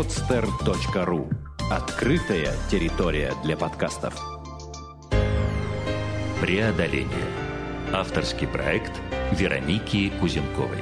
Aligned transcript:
podster.ru 0.00 1.30
Открытая 1.70 2.54
территория 2.70 3.34
для 3.44 3.54
подкастов. 3.54 4.18
Преодоление. 6.40 7.26
Авторский 7.92 8.46
проект 8.46 8.92
Вероники 9.32 10.10
Кузенковой. 10.18 10.78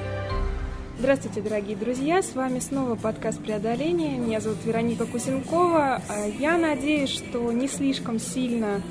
Здравствуйте, 1.00 1.40
дорогие 1.40 1.76
друзья! 1.76 2.22
С 2.22 2.36
вами 2.36 2.60
снова 2.60 2.94
подкаст 2.94 3.42
«Преодоление». 3.42 4.16
Меня 4.18 4.40
зовут 4.40 4.58
Вероника 4.64 5.04
Кузенкова. 5.04 6.00
А, 6.08 6.26
я 6.38 6.56
надеюсь, 6.56 7.10
что 7.10 7.50
не 7.50 7.66
слишком 7.66 8.20
сильно 8.20 8.82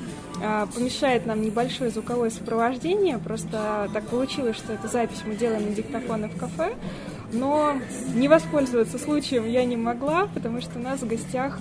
а, 0.42 0.66
помешает 0.66 1.24
нам 1.24 1.40
небольшое 1.40 1.90
звуковое 1.90 2.28
сопровождение. 2.28 3.18
Просто 3.18 3.88
так 3.94 4.06
получилось, 4.08 4.56
что 4.56 4.74
эту 4.74 4.88
запись 4.88 5.22
мы 5.24 5.36
делаем 5.36 5.70
на 5.70 5.74
диктофоны 5.74 6.28
в 6.28 6.36
кафе. 6.36 6.74
Но 7.32 7.76
не 8.14 8.28
воспользоваться 8.28 8.98
случаем 8.98 9.46
я 9.46 9.64
не 9.64 9.76
могла, 9.76 10.28
потому 10.32 10.60
что 10.60 10.78
у 10.78 10.82
нас 10.82 11.00
в 11.00 11.06
гостях 11.06 11.58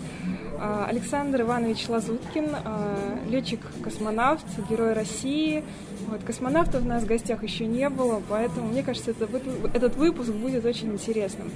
а, 0.60 0.86
Александр 0.90 1.42
Иванович 1.42 1.90
Лазуткин, 1.90 2.50
а, 2.64 3.20
летчик-космонавт, 3.30 4.46
герой 4.70 4.94
России. 4.94 5.64
Вот, 6.06 6.24
космонавтов 6.24 6.84
у 6.84 6.88
нас 6.88 7.04
в 7.04 7.08
гостях 7.08 7.44
еще 7.44 7.66
не 7.66 7.90
было, 7.90 8.22
поэтому, 8.30 8.68
мне 8.70 8.84
кажется, 8.84 9.12
это, 9.12 9.28
этот 9.74 9.96
выпуск 9.96 10.32
будет 10.32 10.66
очень 10.66 10.92
интересным. 10.94 11.52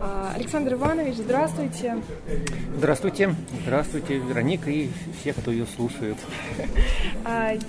А, 0.00 0.32
Александр 0.34 0.74
Иванович, 0.74 1.16
здравствуйте. 1.16 1.98
Здравствуйте. 2.76 3.34
Здравствуйте, 3.62 4.18
Вероника 4.18 4.70
и 4.70 4.88
все, 5.20 5.32
кто 5.32 5.50
ее 5.50 5.66
слушает. 5.66 6.16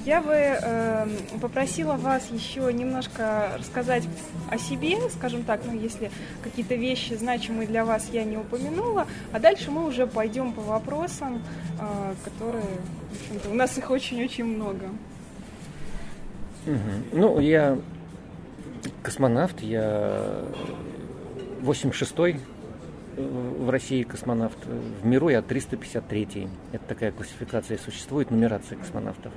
Я 0.05 0.21
бы 0.21 0.33
эм, 0.33 1.39
попросила 1.39 1.93
вас 1.93 2.29
еще 2.31 2.71
немножко 2.71 3.51
рассказать 3.57 4.03
о 4.49 4.57
себе, 4.57 4.97
скажем 5.09 5.43
так, 5.43 5.61
ну, 5.65 5.77
если 5.77 6.11
какие-то 6.43 6.75
вещи 6.75 7.13
значимые 7.13 7.67
для 7.67 7.83
вас 7.83 8.09
я 8.11 8.23
не 8.23 8.37
упомянула, 8.37 9.07
а 9.31 9.39
дальше 9.39 9.71
мы 9.71 9.85
уже 9.85 10.07
пойдем 10.07 10.53
по 10.53 10.61
вопросам, 10.61 11.41
а, 11.79 12.13
которые, 12.23 12.63
у 13.49 13.53
нас 13.55 13.77
их 13.77 13.89
очень-очень 13.89 14.45
много. 14.45 14.89
Угу. 16.69 17.19
Ну, 17.19 17.39
я 17.39 17.79
космонавт, 19.01 19.61
я 19.61 20.45
86-й 21.61 22.39
в 23.17 23.69
России 23.69 24.03
космонавт, 24.03 24.57
в 24.65 25.05
миру 25.05 25.29
я 25.29 25.39
353-й. 25.39 26.47
Это 26.71 26.85
такая 26.85 27.11
классификация 27.11 27.77
существует, 27.77 28.29
нумерация 28.29 28.77
космонавтов. 28.77 29.33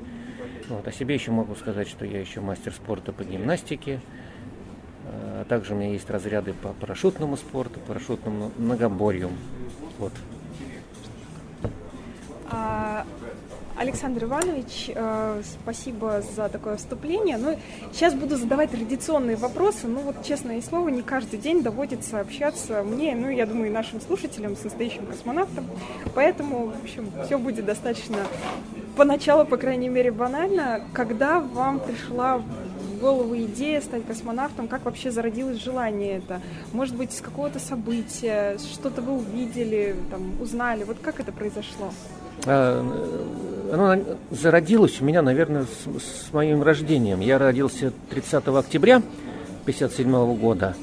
Вот. 0.69 0.87
О 0.87 0.93
себе 0.93 1.15
еще 1.15 1.31
могу 1.31 1.55
сказать, 1.55 1.89
что 1.89 2.05
я 2.05 2.21
еще 2.21 2.41
мастер 2.41 2.73
спорта 2.73 3.13
по 3.13 3.25
гимнастике, 3.25 4.01
а 5.07 5.45
также 5.49 5.73
у 5.73 5.77
меня 5.77 5.93
есть 5.93 6.11
разряды 6.11 6.53
по 6.53 6.69
парашютному 6.69 7.37
спорту, 7.37 7.81
парашютному 7.81 8.53
многоборью. 8.59 9.31
Вот. 9.99 10.13
А, 12.51 13.07
Александр 13.83 14.25
Иванович, 14.27 14.93
э, 14.95 15.43
спасибо 15.43 16.23
за 16.37 16.49
такое 16.49 16.77
вступление. 16.77 17.37
Ну, 17.37 17.59
сейчас 17.93 18.15
буду 18.15 18.37
задавать 18.37 18.71
традиционные 18.71 19.35
вопросы. 19.35 19.89
Ну, 19.89 20.03
вот, 20.03 20.25
честное 20.25 20.63
слово, 20.63 20.89
не 20.91 21.03
каждый 21.03 21.41
день 21.41 21.65
доводится 21.65 22.21
общаться 22.21 22.85
мне, 22.85 23.17
ну, 23.17 23.29
я 23.29 23.45
думаю, 23.45 23.67
и 23.67 23.71
нашим 23.71 24.01
слушателям 24.01 24.57
с 24.57 24.63
настоящим 24.63 25.05
космонавтом. 25.05 25.67
Поэтому, 26.15 26.67
в 26.67 26.85
общем, 26.85 27.11
все 27.25 27.39
будет 27.39 27.65
достаточно 27.65 28.19
поначалу, 28.97 29.45
по 29.45 29.57
крайней 29.57 29.89
мере, 29.89 30.13
банально. 30.13 30.85
Когда 30.93 31.41
вам 31.41 31.81
пришла 31.81 32.39
в 32.39 33.01
голову 33.01 33.37
идея 33.37 33.81
стать 33.81 34.07
космонавтом? 34.07 34.69
Как 34.69 34.85
вообще 34.85 35.11
зародилось 35.11 35.59
желание 35.59 36.19
это? 36.19 36.41
Может 36.73 36.95
быть, 36.95 37.13
с 37.13 37.21
какого-то 37.21 37.59
события, 37.59 38.59
что-то 38.59 39.03
вы 39.03 39.15
увидели, 39.15 39.97
там, 40.09 40.41
узнали? 40.41 40.85
Вот 40.85 40.99
как 41.03 41.19
это 41.19 41.33
произошло? 41.33 41.91
А, 42.47 42.85
оно 43.73 44.03
зародилось 44.31 45.01
у 45.01 45.05
меня, 45.05 45.23
наверное, 45.23 45.65
с, 45.65 46.29
с 46.29 46.33
моим 46.33 46.63
рождением. 46.63 47.21
Я 47.21 47.39
родился 47.39 47.93
30 48.11 48.49
октября 48.49 48.97
1957 48.97 50.37
года. 50.37 50.77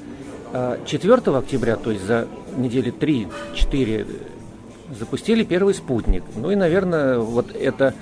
4 0.86 1.22
а 1.26 1.38
октября, 1.38 1.76
то 1.76 1.92
есть 1.92 2.04
за 2.06 2.28
недели 2.58 2.92
3-4, 2.92 4.08
запустили 4.98 5.44
первый 5.44 5.76
спутник. 5.76 6.24
Ну 6.36 6.50
и, 6.50 6.56
наверное, 6.56 7.20
вот 7.20 7.56
это 7.56 7.94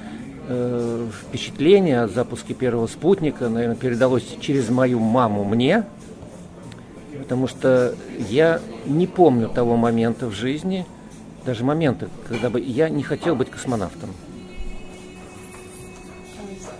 э, 0.47 1.07
впечатление 1.27 2.03
о 2.03 2.07
запуске 2.07 2.53
первого 2.53 2.87
спутника, 2.87 3.49
наверное, 3.49 3.75
передалось 3.75 4.37
через 4.39 4.69
мою 4.69 4.99
маму 4.99 5.43
мне, 5.43 5.83
потому 7.17 7.47
что 7.47 7.93
я 8.29 8.61
не 8.85 9.07
помню 9.07 9.49
того 9.49 9.75
момента 9.75 10.27
в 10.27 10.31
жизни– 10.31 10.85
даже 11.47 11.63
моменты, 11.63 12.09
когда 12.27 12.49
бы 12.49 12.59
я 12.59 12.89
не 12.89 13.03
хотел 13.03 13.33
быть 13.33 13.49
космонавтом. 13.49 14.09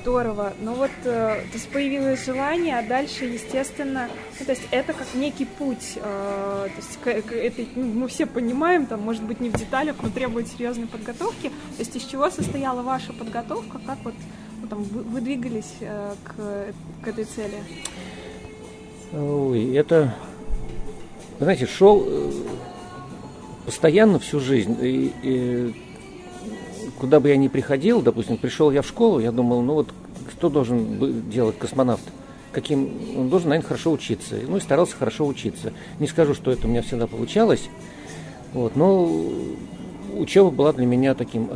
Здорово. 0.02 0.54
Ну 0.60 0.74
вот, 0.74 0.92
э, 1.06 1.42
то 1.52 1.54
есть 1.54 1.70
появилось 1.70 2.26
желание, 2.26 2.78
а 2.78 2.84
дальше, 2.84 3.26
естественно, 3.26 4.10
ну, 4.40 4.46
то 4.46 4.52
есть 4.52 4.64
это 4.72 4.92
как 4.94 5.08
некий 5.16 5.46
путь. 5.46 5.94
Э, 5.96 6.68
то 6.68 6.82
есть 6.82 6.98
к, 6.98 7.30
к 7.30 7.32
этой, 7.34 7.68
ну, 7.76 7.86
мы 7.86 8.08
все 8.10 8.26
понимаем, 8.26 8.86
там, 8.86 9.02
может 9.02 9.24
быть, 9.24 9.40
не 9.40 9.50
в 9.50 9.54
деталях, 9.54 9.96
но 10.02 10.10
требует 10.10 10.50
серьезной 10.50 10.88
подготовки. 10.88 11.50
То 11.50 11.80
есть 11.80 11.96
из 11.96 12.04
чего 12.04 12.30
состояла 12.30 12.82
ваша 12.82 13.14
подготовка, 13.14 13.80
как 13.86 13.98
вот 14.04 14.16
ну, 14.62 14.68
там, 14.68 14.84
вы, 14.84 15.04
вы 15.04 15.22
двигались 15.22 15.76
э, 15.80 16.14
к, 16.24 17.04
к 17.04 17.08
этой 17.08 17.24
цели? 17.24 17.58
Ой, 19.14 19.74
это, 19.76 20.14
знаете, 21.40 21.66
шел 21.66 22.04
э, 22.06 22.32
постоянно 23.68 24.18
всю 24.18 24.40
жизнь. 24.40 24.78
И, 24.82 25.14
и 25.24 25.74
куда 27.00 27.20
бы 27.20 27.28
я 27.28 27.36
ни 27.36 27.50
приходил, 27.50 28.02
допустим, 28.02 28.38
пришел 28.38 28.72
я 28.72 28.82
в 28.82 28.88
школу, 28.88 29.20
я 29.20 29.34
думал, 29.34 29.62
ну 29.62 29.74
вот 29.74 29.90
что 30.32 30.50
должен 30.50 31.30
делать 31.30 31.58
космонавт? 31.58 32.04
Каким 32.54 32.90
он 33.18 33.30
должен, 33.30 33.50
наверное, 33.50 33.68
хорошо 33.68 33.92
учиться. 33.92 34.36
Ну 34.48 34.56
и 34.56 34.62
старался 34.62 34.96
хорошо 34.96 35.28
учиться. 35.28 35.74
Не 36.00 36.08
скажу, 36.08 36.34
что 36.34 36.50
это 36.50 36.66
у 36.66 36.70
меня 36.70 36.82
всегда 36.82 37.08
получалось. 37.08 37.70
Вот, 38.54 38.78
но 38.78 39.12
учеба 40.18 40.50
была 40.50 40.72
для 40.72 40.86
меня 40.86 41.14
таким 41.14 41.50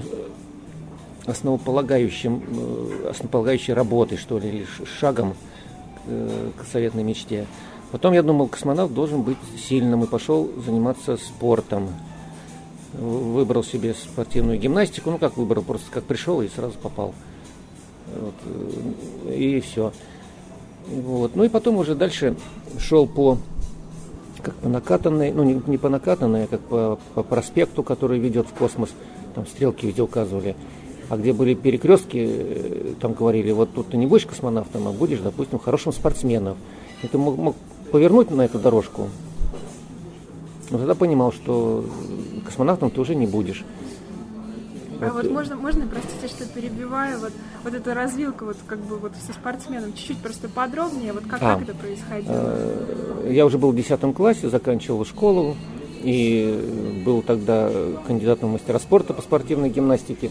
основополагающим, 1.25 2.43
э, 2.45 3.09
основополагающей 3.11 3.73
работой, 3.73 4.17
что 4.17 4.37
ли, 4.37 4.49
или 4.49 4.67
шагом 4.99 5.33
э, 6.07 6.49
к 6.57 6.65
советной 6.69 7.03
мечте. 7.03 7.47
Потом 7.91 8.13
я 8.13 8.23
думал, 8.23 8.47
космонавт 8.47 8.93
должен 8.93 9.21
быть 9.21 9.37
сильным 9.57 10.03
и 10.03 10.07
пошел 10.07 10.49
заниматься 10.65 11.17
спортом. 11.17 11.89
Выбрал 12.93 13.63
себе 13.63 13.93
спортивную 13.93 14.57
гимнастику, 14.59 15.11
ну 15.11 15.17
как 15.17 15.37
выбрал, 15.37 15.63
просто 15.63 15.91
как 15.91 16.03
пришел 16.05 16.41
и 16.41 16.47
сразу 16.47 16.77
попал. 16.77 17.13
Вот, 18.19 18.33
э, 19.25 19.35
и 19.35 19.59
все. 19.61 19.91
Вот. 20.87 21.35
Ну 21.35 21.43
и 21.43 21.49
потом 21.49 21.77
уже 21.77 21.95
дальше 21.95 22.35
шел 22.79 23.07
по 23.07 23.37
как 24.41 24.55
по 24.55 24.69
накатанной, 24.69 25.31
ну 25.31 25.43
не, 25.43 25.61
не 25.67 25.77
по 25.77 25.87
накатанной, 25.89 26.45
а 26.45 26.47
как 26.47 26.61
по, 26.61 26.99
по 27.13 27.23
проспекту, 27.23 27.83
который 27.83 28.19
ведет 28.19 28.47
в 28.47 28.53
космос. 28.53 28.89
Там 29.35 29.45
стрелки 29.45 29.85
везде 29.85 30.01
указывали. 30.01 30.55
А 31.09 31.17
где 31.17 31.33
были 31.33 31.53
перекрестки, 31.53 32.17
э, 32.17 32.93
там 32.99 33.13
говорили, 33.13 33.51
вот 33.51 33.73
тут 33.73 33.89
ты 33.89 33.97
не 33.97 34.05
будешь 34.05 34.25
космонавтом, 34.25 34.87
а 34.87 34.91
будешь, 34.91 35.19
допустим, 35.19 35.59
хорошим 35.59 35.93
спортсменом. 35.93 36.57
Ты 37.01 37.17
мог, 37.17 37.37
мог 37.37 37.55
повернуть 37.91 38.31
на 38.31 38.43
эту 38.43 38.59
дорожку, 38.59 39.09
но 40.69 40.77
тогда 40.77 40.95
понимал, 40.95 41.31
что 41.31 41.85
космонавтом 42.45 42.89
ты 42.89 43.01
уже 43.01 43.15
не 43.15 43.27
будешь. 43.27 43.63
А 45.01 45.09
вот, 45.09 45.23
вот 45.23 45.31
можно, 45.31 45.55
можно, 45.55 45.87
простите, 45.87 46.27
что 46.27 46.45
перебиваю, 46.45 47.19
вот, 47.19 47.31
вот 47.63 47.73
эту 47.73 47.93
развилку 47.93 48.45
вот 48.45 48.57
как 48.67 48.79
бы 48.79 48.97
вот 48.97 49.13
со 49.15 49.33
спортсменом, 49.33 49.93
чуть-чуть 49.93 50.19
просто 50.19 50.47
подробнее, 50.47 51.11
вот 51.11 51.23
как, 51.23 51.41
а, 51.41 51.55
как 51.55 51.63
это 51.63 51.73
происходило? 51.73 52.33
Э, 52.35 53.31
я 53.31 53.47
уже 53.47 53.57
был 53.57 53.71
в 53.71 53.75
10 53.75 54.13
классе, 54.13 54.47
заканчивал 54.49 55.03
школу, 55.03 55.55
и 56.03 57.01
был 57.03 57.23
тогда 57.23 57.71
кандидатом 58.05 58.49
в 58.49 58.53
мастера 58.53 58.77
спорта 58.77 59.13
по 59.13 59.21
спортивной 59.21 59.69
гимнастике. 59.69 60.29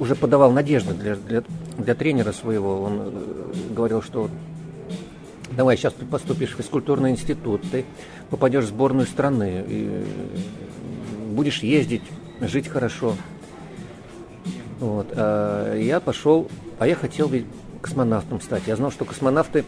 Уже 0.00 0.14
подавал 0.14 0.52
надежды 0.52 0.94
для, 0.94 1.16
для, 1.16 1.42
для 1.76 1.94
тренера 1.94 2.32
своего. 2.32 2.82
Он 2.82 3.00
э, 3.00 3.10
говорил, 3.74 4.00
что 4.00 4.30
давай 5.58 5.76
сейчас 5.76 5.92
поступишь 5.92 6.54
в 6.54 6.58
физкультурный 6.58 7.10
институт, 7.10 7.62
ты 7.72 7.84
попадешь 8.30 8.66
в 8.66 8.68
сборную 8.68 9.08
страны, 9.08 9.64
и 9.66 10.04
будешь 11.32 11.64
ездить, 11.64 12.02
жить 12.40 12.68
хорошо. 12.68 13.16
Вот. 14.78 15.08
А 15.16 15.76
я 15.76 15.98
пошел, 15.98 16.48
а 16.78 16.86
я 16.86 16.94
хотел 16.94 17.26
быть 17.26 17.44
космонавтом 17.82 18.40
стать. 18.40 18.62
Я 18.68 18.76
знал, 18.76 18.92
что 18.92 19.04
космонавты 19.04 19.64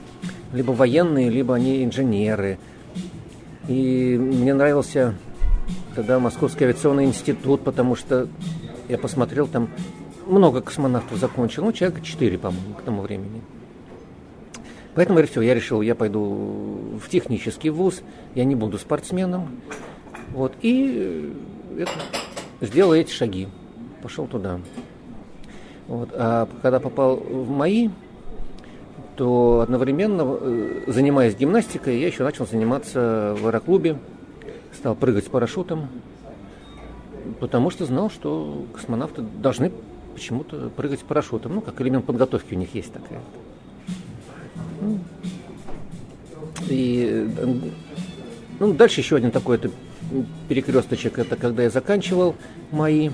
либо 0.52 0.70
военные, 0.70 1.28
либо 1.28 1.56
они 1.56 1.82
инженеры. 1.82 2.60
И 3.66 4.16
мне 4.16 4.54
нравился 4.54 5.16
тогда 5.96 6.20
Московский 6.20 6.66
авиационный 6.66 7.06
институт, 7.06 7.62
потому 7.64 7.96
что 7.96 8.28
я 8.88 8.96
посмотрел, 8.96 9.48
там 9.48 9.68
много 10.24 10.60
космонавтов 10.60 11.18
закончил, 11.18 11.64
ну, 11.64 11.72
человека 11.72 12.00
4, 12.00 12.38
по-моему, 12.38 12.74
к 12.74 12.82
тому 12.82 13.02
времени. 13.02 13.42
Поэтому 15.00 15.22
все, 15.24 15.40
я 15.40 15.54
решил, 15.54 15.80
я 15.80 15.94
пойду 15.94 16.20
в 17.02 17.08
технический 17.08 17.70
вуз, 17.70 18.02
я 18.34 18.44
не 18.44 18.54
буду 18.54 18.76
спортсменом. 18.76 19.62
Вот, 20.34 20.52
и 20.60 21.32
э, 21.78 21.84
это, 21.84 21.92
сделал 22.60 22.92
эти 22.92 23.10
шаги, 23.10 23.48
пошел 24.02 24.26
туда. 24.26 24.60
Вот, 25.88 26.10
а 26.12 26.46
когда 26.60 26.80
попал 26.80 27.16
в 27.16 27.48
мои, 27.48 27.88
то 29.16 29.60
одновременно, 29.62 30.36
э, 30.38 30.82
занимаясь 30.88 31.34
гимнастикой, 31.34 31.98
я 31.98 32.06
еще 32.06 32.22
начал 32.22 32.46
заниматься 32.46 33.34
в 33.40 33.46
аэроклубе, 33.46 33.96
стал 34.74 34.94
прыгать 34.94 35.24
с 35.24 35.28
парашютом, 35.28 35.88
потому 37.40 37.70
что 37.70 37.86
знал, 37.86 38.10
что 38.10 38.66
космонавты 38.74 39.22
должны 39.22 39.72
почему-то 40.12 40.68
прыгать 40.68 41.00
с 41.00 41.04
парашютом. 41.04 41.54
Ну, 41.54 41.60
как 41.62 41.80
элемент 41.80 42.04
подготовки 42.04 42.52
у 42.52 42.58
них 42.58 42.74
есть 42.74 42.92
такая. 42.92 43.20
И 46.68 47.28
ну, 48.58 48.72
дальше 48.74 49.00
еще 49.00 49.16
один 49.16 49.30
такой 49.30 49.56
это 49.56 49.70
перекресточек. 50.48 51.18
Это 51.18 51.36
когда 51.36 51.62
я 51.62 51.70
заканчивал 51.70 52.36
мои. 52.70 53.10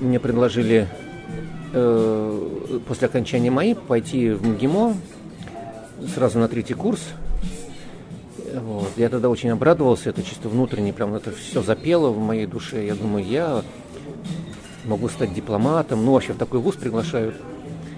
Мне 0.00 0.18
предложили 0.18 0.88
э, 1.72 2.80
после 2.88 3.06
окончания 3.06 3.50
мои 3.50 3.74
пойти 3.74 4.30
в 4.30 4.44
МГИМО 4.46 4.96
сразу 6.14 6.38
на 6.38 6.48
третий 6.48 6.74
курс. 6.74 7.00
Вот. 8.52 8.90
Я 8.96 9.08
тогда 9.08 9.28
очень 9.28 9.50
обрадовался, 9.50 10.10
это 10.10 10.22
чисто 10.22 10.48
внутренне, 10.48 10.92
прям 10.92 11.14
это 11.14 11.30
все 11.30 11.62
запело 11.62 12.10
в 12.10 12.18
моей 12.18 12.46
душе. 12.46 12.84
Я 12.84 12.94
думаю, 12.94 13.24
я 13.24 13.62
могу 14.84 15.08
стать 15.08 15.32
дипломатом, 15.32 16.04
ну 16.04 16.12
вообще 16.12 16.32
в 16.32 16.38
такой 16.38 16.60
вуз 16.60 16.76
приглашают. 16.76 17.36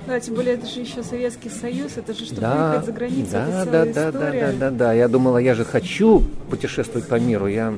Да, 0.06 0.20
тем 0.20 0.34
более 0.34 0.54
это 0.54 0.66
же 0.66 0.80
еще 0.80 1.02
Советский 1.02 1.48
Союз, 1.48 1.96
это 1.96 2.12
же 2.12 2.26
чтобы 2.26 2.42
да, 2.42 2.68
выехать 2.68 2.86
за 2.86 2.92
границу, 2.92 3.32
да, 3.32 3.62
это 3.62 3.64
да, 3.64 3.84
да, 3.84 3.90
история. 3.90 4.40
да, 4.40 4.52
да, 4.52 4.52
да, 4.52 4.70
да. 4.70 4.92
Я 4.92 5.08
думала, 5.08 5.38
я 5.38 5.54
же 5.54 5.64
хочу 5.64 6.22
путешествовать 6.50 7.08
по 7.08 7.18
миру, 7.18 7.46
я 7.46 7.74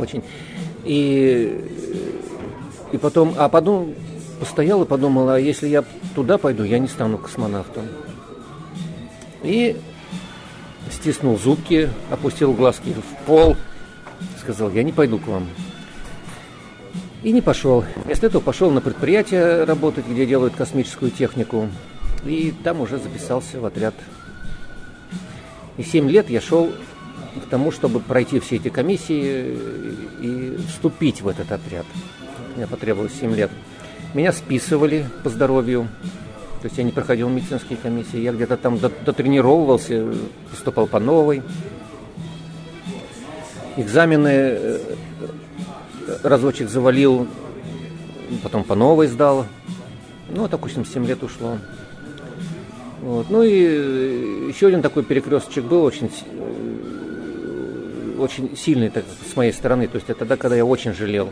очень 0.00 0.22
и 0.84 1.64
и 2.92 2.98
потом, 2.98 3.34
а 3.36 3.48
потом 3.48 3.94
постоял 4.38 4.82
и 4.82 4.86
подумал, 4.86 5.28
а 5.28 5.38
если 5.38 5.68
я 5.68 5.84
туда 6.14 6.38
пойду, 6.38 6.64
я 6.64 6.78
не 6.78 6.88
стану 6.88 7.18
космонавтом. 7.18 7.84
И 9.42 9.76
стиснул 10.90 11.38
зубки, 11.38 11.88
опустил 12.10 12.52
глазки 12.52 12.92
в 12.92 13.26
пол, 13.26 13.56
сказал, 14.40 14.70
я 14.70 14.82
не 14.82 14.92
пойду 14.92 15.18
к 15.18 15.26
вам. 15.26 15.46
И 17.22 17.32
не 17.32 17.42
пошел. 17.42 17.84
Вместо 18.04 18.26
этого 18.26 18.40
пошел 18.40 18.70
на 18.70 18.80
предприятие 18.80 19.64
работать, 19.64 20.06
где 20.06 20.24
делают 20.24 20.54
космическую 20.54 21.10
технику. 21.10 21.68
И 22.24 22.54
там 22.64 22.80
уже 22.80 22.98
записался 22.98 23.60
в 23.60 23.66
отряд. 23.66 23.94
И 25.76 25.82
семь 25.82 26.08
лет 26.08 26.30
я 26.30 26.40
шел 26.40 26.70
к 27.36 27.48
тому, 27.50 27.72
чтобы 27.72 28.00
пройти 28.00 28.40
все 28.40 28.56
эти 28.56 28.68
комиссии 28.68 29.56
и 30.20 30.56
вступить 30.68 31.20
в 31.20 31.28
этот 31.28 31.52
отряд. 31.52 31.86
Мне 32.56 32.66
потребовалось 32.66 33.12
7 33.20 33.34
лет. 33.34 33.50
Меня 34.14 34.32
списывали 34.32 35.06
по 35.22 35.30
здоровью. 35.30 35.88
То 36.62 36.66
есть 36.66 36.78
я 36.78 36.84
не 36.84 36.90
проходил 36.90 37.28
медицинские 37.28 37.78
комиссии. 37.78 38.18
Я 38.18 38.32
где-то 38.32 38.56
там 38.56 38.78
дотренировывался, 38.78 40.12
поступал 40.50 40.86
по 40.86 40.98
новой. 40.98 41.42
Экзамены 43.76 44.28
э, 44.28 44.78
разочек 46.22 46.68
завалил, 46.68 47.26
потом 48.42 48.64
по 48.64 48.74
новой 48.74 49.06
сдал. 49.06 49.46
Ну, 50.28 50.48
так, 50.48 50.62
общем, 50.62 50.84
7 50.84 51.06
лет 51.06 51.22
ушло. 51.22 51.58
Вот. 53.02 53.30
Ну 53.30 53.42
и 53.42 54.48
еще 54.48 54.66
один 54.66 54.82
такой 54.82 55.02
перекресточек 55.02 55.64
был 55.64 55.82
очень, 55.82 56.10
э, 56.32 58.16
очень 58.18 58.56
сильный 58.56 58.90
так, 58.90 59.04
с 59.30 59.34
моей 59.36 59.52
стороны. 59.52 59.88
То 59.88 59.96
есть 59.96 60.10
это 60.10 60.20
тогда, 60.20 60.36
когда 60.36 60.56
я 60.56 60.64
очень 60.64 60.92
жалел, 60.92 61.30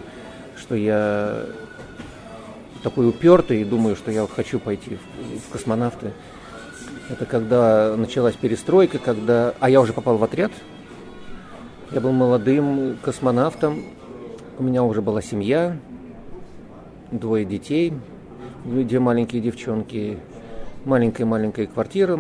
что 0.57 0.75
я 0.75 1.45
такой 2.83 3.09
упертый 3.09 3.61
и 3.61 3.65
думаю, 3.65 3.97
что 3.97 4.11
я 4.11 4.27
хочу 4.27 4.59
пойти 4.59 4.97
в, 4.97 5.49
в 5.49 5.53
космонавты. 5.53 6.13
Это 7.11 7.27
когда 7.27 7.97
началась 7.97 8.35
перестройка, 8.35 8.99
когда... 8.99 9.55
А 9.61 9.71
я 9.71 9.81
уже 9.81 9.93
попал 9.93 10.17
в 10.17 10.25
отряд. 10.25 10.53
Я 11.91 12.01
был 12.01 12.13
молодым 12.13 12.99
космонавтом. 13.03 13.85
У 14.59 14.65
меня 14.65 14.83
уже 14.83 15.03
была 15.03 15.23
семья, 15.23 15.77
двое 17.13 17.45
детей, 17.45 17.93
две 18.65 18.99
маленькие 18.99 19.41
девчонки, 19.41 20.19
маленькая-маленькая 20.85 21.69
квартира, 21.69 22.19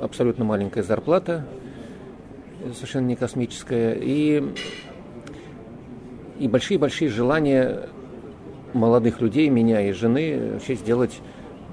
абсолютно 0.00 0.46
маленькая 0.46 0.82
зарплата, 0.82 1.46
совершенно 2.72 3.08
не 3.08 3.16
космическая, 3.16 3.98
и, 4.00 4.42
и 6.38 6.48
большие-большие 6.48 7.10
желания 7.10 7.90
молодых 8.72 9.20
людей, 9.20 9.50
меня 9.50 9.86
и 9.86 9.92
жены, 9.92 10.52
вообще 10.54 10.76
сделать 10.76 11.20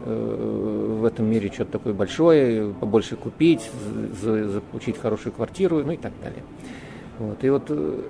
э, 0.04 0.98
в 1.00 1.06
этом 1.06 1.26
мире 1.28 1.50
что-то 1.54 1.72
такое 1.72 1.94
большое, 1.94 2.74
побольше 2.74 3.16
купить, 3.16 3.72
за, 4.22 4.50
заполучить 4.50 4.98
хорошую 4.98 5.32
квартиру, 5.32 5.82
ну 5.86 5.94
и 5.94 5.98
так 5.98 6.12
далее. 6.22 6.44
Вот. 7.18 7.42
И 7.46 7.50
вот 7.50 7.64
э, 7.70 8.02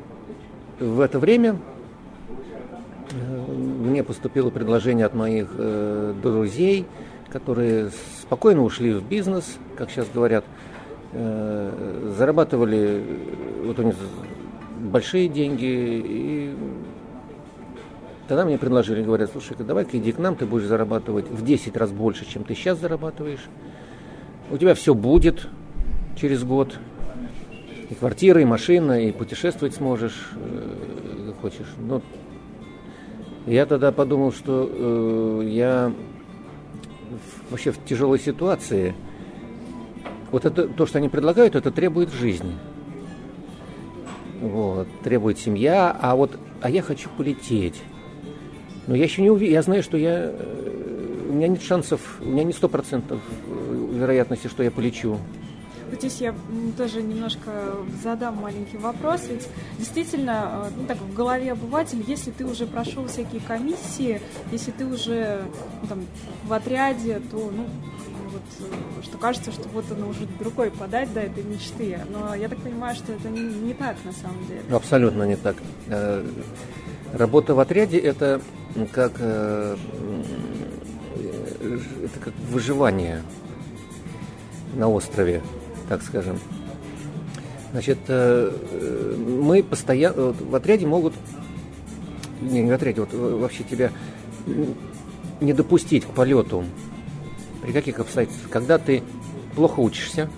в 0.80 1.00
это 1.00 1.19
время 1.19 1.57
мне 3.13 4.03
поступило 4.03 4.49
предложение 4.49 5.05
от 5.05 5.13
моих 5.13 5.49
э, 5.57 6.13
друзей, 6.21 6.85
которые 7.29 7.91
спокойно 8.21 8.63
ушли 8.63 8.93
в 8.93 9.03
бизнес, 9.03 9.57
как 9.77 9.89
сейчас 9.89 10.07
говорят, 10.13 10.43
э, 11.13 12.13
зарабатывали 12.17 13.03
вот 13.65 13.79
у 13.79 13.83
них 13.83 13.95
большие 14.79 15.27
деньги 15.27 15.65
и 15.65 16.55
Тогда 18.31 18.45
мне 18.45 18.57
предложили, 18.57 19.03
говорят, 19.03 19.29
слушай, 19.29 19.57
давай-ка 19.59 19.97
иди 19.97 20.13
к 20.13 20.17
нам, 20.17 20.37
ты 20.37 20.45
будешь 20.45 20.65
зарабатывать 20.65 21.29
в 21.29 21.43
10 21.43 21.75
раз 21.75 21.91
больше, 21.91 22.25
чем 22.25 22.45
ты 22.45 22.55
сейчас 22.55 22.79
зарабатываешь. 22.79 23.43
У 24.49 24.57
тебя 24.57 24.73
все 24.73 24.93
будет 24.93 25.49
через 26.15 26.45
год. 26.45 26.79
И 27.89 27.93
квартира, 27.93 28.39
и 28.39 28.45
машина, 28.45 29.05
и 29.05 29.11
путешествовать 29.11 29.75
сможешь, 29.75 30.31
э, 30.35 31.33
хочешь. 31.41 31.67
Но 31.77 32.01
я 33.45 33.65
тогда 33.65 33.91
подумал, 33.91 34.31
что 34.31 34.69
э, 34.71 35.47
я 35.47 35.91
вообще 37.49 37.71
в 37.71 37.83
тяжелой 37.85 38.19
ситуации. 38.19 38.93
Вот 40.31 40.45
это 40.45 40.67
то, 40.67 40.86
что 40.86 41.00
они 41.00 41.10
предлагают, 41.10 41.55
это 41.55 41.71
требует 41.71 42.12
жизни. 42.13 42.55
Вот, 44.39 44.88
требует 45.03 45.38
семья, 45.38 45.95
а 46.01 46.15
вот, 46.15 46.39
а 46.62 46.69
я 46.69 46.81
хочу 46.81 47.10
полететь. 47.17 47.81
Но 48.88 48.95
я 48.95 49.03
еще 49.03 49.21
не 49.21 49.29
уверен, 49.29 49.53
я 49.53 49.62
знаю, 49.62 49.83
что 49.83 49.98
я, 49.98 50.31
э, 50.33 51.27
у 51.29 51.33
меня 51.33 51.48
нет 51.48 51.62
шансов, 51.62 52.17
у 52.21 52.25
меня 52.25 52.43
не 52.43 52.53
сто 52.53 52.67
процентов 52.69 53.19
э, 53.48 53.88
вероятности, 53.93 54.48
что 54.48 54.63
я 54.63 54.71
полечу. 54.71 55.17
Вот 55.91 56.00
здесь 56.00 56.21
я 56.21 56.33
тоже 56.77 57.03
немножко 57.03 57.75
задам 58.01 58.38
маленький 58.38 58.77
вопрос. 58.77 59.24
Ведь 59.27 59.48
действительно, 59.77 60.63
э, 60.67 60.69
ну, 60.77 60.88
так 60.88 60.98
в 60.98 61.13
голове 61.13 61.51
обывателя, 61.51 62.01
если 62.07 62.31
ты 62.31 62.45
уже 62.45 62.65
прошел 62.65 63.07
всякие 63.07 63.41
комиссии, 63.41 64.21
если 64.53 64.71
ты 64.71 64.86
уже 64.86 65.43
ну, 65.81 65.88
там, 65.89 66.05
в 66.45 66.53
отряде, 66.53 67.21
то 67.29 67.51
ну, 67.53 67.65
вот, 68.31 69.03
что 69.03 69.17
кажется, 69.17 69.51
что 69.51 69.67
вот 69.74 69.83
оно 69.91 70.07
уже 70.07 70.27
рукой 70.39 70.71
подать 70.71 71.13
до 71.13 71.19
этой 71.19 71.43
мечты. 71.43 72.00
Но 72.10 72.33
я 72.36 72.48
так 72.48 72.60
понимаю, 72.60 72.95
что 72.95 73.12
это 73.12 73.27
не, 73.27 73.41
не 73.41 73.74
так 73.74 73.98
на 74.05 74.13
самом 74.13 74.48
деле. 74.48 74.62
Абсолютно 74.71 75.24
не 75.24 75.36
так. 75.36 75.57
Работа 77.13 77.53
в 77.53 77.60
отряде 77.60 77.98
это 77.98 78.41
как, 78.93 79.12
э, 79.19 79.75
это 81.60 82.19
как 82.21 82.33
выживание 82.50 83.21
на 84.74 84.88
острове, 84.88 85.41
так 85.91 86.03
скажем. 86.03 86.39
Значит, 87.74 87.98
э, 88.07 88.50
мы 89.41 89.62
постоянно 89.62 90.31
в 90.31 90.55
отряде 90.55 90.88
могут, 90.88 91.13
не, 92.39 92.62
не 92.62 92.71
в 92.71 92.74
отряде, 92.74 93.01
вот 93.01 93.13
вообще 93.13 93.65
тебя 93.65 93.91
не 95.41 95.51
допустить 95.51 96.05
к 96.05 96.12
полету. 96.12 96.63
При 97.62 97.74
каких 97.74 98.00
обстоятельствах? 98.00 98.50
Когда 98.50 98.77
ты 98.77 99.03
плохо 99.53 99.81
учишься, 99.81 100.29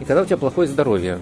и 0.00 0.04
когда 0.04 0.22
у 0.22 0.26
тебя 0.26 0.36
плохое 0.36 0.68
здоровье. 0.68 1.18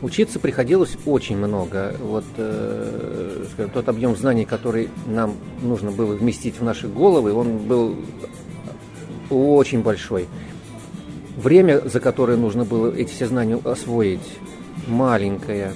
Учиться 0.00 0.38
приходилось 0.38 0.96
очень 1.06 1.36
много. 1.36 1.96
Вот 2.00 2.24
э, 2.36 3.46
скажем, 3.52 3.72
тот 3.72 3.88
объем 3.88 4.14
знаний, 4.14 4.44
который 4.44 4.90
нам 5.06 5.34
нужно 5.60 5.90
было 5.90 6.14
вместить 6.14 6.60
в 6.60 6.62
наши 6.62 6.86
головы, 6.86 7.32
он 7.32 7.58
был 7.58 7.96
очень 9.30 9.82
большой. 9.82 10.28
Время, 11.36 11.80
за 11.80 12.00
которое 12.00 12.36
нужно 12.36 12.64
было 12.64 12.94
эти 12.94 13.10
все 13.10 13.26
знания 13.26 13.60
освоить, 13.64 14.38
маленькое. 14.86 15.72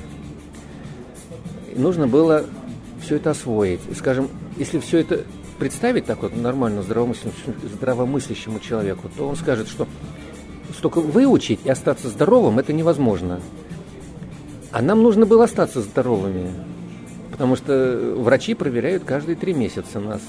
нужно 1.75 2.07
было 2.07 2.45
все 3.03 3.17
это 3.17 3.31
освоить. 3.31 3.81
Скажем, 3.97 4.29
если 4.57 4.79
все 4.79 4.99
это 4.99 5.25
представить 5.59 6.07
так 6.07 6.23
вот 6.23 6.37
нормально 6.37 6.83
здравомыслящему, 6.83 7.55
здравомыслящему 7.75 8.61
человеку, 8.61 9.11
то 9.17 9.29
он 9.29 9.37
скажет, 9.37 9.69
что 9.69 9.89
столько 10.77 11.01
выучить 11.01 11.61
и 11.65 11.71
остаться 11.71 12.09
здоровым 12.09 12.59
это 12.59 12.73
невозможно. 12.73 13.41
А 14.71 14.83
нам 14.83 15.03
нужно 15.03 15.27
было 15.27 15.45
остаться 15.45 15.81
здоровыми, 15.81 16.51
потому 17.31 17.57
что 17.57 18.15
врачи 18.17 18.55
проверяют 18.55 19.05
каждые 19.05 19.35
три 19.35 19.55
месяца 19.55 19.99
нас. 19.99 20.21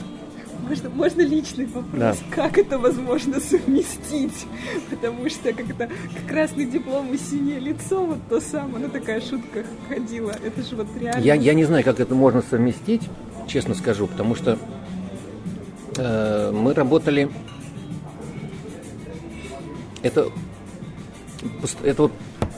Можно, 0.69 0.89
можно 0.91 1.21
личный 1.21 1.65
вопрос? 1.65 1.99
Да. 1.99 2.15
Как 2.29 2.59
это 2.59 2.77
возможно 2.77 3.39
совместить? 3.39 4.45
Потому 4.91 5.27
что 5.27 5.51
как 5.51 5.67
это 5.67 5.89
красный 6.27 6.65
диплом 6.65 7.11
и 7.11 7.17
синее 7.17 7.59
лицо, 7.59 8.05
вот 8.05 8.19
то 8.29 8.39
самое, 8.39 8.85
ну 8.85 8.89
такая 8.89 9.19
шутка 9.19 9.63
ходила. 9.87 10.29
Это 10.31 10.61
же 10.61 10.75
вот 10.75 10.87
реально. 10.95 11.23
Я, 11.23 11.33
я 11.33 11.55
не 11.55 11.63
знаю, 11.65 11.83
как 11.83 11.99
это 11.99 12.13
можно 12.13 12.43
совместить, 12.43 13.01
честно 13.47 13.73
скажу, 13.73 14.05
потому 14.05 14.35
что 14.35 14.59
э, 15.97 16.51
мы 16.51 16.75
работали. 16.75 17.31
Это, 20.03 20.27
это 21.81 22.03
вот 22.03 22.11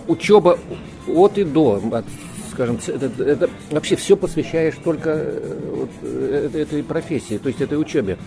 учеба 0.07 0.59
от 1.07 1.37
и 1.37 1.45
до, 1.45 1.81
от, 1.93 2.05
скажем, 2.51 2.79
это, 2.85 3.23
это 3.23 3.49
вообще 3.71 3.95
все 3.95 4.15
посвящаешь 4.15 4.75
только 4.83 5.09
э, 5.09 5.59
вот, 5.75 5.89
э, 6.01 6.49
этой, 6.53 6.83
профессии, 6.83 7.37
то 7.37 7.47
есть 7.47 7.61
этой 7.61 7.79
учебе. 7.79 8.17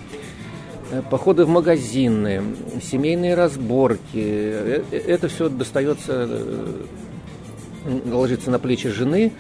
Э, 0.91 1.03
Походы 1.09 1.45
в 1.45 1.49
магазины, 1.49 2.43
семейные 2.83 3.35
разборки, 3.35 4.81
это 4.91 5.29
все 5.29 5.49
достается, 5.49 6.29
ложится 8.07 8.51
на 8.51 8.59
плечи 8.59 8.89
жены. 8.89 9.33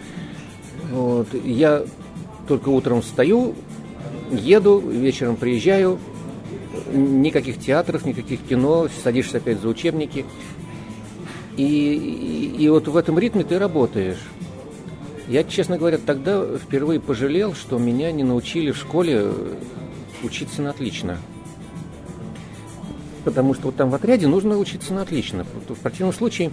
Вот. 0.91 1.29
Я 1.45 1.85
только 2.47 2.69
утром 2.69 3.01
встаю, 3.01 3.55
еду, 4.31 4.79
вечером 4.81 5.37
приезжаю, 5.37 5.99
никаких 6.93 7.59
театров, 7.59 8.05
никаких 8.05 8.43
кино, 8.43 8.89
садишься 9.03 9.39
опять 9.39 9.61
за 9.61 9.69
учебники. 9.69 10.27
И, 11.57 11.65
и, 11.65 12.65
и 12.65 12.69
вот 12.69 12.89
в 12.89 12.97
этом 12.97 13.19
ритме 13.19 13.45
ты 13.45 13.59
работаешь. 13.59 14.19
Я, 15.29 15.45
честно 15.45 15.79
говоря, 15.79 15.99
тогда 15.99 16.45
впервые 16.59 17.01
пожалел, 17.01 17.55
что 17.55 17.79
меня 17.79 18.13
не 18.13 18.23
научили 18.23 18.71
в 18.73 18.77
школе 18.77 19.31
учиться 20.23 20.63
на 20.63 20.71
отлично. 20.71 21.19
Потому 23.25 23.55
что 23.55 23.67
вот 23.67 23.77
там 23.77 23.91
в 23.91 23.95
отряде 23.95 24.27
нужно 24.27 24.59
учиться 24.59 24.93
на 24.93 25.03
отлично. 25.03 25.47
В 25.69 25.75
противном 25.81 26.13
случае, 26.13 26.51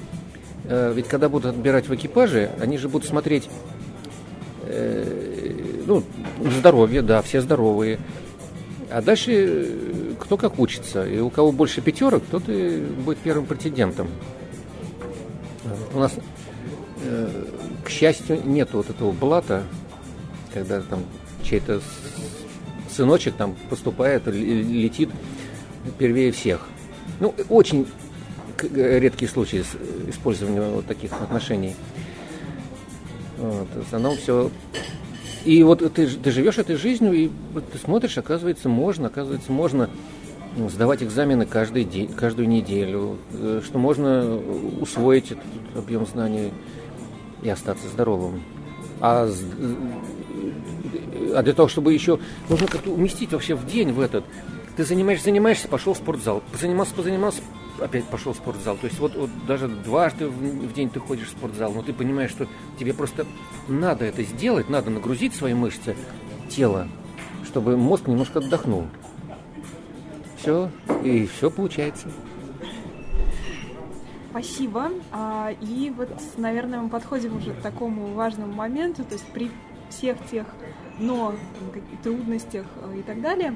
э, 0.66 0.94
ведь 0.96 1.08
когда 1.08 1.28
будут 1.28 1.48
отбирать 1.54 1.90
в 1.90 1.96
экипаже, 1.96 2.52
они 2.62 2.78
же 2.78 2.88
будут 2.88 3.08
смотреть 3.10 3.50
э, 4.64 5.82
ну, 5.86 6.04
здоровье, 6.58 7.02
да, 7.02 7.22
все 7.22 7.42
здоровые. 7.42 8.00
А 8.90 9.02
дальше 9.02 9.32
э, 9.32 10.14
кто 10.20 10.38
как 10.38 10.60
учится. 10.60 11.06
И 11.06 11.20
у 11.20 11.30
кого 11.30 11.52
больше 11.52 11.82
пятерок, 11.82 12.24
тот 12.32 12.44
и 12.48 12.78
будет 12.78 13.18
первым 13.18 13.46
претендентом. 13.46 14.08
У 15.94 16.00
нас, 16.00 16.14
э, 17.04 17.46
счастью, 17.92 18.42
нет 18.46 18.70
вот 18.74 18.90
этого 18.90 19.12
блата, 19.12 19.64
когда 20.54 20.82
там 20.82 21.04
чей-то 21.44 21.82
сыночек 22.90 23.36
там 23.36 23.56
поступает, 23.70 24.28
летит 24.28 25.10
первее 25.98 26.32
всех. 26.32 26.68
Ну, 27.20 27.34
очень 27.50 27.88
редкие 28.74 29.30
случаи 29.30 29.64
использования 30.08 30.62
вот 30.62 30.86
таких 30.86 31.12
отношений. 31.14 31.76
Вот, 33.38 33.68
в 33.74 33.88
основном 33.88 34.18
все. 34.18 34.52
И 35.46 35.64
вот 35.64 35.80
ты, 35.94 36.08
ты 36.08 36.32
живешь 36.32 36.60
этой 36.60 36.76
жизнью, 36.76 37.14
и 37.14 37.30
ты 37.72 37.78
смотришь, 37.80 38.18
оказывается, 38.18 38.70
можно, 38.70 39.08
оказывается, 39.08 39.52
можно 39.52 39.90
сдавать 40.70 41.02
экзамены 41.02 41.46
каждый 41.46 41.84
день, 41.84 42.14
каждую 42.14 42.48
неделю, 42.48 43.18
э, 43.34 43.62
что 43.64 43.80
можно 43.80 44.38
усвоить 44.80 45.32
этот 45.32 45.44
объем 45.76 46.06
знаний 46.06 46.52
и 47.42 47.50
остаться 47.50 47.88
здоровым. 47.88 48.42
А, 49.00 49.30
а 51.34 51.44
для 51.44 51.54
того, 51.54 51.68
чтобы 51.68 51.94
еще 51.94 52.20
нужно 52.50 52.68
как-то 52.68 52.92
уместить 52.92 53.34
вообще 53.34 53.56
в 53.56 53.66
день 53.66 53.92
в 53.92 54.00
этот. 54.00 54.24
Ты 54.78 54.86
занимаешься, 54.86 55.26
занимаешься, 55.26 55.68
пошел 55.68 55.94
в 55.94 55.98
спортзал, 55.98 56.42
позанимался, 56.52 56.94
позанимался, 56.94 57.42
опять 57.80 58.06
пошел 58.06 58.34
в 58.34 58.38
спортзал. 58.38 58.78
То 58.78 58.88
есть 58.88 59.00
вот, 59.00 59.16
вот 59.16 59.30
даже 59.46 59.68
дважды 59.68 60.28
в, 60.28 60.32
в 60.32 60.74
день 60.74 60.90
ты 60.90 61.00
ходишь 61.00 61.28
в 61.28 61.32
спортзал, 61.32 61.74
но 61.74 61.82
ты 61.82 61.94
понимаешь, 61.94 62.32
что 62.32 62.48
тебе 62.80 62.94
просто 62.94 63.26
надо 63.68 64.06
это 64.06 64.24
сделать, 64.24 64.70
надо 64.70 64.90
нагрузить 64.90 65.36
свои 65.36 65.54
мышцы, 65.54 65.96
тело, 66.50 66.88
чтобы 67.46 67.76
мозг 67.76 68.08
немножко 68.08 68.40
отдохнул. 68.40 68.88
Все, 70.38 70.72
и 71.04 71.28
все 71.28 71.52
получается. 71.52 72.08
Спасибо. 74.32 74.92
А, 75.12 75.52
И 75.62 75.94
вот, 75.96 76.10
наверное, 76.38 76.80
мы 76.80 76.90
подходим 76.90 77.38
уже 77.38 77.54
к 77.54 77.62
такому 77.62 78.14
важному 78.14 78.54
моменту, 78.54 79.04
то 79.04 79.14
есть 79.14 79.26
при 79.28 79.52
всех 79.90 80.18
тех 80.30 80.48
но, 81.00 81.34
трудностях 82.04 82.66
э, 82.84 83.00
и 83.00 83.02
так 83.02 83.22
далее, 83.22 83.56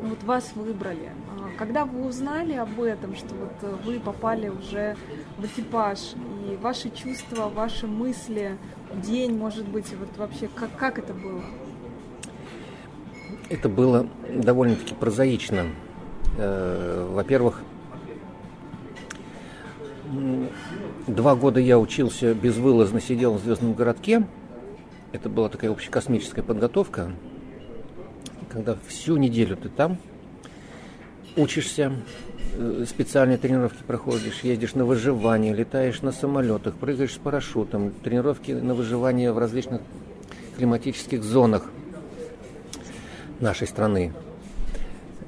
вот 0.00 0.22
вас 0.24 0.52
выбрали. 0.54 1.10
А 1.30 1.56
Когда 1.58 1.84
вы 1.84 2.06
узнали 2.06 2.54
об 2.54 2.80
этом, 2.80 3.14
что 3.14 3.34
вот 3.34 3.52
э, 3.62 3.76
вы 3.84 4.00
попали 4.00 4.48
уже 4.48 4.96
в 5.38 5.44
экипаж, 5.44 6.14
и 6.50 6.56
ваши 6.56 6.90
чувства, 6.90 7.48
ваши 7.48 7.86
мысли, 7.86 8.56
день, 8.94 9.36
может 9.36 9.68
быть, 9.68 9.94
вот 9.98 10.08
вообще, 10.16 10.48
как, 10.54 10.76
как 10.76 10.98
это 10.98 11.14
было? 11.14 11.42
Это 13.48 13.68
было 13.68 14.08
довольно-таки 14.28 14.94
прозаично. 14.94 15.66
Э, 16.38 17.08
Во-первых, 17.12 17.60
два 21.06 21.34
года 21.34 21.60
я 21.60 21.78
учился 21.78 22.34
безвылазно, 22.34 23.00
сидел 23.00 23.34
в 23.34 23.40
звездном 23.40 23.74
городке. 23.74 24.26
Это 25.12 25.28
была 25.28 25.48
такая 25.48 25.70
общекосмическая 25.70 26.42
подготовка, 26.42 27.12
когда 28.48 28.76
всю 28.86 29.16
неделю 29.16 29.56
ты 29.56 29.68
там 29.68 29.98
учишься, 31.36 31.92
э, 32.54 32.84
специальные 32.88 33.38
тренировки 33.38 33.82
проходишь, 33.86 34.40
ездишь 34.42 34.74
на 34.74 34.84
выживание, 34.84 35.54
летаешь 35.54 36.02
на 36.02 36.12
самолетах, 36.12 36.74
прыгаешь 36.76 37.14
с 37.14 37.18
парашютом, 37.18 37.90
тренировки 37.90 38.52
на 38.52 38.74
выживание 38.74 39.32
в 39.32 39.38
различных 39.38 39.82
климатических 40.56 41.22
зонах 41.22 41.64
нашей 43.40 43.66
страны. 43.66 44.12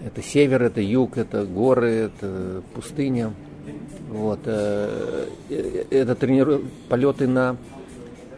Это 0.04 0.22
север, 0.22 0.62
это 0.62 0.80
юг, 0.80 1.16
это 1.16 1.44
горы, 1.44 1.90
это 1.90 2.62
пустыня. 2.74 3.32
Вот. 4.10 4.40
э, 4.44 5.28
э, 5.50 5.84
Это 5.90 6.14
трениру... 6.14 6.62
полеты 6.88 7.26
на 7.26 7.56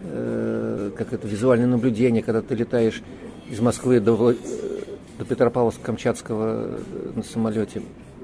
э, 0.00 0.90
как 0.97 1.12
это, 1.12 1.26
визуальное 1.26 1.66
наблюдение, 1.66 2.23
когда 2.23 2.42
ты 2.42 2.54
летаешь 2.54 3.02
из 3.50 3.61
Москвы 3.61 4.00
до, 4.00 4.12
Вла- 4.14 4.38
э, 4.38 4.83
до 5.18 5.25
Петропавловска-Камчатского 5.25 6.78
э, 6.78 7.12
на 7.16 7.23
самолете. 7.23 7.83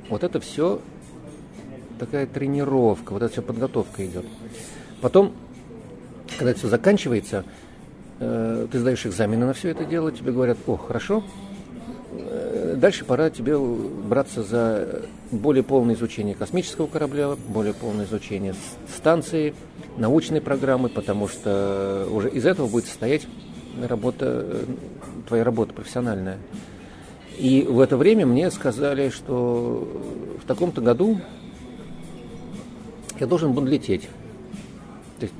Вот 0.09 0.25
это 0.25 0.41
все 0.41 0.81
такая 1.99 2.27
тренировка, 2.27 3.13
вот 3.13 3.23
это 3.23 3.33
все 3.33 3.43
подготовка 3.43 4.05
идет. 4.05 4.25
Потом, 5.01 5.33
когда 6.39 6.51
это 6.51 6.59
все 6.59 6.69
заканчивается, 6.69 7.45
э, 8.19 8.67
ты 8.71 8.79
сдаешь 8.79 9.07
экзамены 9.07 9.47
на 9.47 9.53
все 9.53 9.71
это 9.71 9.85
дело, 9.85 10.11
тебе 10.11 10.33
говорят, 10.33 10.59
о, 10.67 10.77
хорошо, 10.77 11.23
э, 11.23 11.52
дальше 12.77 13.05
пора 13.05 13.31
тебе 13.31 13.59
браться 13.59 14.43
за 14.43 15.03
более 15.31 15.63
полное 15.63 15.95
изучение 15.95 16.35
космического 16.35 16.87
корабля, 16.87 17.37
более 17.49 17.75
полное 17.75 18.05
изучение 18.05 18.55
станции, 18.95 19.55
научной 19.97 20.41
программы, 20.41 20.89
потому 20.89 21.29
что 21.29 22.07
уже 22.11 22.29
из 22.31 22.45
этого 22.47 22.67
будет 22.67 22.87
состоять 22.87 23.27
работа, 23.81 24.45
э, 24.45 24.65
твоя 25.29 25.45
работа 25.45 25.73
профессиональная. 25.73 26.39
И 27.39 27.63
в 27.63 27.81
это 27.81 27.97
время 27.97 28.27
мне 28.27 28.51
сказали, 28.51 29.09
что 29.09 29.89
в 30.43 30.47
таком-то 30.47 30.81
году 30.81 31.19
я 33.19 33.27
должен 33.27 33.53
буду 33.53 33.69
лететь. 33.69 34.09
То 35.19 35.27
есть 35.27 35.35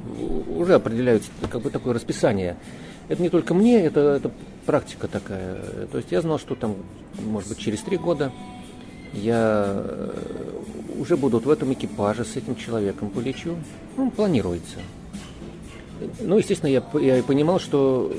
уже 0.57 0.75
определяется 0.75 1.31
как 1.51 1.61
бы 1.61 1.71
такое 1.71 1.95
расписание. 1.95 2.57
Это 3.09 3.21
не 3.21 3.29
только 3.29 3.53
мне, 3.53 3.85
это, 3.85 4.01
это 4.17 4.31
практика 4.67 5.09
такая. 5.09 5.87
То 5.91 5.99
есть 5.99 6.13
я 6.13 6.21
знал, 6.21 6.39
что 6.39 6.55
там, 6.55 6.77
может 7.25 7.49
быть, 7.49 7.59
через 7.59 7.81
три 7.81 7.97
года 7.97 8.33
я 9.13 9.73
э, 9.75 10.11
уже 10.99 11.17
буду 11.17 11.39
вот 11.39 11.47
в 11.47 11.51
этом 11.51 11.73
экипаже 11.73 12.25
с 12.25 12.37
этим 12.37 12.57
человеком 12.57 13.11
полечу. 13.11 13.57
Ну, 13.97 14.11
планируется. 14.11 14.79
Ну, 16.21 16.39
естественно, 16.39 16.71
я, 16.71 16.83
я 17.01 17.23
понимал, 17.23 17.61
что 17.61 18.13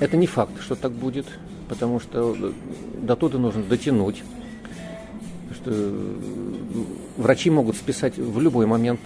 это 0.00 0.16
не 0.16 0.26
факт, 0.26 0.60
что 0.60 0.74
так 0.74 0.92
будет, 0.92 1.26
потому 1.68 2.00
что 2.00 2.52
до 2.94 3.16
туда 3.16 3.38
нужно 3.38 3.62
дотянуть. 3.62 4.22
Что 5.54 5.70
э, 5.72 6.20
врачи 7.16 7.50
могут 7.50 7.76
списать 7.76 8.18
в 8.18 8.40
любой 8.40 8.66
момент. 8.66 9.00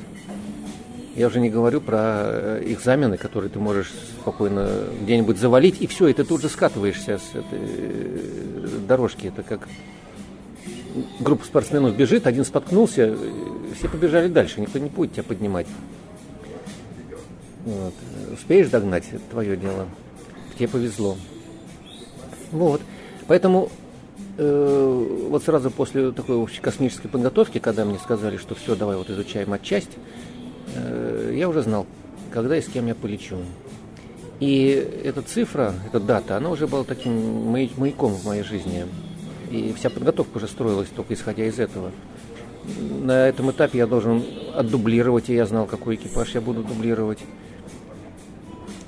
Я 1.15 1.29
уже 1.29 1.39
не 1.39 1.49
говорю 1.49 1.81
про 1.81 1.99
э, 2.01 2.63
экзамены, 2.67 3.17
которые 3.17 3.49
ты 3.49 3.61
можешь 3.61 3.93
спокойно 4.21 4.69
где-нибудь 5.03 5.39
завалить, 5.39 5.81
и 5.81 5.87
все, 5.87 6.09
и 6.09 6.13
ты 6.13 6.25
тут 6.25 6.43
же 6.43 6.49
скатываешься 6.49 7.19
с 7.19 7.37
этой 7.37 7.61
э, 7.61 8.69
дорожки. 8.89 9.29
Это 9.29 9.45
как 9.45 9.69
группа 11.21 11.45
спортсменов 11.45 11.97
бежит, 11.97 12.27
один 12.27 12.45
споткнулся, 12.45 13.15
э, 13.17 13.17
все 13.79 13.89
побежали 13.89 14.27
дальше, 14.27 14.61
никто 14.61 14.81
не 14.81 14.89
будет 14.89 15.13
тебя 15.13 15.23
поднимать. 15.23 15.69
Вот. 17.65 17.95
Успеешь 18.33 18.69
догнать, 18.69 19.05
это 19.13 19.23
твое 19.31 19.57
дело. 19.57 19.87
Тебе 20.59 20.67
повезло. 20.67 21.17
Вот. 22.51 22.81
Поэтому 23.29 23.71
э, 24.37 25.27
вот 25.31 25.45
сразу 25.45 25.71
после 25.71 26.11
такой 26.11 26.37
общей 26.37 26.61
космической 26.61 27.09
подготовки, 27.09 27.59
когда 27.59 27.85
мне 27.85 27.99
сказали, 27.99 28.37
что 28.37 28.57
все, 28.57 28.75
давай 28.75 28.97
вот 28.97 29.11
изучаем 29.11 29.53
отчасть, 29.53 29.91
я 31.33 31.49
уже 31.49 31.63
знал, 31.63 31.87
когда 32.33 32.57
и 32.57 32.63
с 32.63 32.67
кем 32.67 32.87
я 32.87 32.95
полечу. 32.95 33.39
И 34.41 35.01
эта 35.05 35.23
цифра, 35.23 35.75
эта 35.87 36.01
дата, 36.01 36.37
она 36.37 36.51
уже 36.51 36.67
была 36.67 36.85
таким 36.85 37.47
маяком 37.51 38.13
в 38.15 38.25
моей 38.27 38.43
жизни. 38.43 38.87
И 39.51 39.73
вся 39.77 39.91
подготовка 39.91 40.39
уже 40.39 40.49
строилась 40.49 40.89
только 40.89 41.15
исходя 41.15 41.45
из 41.45 41.59
этого. 41.59 41.93
На 43.01 43.29
этом 43.29 43.51
этапе 43.51 43.79
я 43.79 43.87
должен 43.87 44.25
отдублировать, 44.55 45.29
и 45.29 45.35
я 45.35 45.47
знал, 45.47 45.67
какой 45.67 45.97
экипаж 45.97 46.35
я 46.35 46.41
буду 46.41 46.63
дублировать. 46.63 47.19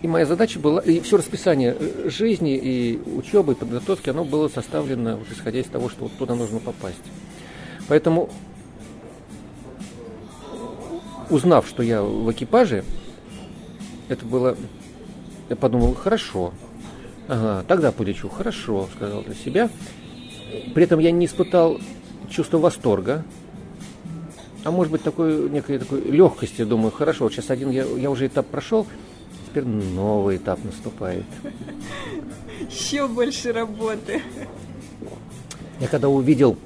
И 0.03 0.09
моя 0.09 0.27
задача 0.27 0.59
была, 0.59 0.81
и 0.81 1.01
все 1.01 1.17
расписание 1.17 1.77
э, 1.79 2.09
жизни 2.11 2.57
и 2.57 3.01
учебы, 3.17 3.53
и 3.53 3.57
подготовки, 3.57 4.11
оно 4.11 4.25
было 4.25 4.49
составлено, 4.49 5.17
вот, 5.17 5.27
исходя 5.31 5.61
из 5.61 5.67
того, 5.67 5.89
что 5.89 6.05
вот 6.05 6.13
туда 6.19 6.35
нужно 6.35 6.61
попасть. 6.61 7.03
Поэтому, 7.89 8.31
узнав, 11.31 11.67
что 11.67 11.83
я 11.83 12.03
в 12.03 12.31
экипаже, 12.31 12.85
это 14.09 14.25
было, 14.25 14.57
я 15.49 15.57
подумал, 15.57 15.95
хорошо, 15.95 16.53
ага, 17.29 17.65
тогда 17.67 17.93
полечу, 17.93 18.29
хорошо, 18.29 18.89
сказал 18.95 19.23
для 19.23 19.35
себя. 19.35 19.71
При 20.75 20.85
этом 20.85 21.01
я 21.01 21.11
не 21.11 21.27
испытал 21.27 21.81
чувство 22.31 22.59
восторга, 22.59 23.25
а 24.65 24.71
может 24.71 24.93
быть 24.93 25.03
такой 25.03 25.49
некой 25.51 25.79
такой 25.79 26.03
легкости, 26.03 26.65
думаю, 26.65 26.91
хорошо, 26.91 27.25
вот 27.25 27.33
сейчас 27.33 27.51
один 27.51 27.71
я, 27.71 27.85
я 27.85 28.11
уже 28.11 28.27
этап 28.27 28.47
прошел, 28.47 28.87
теперь 29.47 29.65
новый 29.65 30.37
этап 30.37 30.63
наступает. 30.65 31.25
Еще 32.71 33.07
больше 33.07 33.53
работы. 33.53 34.23
Я 35.79 35.89
когда 35.89 36.09
увидел, 36.09 36.57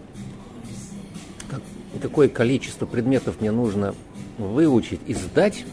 как, 1.49 1.61
какое 2.00 2.29
количество 2.29 2.87
предметов 2.87 3.40
мне 3.40 3.50
нужно 3.50 3.95
выучить 4.40 5.00
и 5.06 5.14
сдать, 5.14 5.64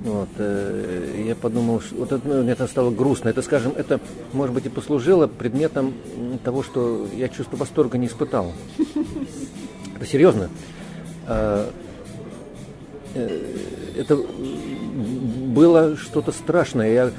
вот, 0.00 0.28
э, 0.38 1.24
я 1.26 1.34
подумал, 1.34 1.82
что 1.82 1.96
вот 1.96 2.12
это, 2.12 2.26
ну, 2.26 2.48
это 2.48 2.66
стало 2.66 2.90
грустно. 2.90 3.28
Это, 3.28 3.42
скажем, 3.42 3.72
это, 3.76 4.00
может 4.32 4.54
быть, 4.54 4.64
и 4.64 4.70
послужило 4.70 5.26
предметом 5.26 5.92
того, 6.42 6.62
что 6.62 7.06
я 7.14 7.28
чувство 7.28 7.58
восторга 7.58 7.98
не 7.98 8.06
испытал. 8.06 8.52
Это 9.96 10.06
серьезно. 10.06 10.48
А, 11.26 11.70
э, 13.14 13.40
это 13.94 14.16
было 14.16 15.98
что-то 15.98 16.32
страшное. 16.32 16.92
Я 16.92 17.10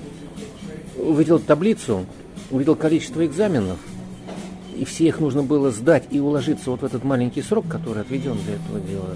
увидел 0.98 1.38
таблицу, 1.38 2.08
увидел 2.50 2.76
количество 2.76 3.24
экзаменов, 3.24 3.78
и 4.76 4.86
все 4.86 5.08
их 5.08 5.20
нужно 5.20 5.44
было 5.44 5.72
сдать 5.72 6.06
и 6.12 6.20
уложиться 6.20 6.72
вот 6.72 6.82
в 6.82 6.86
этот 6.86 7.04
маленький 7.04 7.42
срок, 7.42 7.68
который 7.68 8.02
отведен 8.02 8.38
для 8.46 8.56
этого 8.56 8.80
дела 8.80 9.16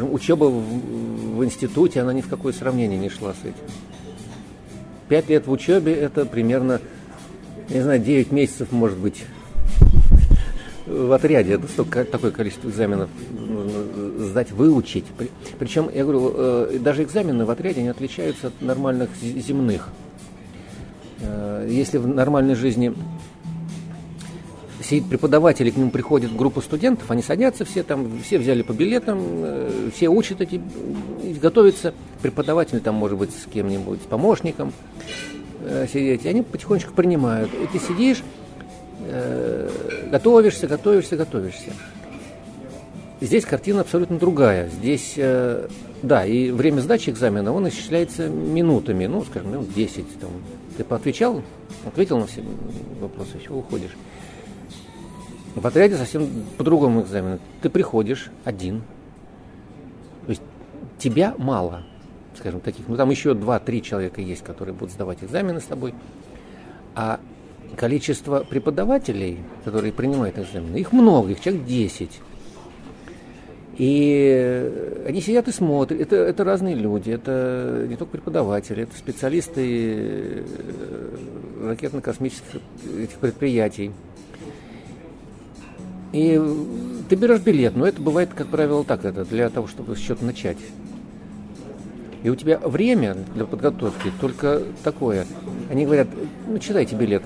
учеба 0.00 0.44
в, 0.44 1.36
в 1.36 1.44
институте, 1.44 2.00
она 2.00 2.12
ни 2.12 2.20
в 2.20 2.28
какое 2.28 2.52
сравнение 2.52 2.98
не 2.98 3.08
шла 3.08 3.32
с 3.34 3.44
этим. 3.44 3.54
Пять 5.08 5.28
лет 5.28 5.46
в 5.46 5.50
учебе 5.50 5.92
это 5.92 6.24
примерно, 6.24 6.80
не 7.68 7.80
знаю, 7.80 8.00
9 8.00 8.32
месяцев, 8.32 8.72
может 8.72 8.98
быть, 8.98 9.24
в 10.86 11.12
отряде. 11.12 11.54
Это 11.54 11.68
столько, 11.68 12.04
такое 12.04 12.30
количество 12.30 12.68
экзаменов 12.68 13.10
сдать, 14.18 14.52
выучить. 14.52 15.04
Причем, 15.58 15.90
я 15.92 16.02
говорю, 16.04 16.32
э, 16.34 16.78
даже 16.80 17.02
экзамены 17.02 17.44
в 17.44 17.50
отряде 17.50 17.82
не 17.82 17.88
отличаются 17.88 18.48
от 18.48 18.60
нормальных 18.62 19.10
земных. 19.20 19.88
Э, 21.20 21.66
если 21.68 21.98
в 21.98 22.06
нормальной 22.06 22.54
жизни 22.54 22.94
сидит 24.92 25.08
преподаватель, 25.08 25.66
и 25.66 25.70
к 25.70 25.76
нему 25.78 25.90
приходит 25.90 26.36
группа 26.36 26.60
студентов, 26.60 27.10
они 27.10 27.22
садятся 27.22 27.64
все 27.64 27.82
там, 27.82 28.20
все 28.22 28.38
взяли 28.38 28.60
по 28.60 28.72
билетам, 28.72 29.20
э, 29.22 29.90
все 29.94 30.08
учат 30.08 30.42
эти, 30.42 30.60
готовятся, 31.40 31.94
преподаватель 32.20 32.78
там 32.80 32.96
может 32.96 33.16
быть 33.16 33.30
с 33.30 33.46
кем-нибудь, 33.50 34.02
с 34.02 34.04
помощником 34.04 34.74
э, 35.64 35.86
сидеть, 35.90 36.26
и 36.26 36.28
они 36.28 36.42
потихонечку 36.42 36.92
принимают. 36.92 37.50
И 37.54 37.66
ты 37.72 37.82
сидишь, 37.82 38.22
э, 39.06 39.70
готовишься, 40.10 40.66
готовишься, 40.66 41.16
готовишься. 41.16 41.72
Здесь 43.22 43.46
картина 43.46 43.80
абсолютно 43.80 44.18
другая. 44.18 44.68
Здесь, 44.68 45.14
да, 46.02 46.26
и 46.26 46.50
время 46.50 46.80
сдачи 46.80 47.08
экзамена, 47.08 47.52
он 47.52 47.68
исчисляется 47.68 48.28
минутами, 48.28 49.06
ну, 49.06 49.24
скажем, 49.24 49.52
минут 49.52 49.72
10. 49.72 50.18
Там. 50.18 50.30
Ты 50.76 50.82
поотвечал, 50.82 51.40
ответил 51.86 52.18
на 52.18 52.26
все 52.26 52.42
вопросы, 53.00 53.38
все, 53.38 53.54
уходишь. 53.54 53.92
В 55.54 55.66
отряде 55.66 55.96
совсем 55.96 56.28
по-другому 56.56 57.02
экзамен. 57.02 57.38
Ты 57.60 57.68
приходишь 57.68 58.30
один. 58.44 58.82
То 60.24 60.30
есть 60.30 60.42
тебя 60.98 61.34
мало, 61.36 61.82
скажем, 62.36 62.60
таких. 62.60 62.88
Ну, 62.88 62.96
там 62.96 63.10
еще 63.10 63.34
два-три 63.34 63.82
человека 63.82 64.20
есть, 64.20 64.42
которые 64.42 64.74
будут 64.74 64.94
сдавать 64.94 65.22
экзамены 65.22 65.60
с 65.60 65.64
тобой. 65.64 65.94
А 66.94 67.20
количество 67.76 68.44
преподавателей, 68.44 69.40
которые 69.64 69.92
принимают 69.92 70.38
экзамены, 70.38 70.76
их 70.76 70.92
много, 70.92 71.30
их 71.32 71.40
человек 71.40 71.64
10. 71.66 72.10
И 73.78 75.02
они 75.06 75.20
сидят 75.20 75.48
и 75.48 75.52
смотрят. 75.52 76.00
Это, 76.00 76.16
это 76.16 76.44
разные 76.44 76.74
люди. 76.74 77.10
Это 77.10 77.86
не 77.88 77.96
только 77.96 78.12
преподаватели, 78.12 78.84
это 78.84 78.96
специалисты 78.96 80.44
э, 80.44 81.16
ракетно-космических 81.62 82.60
предприятий. 83.20 83.92
И 86.12 86.40
ты 87.08 87.16
берешь 87.16 87.40
билет, 87.40 87.74
но 87.74 87.86
это 87.86 88.00
бывает, 88.00 88.30
как 88.34 88.48
правило, 88.48 88.84
так, 88.84 89.04
это 89.04 89.24
для 89.24 89.48
того, 89.48 89.66
чтобы 89.66 89.96
счет 89.96 90.20
начать. 90.22 90.58
И 92.22 92.28
у 92.28 92.36
тебя 92.36 92.58
время 92.58 93.16
для 93.34 93.44
подготовки 93.46 94.12
только 94.20 94.62
такое. 94.84 95.26
Они 95.70 95.84
говорят, 95.84 96.08
ну 96.46 96.58
читайте 96.58 96.94
билет. 96.94 97.22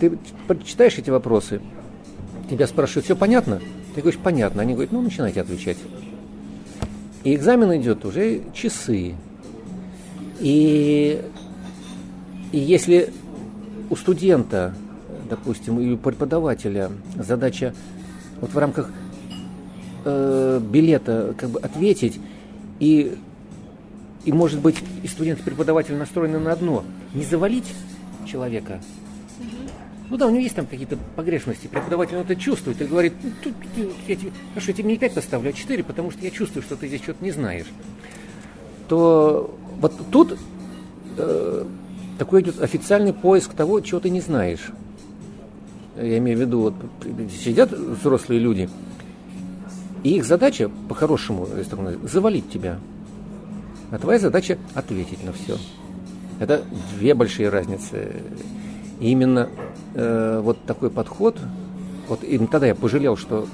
Ты 0.00 0.18
читаешь 0.64 0.98
эти 0.98 1.10
вопросы, 1.10 1.60
тебя 2.50 2.66
спрашивают, 2.66 3.04
все 3.04 3.14
понятно? 3.14 3.60
Ты 3.94 4.00
говоришь, 4.00 4.20
понятно. 4.20 4.62
Они 4.62 4.72
говорят, 4.72 4.92
ну 4.92 5.00
начинайте 5.00 5.40
отвечать. 5.40 5.76
И 7.22 7.34
экзамен 7.34 7.80
идет 7.80 8.04
уже 8.04 8.42
часы. 8.52 9.14
И, 10.40 11.22
и 12.50 12.58
если 12.58 13.12
у 13.88 13.96
студента 13.96 14.74
допустим, 15.28 15.80
и 15.80 15.92
у 15.92 15.96
преподавателя 15.96 16.90
задача 17.16 17.74
вот 18.40 18.52
в 18.52 18.58
рамках 18.58 18.90
э, 20.04 20.60
билета 20.60 21.34
как 21.36 21.50
бы 21.50 21.60
ответить 21.60 22.20
и 22.80 23.16
и 24.24 24.32
может 24.32 24.60
быть 24.60 24.76
и 25.02 25.06
студент 25.06 25.40
и 25.40 25.42
преподаватель 25.42 25.94
настроены 25.96 26.38
на 26.38 26.52
одно 26.52 26.82
не 27.12 27.24
завалить 27.24 27.72
человека 28.26 28.80
ну 30.10 30.18
да, 30.18 30.26
у 30.26 30.30
него 30.30 30.42
есть 30.42 30.54
там 30.54 30.66
какие-то 30.66 30.98
погрешности. 31.16 31.66
Преподаватель 31.66 32.16
это 32.16 32.36
чувствует 32.36 32.80
и 32.80 32.84
говорит, 32.84 33.14
ну, 33.22 33.30
тут, 33.42 33.54
тут, 33.74 33.92
я 34.06 34.14
тебе, 34.14 34.32
хорошо, 34.50 34.70
я 34.70 34.74
тебе 34.74 34.88
не 34.90 34.98
5 34.98 35.14
поставлю, 35.14 35.48
а 35.48 35.52
4, 35.52 35.82
потому 35.82 36.10
что 36.10 36.22
я 36.22 36.30
чувствую, 36.30 36.62
что 36.62 36.76
ты 36.76 36.88
здесь 36.88 37.02
что-то 37.02 37.24
не 37.24 37.30
знаешь. 37.30 37.66
То 38.86 39.58
вот 39.80 39.94
тут 40.12 40.38
э, 41.16 41.64
такой 42.18 42.42
идет 42.42 42.60
официальный 42.60 43.14
поиск 43.14 43.54
того, 43.54 43.80
чего 43.80 43.98
ты 43.98 44.10
не 44.10 44.20
знаешь 44.20 44.70
я 45.96 46.18
имею 46.18 46.38
в 46.38 46.40
виду, 46.40 46.60
вот 46.60 46.74
сидят 47.30 47.72
взрослые 47.72 48.40
люди, 48.40 48.68
и 50.02 50.16
их 50.16 50.24
задача, 50.24 50.70
по-хорошему, 50.88 51.48
завалить 52.02 52.50
тебя. 52.50 52.78
А 53.90 53.98
твоя 53.98 54.18
задача 54.18 54.58
ответить 54.74 55.24
на 55.24 55.32
все. 55.32 55.56
Это 56.40 56.62
две 56.98 57.14
большие 57.14 57.48
разницы. 57.48 58.12
И 59.00 59.10
именно 59.10 59.48
э, 59.94 60.40
вот 60.42 60.58
такой 60.66 60.90
подход, 60.90 61.38
вот 62.08 62.22
именно 62.22 62.48
тогда 62.48 62.66
я 62.66 62.74
пожалел, 62.74 63.16
что 63.16 63.46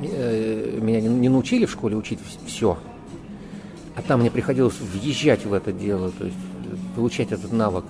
э, 0.00 0.78
меня 0.80 1.00
не, 1.00 1.08
не 1.08 1.28
научили 1.28 1.66
в 1.66 1.70
школе 1.70 1.96
учить 1.96 2.20
все. 2.46 2.78
А 3.96 4.02
там 4.02 4.20
мне 4.20 4.30
приходилось 4.30 4.78
въезжать 4.80 5.44
в 5.44 5.52
это 5.52 5.72
дело, 5.72 6.10
то 6.10 6.24
есть 6.24 6.36
получать 6.94 7.32
этот 7.32 7.52
навык 7.52 7.84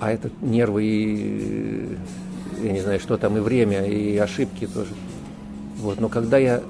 а 0.00 0.10
это 0.12 0.30
нервы 0.40 0.84
и, 0.84 1.96
я 2.62 2.72
не 2.72 2.80
знаю, 2.80 3.00
что 3.00 3.16
там, 3.16 3.36
и 3.36 3.40
время, 3.40 3.84
и 3.84 4.16
ошибки 4.16 4.66
тоже. 4.66 4.90
Вот. 5.78 6.00
Но 6.00 6.08
когда 6.08 6.38
я 6.38 6.62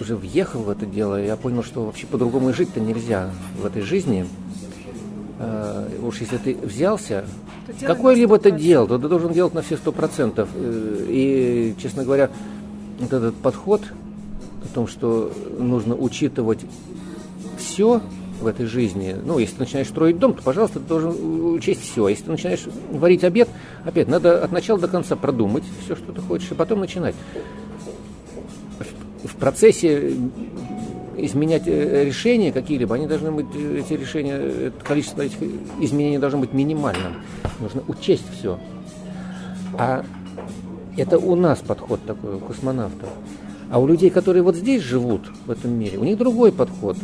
уже 0.00 0.16
въехал 0.16 0.60
в 0.60 0.70
это 0.70 0.86
дело, 0.86 1.22
я 1.22 1.36
понял, 1.36 1.62
что 1.62 1.84
вообще 1.84 2.06
по-другому 2.06 2.50
и 2.50 2.52
жить-то 2.52 2.80
нельзя 2.80 3.30
в 3.60 3.66
этой 3.66 3.82
жизни. 3.82 4.26
А, 5.38 5.88
уж 6.02 6.20
если 6.20 6.38
ты 6.38 6.54
взялся, 6.54 7.24
какое-либо 7.80 8.36
это 8.36 8.50
дело, 8.50 8.86
то 8.86 8.98
ты 8.98 9.08
должен 9.08 9.32
делать 9.32 9.54
на 9.54 9.62
все 9.62 9.76
сто 9.76 9.92
процентов. 9.92 10.48
Э, 10.54 11.06
и, 11.08 11.74
честно 11.80 12.04
говоря, 12.04 12.30
вот 12.98 13.12
этот 13.12 13.34
подход 13.36 13.82
о 14.64 14.74
том, 14.74 14.86
что 14.86 15.32
нужно 15.58 15.94
учитывать 15.94 16.60
все 17.58 18.00
в 18.40 18.46
этой 18.46 18.66
жизни. 18.66 19.16
Ну, 19.24 19.38
если 19.38 19.54
ты 19.54 19.60
начинаешь 19.60 19.88
строить 19.88 20.18
дом, 20.18 20.34
то, 20.34 20.42
пожалуйста, 20.42 20.80
ты 20.80 20.86
должен 20.86 21.54
учесть 21.54 21.82
все. 21.82 22.08
Если 22.08 22.24
ты 22.24 22.30
начинаешь 22.30 22.64
варить 22.90 23.24
обед, 23.24 23.48
опять 23.84 24.08
надо 24.08 24.42
от 24.42 24.52
начала 24.52 24.78
до 24.78 24.88
конца 24.88 25.16
продумать 25.16 25.64
все, 25.84 25.96
что 25.96 26.12
ты 26.12 26.20
хочешь, 26.20 26.50
и 26.50 26.54
потом 26.54 26.80
начинать. 26.80 27.14
В, 29.24 29.34
процессе 29.36 30.14
изменять 31.16 31.64
э, 31.66 32.04
решения 32.04 32.52
какие-либо, 32.52 32.94
они 32.94 33.06
должны 33.06 33.32
быть, 33.32 33.46
э, 33.54 33.80
эти 33.80 33.94
решения, 33.94 34.72
количество 34.84 35.22
этих 35.22 35.38
изменений 35.80 36.18
должно 36.18 36.38
быть 36.38 36.52
минимальным. 36.52 37.14
Нужно 37.60 37.82
учесть 37.88 38.24
все. 38.38 38.58
А 39.78 40.04
это 40.96 41.18
у 41.18 41.34
нас 41.34 41.58
подход 41.58 42.00
такой, 42.06 42.36
у 42.36 42.38
космонавтов. 42.38 43.08
А 43.70 43.78
у 43.78 43.86
людей, 43.86 44.10
которые 44.10 44.42
вот 44.42 44.56
здесь 44.56 44.82
живут, 44.82 45.22
в 45.46 45.50
этом 45.50 45.72
мире, 45.72 45.98
у 45.98 46.04
них 46.04 46.16
другой 46.16 46.52
подход. 46.52 46.96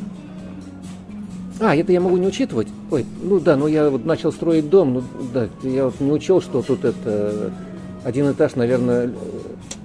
А, 1.65 1.77
это 1.77 1.93
я 1.93 2.01
могу 2.01 2.17
не 2.17 2.27
учитывать? 2.27 2.67
Ой, 2.91 3.07
ну 3.23 3.39
да, 3.39 3.57
но 3.57 3.69
я 3.69 3.89
вот 3.89 4.05
начал 4.05 4.33
строить 4.33 4.69
дом, 4.69 4.95
ну 4.95 5.03
да, 5.33 5.49
я 5.63 5.85
вот 5.85 6.01
не 6.01 6.11
учел, 6.11 6.41
что 6.41 6.61
тут 6.61 6.85
это 6.85 7.53
один 8.03 8.29
этаж, 8.33 8.57
наверное, 8.57 9.13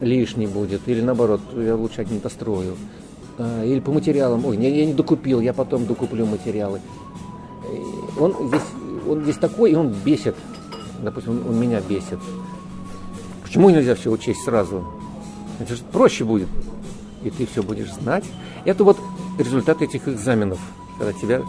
лишний 0.01 0.47
будет, 0.47 0.81
или 0.87 1.01
наоборот, 1.01 1.39
я 1.55 1.75
лучше 1.75 2.01
один 2.01 2.19
построю. 2.19 2.75
А, 3.37 3.63
или 3.63 3.79
по 3.79 3.91
материалам, 3.91 4.43
ой, 4.43 4.57
я, 4.57 4.69
я 4.69 4.87
не 4.87 4.95
докупил, 4.95 5.39
я 5.39 5.53
потом 5.53 5.85
докуплю 5.85 6.25
материалы. 6.25 6.81
Он 8.19 8.33
здесь, 8.47 8.61
он 9.07 9.21
здесь 9.21 9.37
такой, 9.37 9.73
и 9.73 9.75
он 9.75 9.93
бесит. 10.03 10.35
Допустим, 11.03 11.33
он, 11.33 11.49
он 11.49 11.59
меня 11.59 11.79
бесит. 11.79 12.17
Почему 13.43 13.69
нельзя 13.69 13.93
все 13.93 14.11
учесть 14.11 14.43
сразу? 14.43 14.83
Это 15.59 15.75
же 15.75 15.83
проще 15.91 16.23
будет. 16.23 16.47
И 17.23 17.29
ты 17.29 17.45
все 17.45 17.61
будешь 17.61 17.93
знать. 17.93 18.25
Это 18.65 18.83
вот 18.83 18.97
результат 19.37 19.83
этих 19.83 20.07
экзаменов, 20.07 20.59
когда 20.97 21.13
тебя 21.13 21.41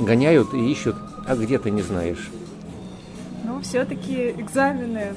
гоняют 0.00 0.52
и 0.54 0.70
ищут, 0.70 0.96
а 1.26 1.36
где 1.36 1.58
ты 1.58 1.70
не 1.70 1.82
знаешь. 1.82 2.30
Но 3.44 3.60
все-таки 3.60 4.30
экзамены 4.30 5.14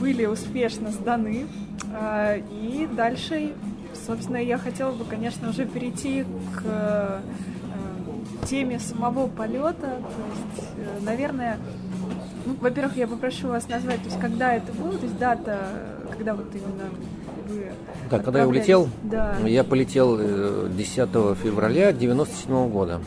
были 0.00 0.26
успешно 0.26 0.90
сданы. 0.90 1.46
А, 1.92 2.36
и 2.36 2.86
дальше, 2.86 3.54
собственно, 4.06 4.36
я 4.36 4.58
хотела 4.58 4.92
бы, 4.92 5.04
конечно, 5.04 5.48
уже 5.48 5.64
перейти 5.64 6.24
к 6.54 6.62
э, 6.64 7.20
теме 8.46 8.78
самого 8.78 9.28
полета. 9.28 9.76
То 9.80 10.58
есть, 10.58 10.70
э, 10.76 11.04
наверное, 11.04 11.58
ну, 12.44 12.56
во-первых, 12.60 12.96
я 12.96 13.06
попрошу 13.06 13.48
вас 13.48 13.68
назвать, 13.68 13.98
то 13.98 14.06
есть 14.06 14.20
когда 14.20 14.54
это 14.54 14.72
было, 14.72 14.92
то 14.92 15.04
есть 15.04 15.18
дата, 15.18 15.58
когда 16.10 16.34
вот 16.34 16.46
именно 16.54 16.90
вы 17.48 17.72
Да, 18.10 18.18
когда 18.18 18.40
я 18.40 18.48
улетел, 18.48 18.88
да. 19.02 19.36
я 19.44 19.64
полетел 19.64 20.18
10 20.68 21.08
э, 21.12 21.34
февраля 21.42 21.92
97 21.92 22.70
года. 22.70 23.00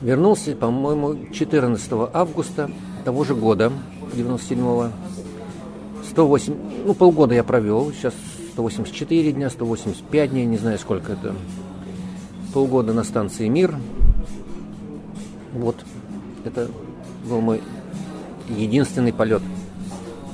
Вернулся, 0.00 0.54
по-моему, 0.56 1.30
14 1.32 1.92
августа 2.12 2.70
того 3.04 3.24
же 3.24 3.34
года, 3.34 3.72
97-го. 4.14 4.90
108, 6.10 6.54
ну, 6.86 6.94
полгода 6.94 7.34
я 7.34 7.44
провел, 7.44 7.92
сейчас 7.92 8.14
184 8.52 9.32
дня, 9.32 9.50
185 9.50 10.30
дней, 10.30 10.46
не 10.46 10.56
знаю, 10.56 10.78
сколько 10.78 11.12
это. 11.12 11.34
Полгода 12.52 12.92
на 12.92 13.04
станции 13.04 13.46
«Мир». 13.48 13.76
Вот, 15.52 15.76
это 16.44 16.68
был 17.28 17.40
мой 17.40 17.62
единственный 18.48 19.12
полет. 19.12 19.42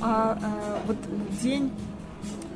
А, 0.01 0.37
а 0.41 0.79
вот 0.87 0.97
день, 1.41 1.71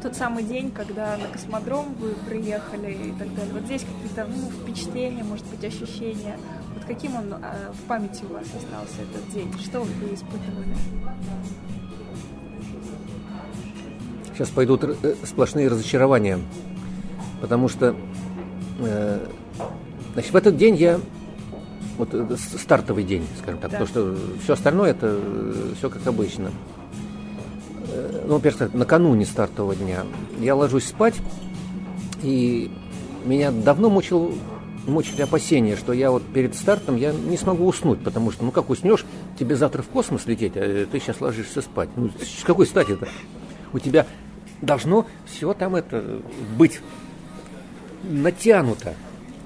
тот 0.02 0.16
самый 0.16 0.44
день, 0.44 0.72
когда 0.72 1.18
на 1.18 1.28
космодром 1.28 1.94
вы 2.00 2.14
приехали 2.28 2.92
и 2.92 3.12
так 3.12 3.34
далее, 3.36 3.54
вот 3.54 3.64
здесь 3.64 3.82
какие-то 3.82 4.28
ну, 4.28 4.50
впечатления, 4.50 5.24
может 5.24 5.46
быть, 5.48 5.64
ощущения, 5.64 6.38
вот 6.74 6.86
каким 6.86 7.16
он 7.16 7.34
а, 7.34 7.72
в 7.74 7.88
памяти 7.88 8.24
у 8.30 8.34
вас 8.34 8.46
остался 8.46 9.02
этот 9.02 9.30
день? 9.34 9.54
Что 9.60 9.82
вы 9.82 10.14
испытывали? 10.14 10.76
Сейчас 14.34 14.50
пойдут 14.50 14.84
э, 14.84 15.16
сплошные 15.24 15.68
разочарования, 15.68 16.40
потому 17.42 17.68
что 17.68 17.96
э, 18.80 19.28
значит, 20.14 20.32
в 20.32 20.36
этот 20.36 20.58
день 20.58 20.76
я 20.76 21.00
вот 21.98 22.10
э, 22.14 22.36
стартовый 22.38 23.04
день, 23.04 23.28
скажем 23.38 23.60
так, 23.60 23.72
да. 23.72 23.78
потому 23.78 23.88
что 23.88 24.18
все 24.44 24.54
остальное 24.54 24.92
это 24.92 25.20
э, 25.22 25.74
все 25.78 25.90
как 25.90 26.06
обычно. 26.08 26.52
Ну, 28.26 28.34
во-первых, 28.36 28.74
накануне 28.74 29.26
стартового 29.26 29.76
дня 29.76 30.04
я 30.40 30.56
ложусь 30.56 30.86
спать, 30.86 31.16
и 32.24 32.72
меня 33.26 33.52
давно 33.52 33.90
мучил, 33.90 34.34
мучили 34.88 35.22
опасения, 35.22 35.76
что 35.76 35.94
я 35.94 36.12
вот 36.12 36.24
перед 36.24 36.56
стартом 36.56 36.96
я 36.96 37.12
не 37.12 37.38
смогу 37.38 37.66
уснуть, 37.66 38.04
потому 38.04 38.32
что, 38.32 38.46
ну 38.46 38.52
как 38.52 38.70
уснешь, 38.70 39.06
тебе 39.38 39.56
завтра 39.56 39.82
в 39.82 39.88
космос 39.88 40.26
лететь, 40.26 40.54
а 40.56 40.86
ты 40.86 41.00
сейчас 41.00 41.22
ложишься 41.22 41.62
спать. 41.62 41.90
Ну, 41.96 42.10
с 42.20 42.44
какой 42.44 42.68
стати 42.68 42.92
это? 42.92 43.08
У 43.74 43.80
тебя 43.80 44.06
должно 44.62 45.06
все 45.26 45.54
там 45.54 45.76
это 45.76 46.22
быть 46.58 46.80
натянуто 48.04 48.94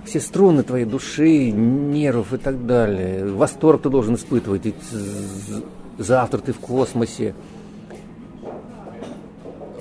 все 0.06 0.20
струны 0.20 0.64
твоей 0.64 0.86
души, 0.86 1.52
нервов 1.52 2.34
и 2.34 2.38
так 2.38 2.66
далее. 2.66 3.26
Восторг 3.26 3.82
ты 3.82 3.90
должен 3.90 4.16
испытывать. 4.16 4.66
И 4.66 4.74
завтра 5.98 6.40
ты 6.40 6.54
в 6.54 6.60
космосе. 6.60 7.36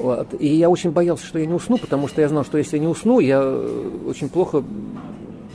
Вот. 0.04 0.34
И 0.38 0.48
я 0.48 0.68
очень 0.68 0.90
боялся, 0.90 1.24
что 1.24 1.38
я 1.38 1.46
не 1.46 1.54
усну, 1.54 1.78
потому 1.78 2.08
что 2.08 2.20
я 2.20 2.28
знал, 2.28 2.44
что 2.44 2.58
если 2.58 2.76
я 2.76 2.82
не 2.82 2.88
усну, 2.88 3.20
я 3.20 3.40
э, 3.42 3.90
очень 4.06 4.28
плохо 4.28 4.62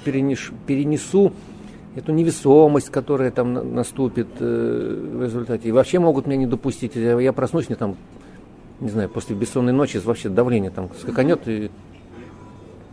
перенес, 0.04 0.50
перенесу 0.66 1.34
эту 1.96 2.14
невесомость, 2.14 2.90
которая 2.90 3.30
там 3.30 3.76
наступит 3.76 4.28
э, 4.40 5.10
в 5.14 5.24
результате. 5.24 5.70
И 5.70 5.72
вообще 5.72 6.00
могут 6.00 6.26
меня 6.26 6.38
не 6.38 6.46
допустить. 6.48 6.96
Я 6.96 7.32
проснусь, 7.32 7.70
мне 7.70 7.76
там, 7.76 7.96
не 8.80 8.90
знаю, 8.90 9.08
после 9.08 9.36
бессонной 9.36 9.72
ночи 9.72 9.98
вообще 10.04 10.30
давление 10.30 10.72
там 10.72 10.90
скаканет, 11.00 11.48
и 11.48 11.70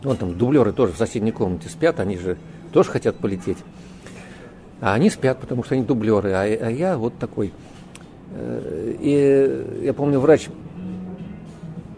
Вон 0.03 0.15
там 0.15 0.37
дублеры 0.37 0.73
тоже 0.73 0.93
в 0.93 0.97
соседней 0.97 1.31
комнате 1.31 1.69
спят, 1.69 1.99
они 1.99 2.19
же 2.19 2.37
тоже 2.71 2.91
хотят 2.91 3.15
полететь. 3.15 3.57
А 4.79 4.93
они 4.93 5.09
спят, 5.09 5.39
потому 5.39 5.63
что 5.63 5.73
они 5.73 5.83
дублеры, 5.83 6.33
а, 6.33 6.43
а 6.43 6.69
я 6.69 6.99
вот 6.99 7.17
такой. 7.17 7.51
Э, 8.29 8.93
и 8.99 9.85
я 9.85 9.95
помню, 9.95 10.19
врач, 10.19 10.49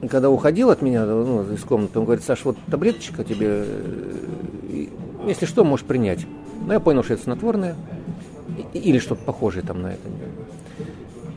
когда 0.07 0.29
уходил 0.29 0.69
от 0.69 0.81
меня 0.81 1.05
ну, 1.05 1.51
из 1.51 1.63
комнаты, 1.63 1.99
он 1.99 2.05
говорит, 2.05 2.23
Саш, 2.23 2.45
вот 2.45 2.57
таблеточка 2.69 3.23
тебе, 3.23 3.65
э, 3.65 4.85
если 5.27 5.45
что, 5.45 5.63
можешь 5.63 5.85
принять. 5.85 6.25
Но 6.65 6.73
я 6.73 6.79
понял, 6.79 7.03
что 7.03 7.15
это 7.15 7.23
снотворное 7.23 7.75
или 8.73 8.99
что-то 8.99 9.23
похожее 9.23 9.63
там 9.63 9.81
на 9.81 9.87
это. 9.87 10.07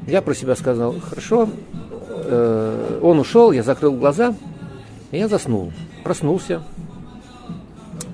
Я 0.06 0.22
про 0.22 0.34
себя 0.34 0.54
сказал, 0.56 0.94
хорошо. 1.00 1.48
Э, 2.08 3.00
он 3.02 3.18
ушел, 3.18 3.52
я 3.52 3.62
закрыл 3.62 3.94
глаза, 3.94 4.34
и 5.10 5.18
я 5.18 5.28
заснул 5.28 5.72
проснулся 6.02 6.62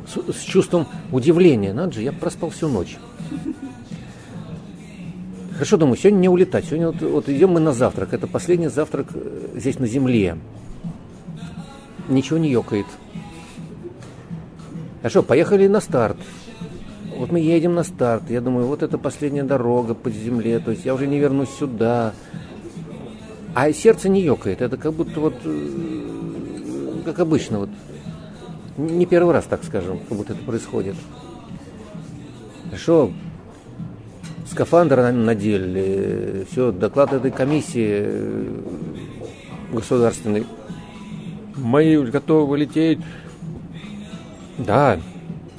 с, 0.06 0.32
с 0.32 0.40
чувством 0.42 0.86
удивления. 1.12 1.72
Надо 1.72 1.92
же, 1.92 2.02
я 2.02 2.12
проспал 2.12 2.50
всю 2.50 2.68
ночь. 2.68 2.96
Хорошо, 5.58 5.76
думаю, 5.76 5.96
сегодня 5.96 6.18
не 6.18 6.28
улетать. 6.28 6.66
Сегодня 6.66 6.86
вот, 6.86 7.02
вот 7.02 7.28
идем 7.28 7.50
мы 7.50 7.58
на 7.58 7.72
завтрак. 7.72 8.14
Это 8.14 8.28
последний 8.28 8.68
завтрак 8.68 9.08
э, 9.12 9.56
здесь 9.56 9.80
на 9.80 9.88
земле. 9.88 10.38
Ничего 12.08 12.38
не 12.38 12.48
ёкает. 12.48 12.86
Хорошо, 15.02 15.24
поехали 15.24 15.66
на 15.66 15.80
старт. 15.80 16.16
Вот 17.16 17.32
мы 17.32 17.40
едем 17.40 17.74
на 17.74 17.82
старт. 17.82 18.30
Я 18.30 18.40
думаю, 18.40 18.68
вот 18.68 18.84
это 18.84 18.98
последняя 18.98 19.42
дорога 19.42 19.94
по 19.94 20.10
земле. 20.10 20.60
То 20.60 20.70
есть 20.70 20.84
я 20.84 20.94
уже 20.94 21.08
не 21.08 21.18
вернусь 21.18 21.50
сюда. 21.50 22.14
А 23.52 23.72
сердце 23.72 24.08
не 24.08 24.22
ёкает. 24.22 24.62
Это 24.62 24.76
как 24.76 24.92
будто 24.92 25.18
вот 25.18 25.34
э, 25.44 27.02
как 27.04 27.18
обычно, 27.18 27.58
вот 27.58 27.70
не 28.76 29.06
первый 29.06 29.34
раз, 29.34 29.46
так 29.46 29.64
скажем, 29.64 29.98
как 30.08 30.16
будто 30.16 30.34
это 30.34 30.42
происходит. 30.44 30.94
Хорошо, 32.66 33.10
скафандр 34.50 35.12
надели, 35.12 36.46
все, 36.50 36.72
доклад 36.72 37.12
этой 37.12 37.30
комиссии 37.30 38.02
э, 38.04 38.60
государственной. 39.72 40.46
Мы 41.56 42.02
готовы 42.04 42.58
лететь. 42.58 43.00
Да, 44.58 44.98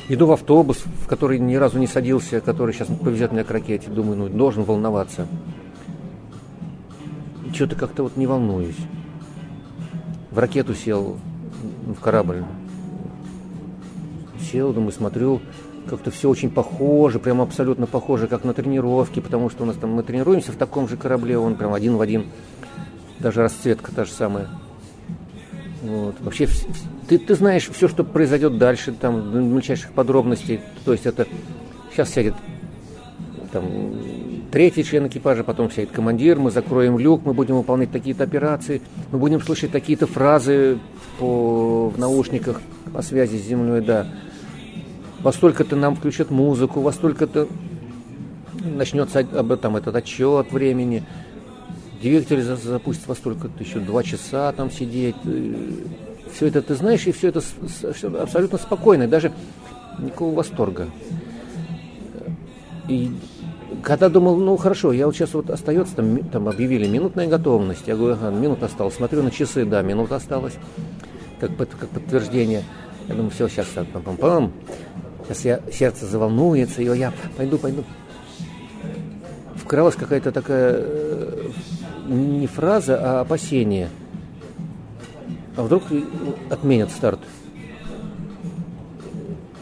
иду 0.08 0.25
в 0.25 0.32
автобус, 0.32 0.84
в 1.04 1.08
который 1.08 1.39
ни 1.39 1.56
разу 1.56 1.80
не 1.80 1.88
садился, 1.88 2.41
который 2.41 2.73
сейчас 2.73 2.88
повезет 2.88 3.32
меня 3.32 3.43
к 3.43 3.52
ракете. 3.52 3.89
Думаю, 3.89 4.17
ну, 4.17 4.30
должен 4.30 4.63
волноваться. 4.63 5.28
Что-то 7.54 7.75
как-то 7.75 8.04
вот 8.04 8.17
не 8.17 8.28
волнуюсь. 8.28 8.78
В 10.32 10.38
ракету 10.38 10.75
сел, 10.75 11.17
в 11.86 11.99
корабль. 11.99 12.43
Сел, 14.52 14.73
думаю, 14.73 14.91
смотрю, 14.91 15.41
как-то 15.89 16.12
все 16.12 16.30
очень 16.30 16.49
похоже, 16.49 17.19
прям 17.19 17.41
абсолютно 17.41 17.88
похоже, 17.88 18.28
как 18.28 18.43
на 18.43 18.54
тренировке, 18.54 19.21
потому 19.21 19.49
что 19.49 19.63
у 19.63 19.65
нас 19.65 19.75
там 19.75 19.91
мы 19.91 20.04
тренируемся 20.04 20.52
в 20.52 20.56
таком 20.56 20.88
же 20.88 20.97
корабле, 20.97 21.38
он 21.38 21.56
прям 21.56 21.73
один 21.73 21.97
в 21.97 22.02
один, 22.02 22.25
даже 23.19 23.41
расцветка 23.41 23.91
та 23.93 24.06
же 24.06 24.12
самая. 24.12 24.47
Вот. 25.82 26.15
Вообще, 26.19 26.47
ты, 27.08 27.17
ты 27.17 27.36
знаешь 27.36 27.69
все, 27.69 27.88
что 27.88 28.04
произойдет 28.04 28.58
дальше, 28.58 28.91
там, 28.91 29.32
до 29.32 29.39
мельчайших 29.39 29.91
подробностей. 29.91 30.60
То 30.86 30.91
есть 30.91 31.06
это 31.06 31.25
сейчас 31.91 32.10
сядет 32.10 32.36
там, 33.52 33.65
третий 34.52 34.84
член 34.84 35.08
экипажа, 35.08 35.43
потом 35.43 35.71
сядет 35.71 35.91
командир, 35.91 36.38
мы 36.38 36.52
закроем 36.52 36.99
люк, 36.99 37.21
мы 37.25 37.34
будем 37.34 37.56
выполнять 37.56 37.91
такие-то 37.91 38.23
операции, 38.23 38.82
мы 39.12 39.19
будем 39.19 39.41
слышать 39.41 39.71
такие-то 39.71 40.06
фразы 40.06 40.80
по, 41.17 41.89
в 41.89 41.97
наушниках 41.97 42.62
по 42.93 43.02
связи 43.02 43.38
с 43.38 43.45
землей, 43.45 43.82
да. 43.82 44.08
Во 45.21 45.34
столько-то 45.34 45.75
нам 45.75 45.95
включат 45.95 46.32
музыку, 46.32 46.82
во 46.82 46.91
столько-то 46.93 47.47
начнется 48.63 49.19
об 49.19 49.51
этом 49.51 49.75
этот 49.75 49.95
отчет 49.95 50.51
времени. 50.51 51.03
Двигатель 52.01 52.41
запустит 52.41 53.08
во 53.08 53.15
столько-то 53.15 53.62
еще 53.62 53.79
два 53.79 54.03
часа 54.03 54.51
там 54.53 54.71
сидеть. 54.71 55.15
Все 56.34 56.47
это 56.47 56.62
ты 56.62 56.75
знаешь, 56.75 57.05
и 57.08 57.12
все 57.12 57.29
это 57.29 57.41
все 57.41 58.21
абсолютно 58.21 58.58
спокойно, 58.58 59.08
даже 59.08 59.34
никакого 59.97 60.36
восторга. 60.36 60.88
И 62.88 63.12
когда 63.84 64.10
думал, 64.10 64.38
ну 64.38 64.55
хорошо, 64.58 64.93
я 64.93 65.05
вот 65.05 65.15
сейчас 65.15 65.34
вот 65.34 65.49
остается, 65.49 65.95
там, 65.95 66.17
там 66.29 66.47
объявили 66.47 66.88
минутная 66.88 67.27
готовность. 67.27 67.88
Я 67.88 67.95
говорю, 67.95 68.15
ага, 68.15 68.32
минута 68.32 68.65
осталась. 68.65 68.95
Смотрю 68.95 69.21
на 69.21 69.32
часы, 69.32 69.65
да, 69.65 69.82
минута 69.82 70.15
осталась, 70.15 70.55
как, 71.39 71.55
как 71.58 71.89
подтверждение. 71.89 72.63
Я 73.08 73.15
думаю, 73.15 73.32
все, 73.32 73.47
сейчас 73.47 73.67
пам-пам-пам. 73.75 74.51
Сейчас 75.29 75.45
я, 75.45 75.61
сердце 75.71 76.07
заволнуется, 76.07 76.81
и 76.81 76.85
я 76.85 77.13
пойду, 77.37 77.59
пойду. 77.59 77.83
Вкралась 79.57 79.93
какая-то 79.93 80.31
такая 80.31 80.73
э, 80.75 81.49
не 82.07 82.47
фраза, 82.47 82.99
а 82.99 83.21
опасение. 83.21 83.89
А 85.55 85.61
вдруг 85.61 85.83
отменят 86.49 86.89
старт? 86.89 87.19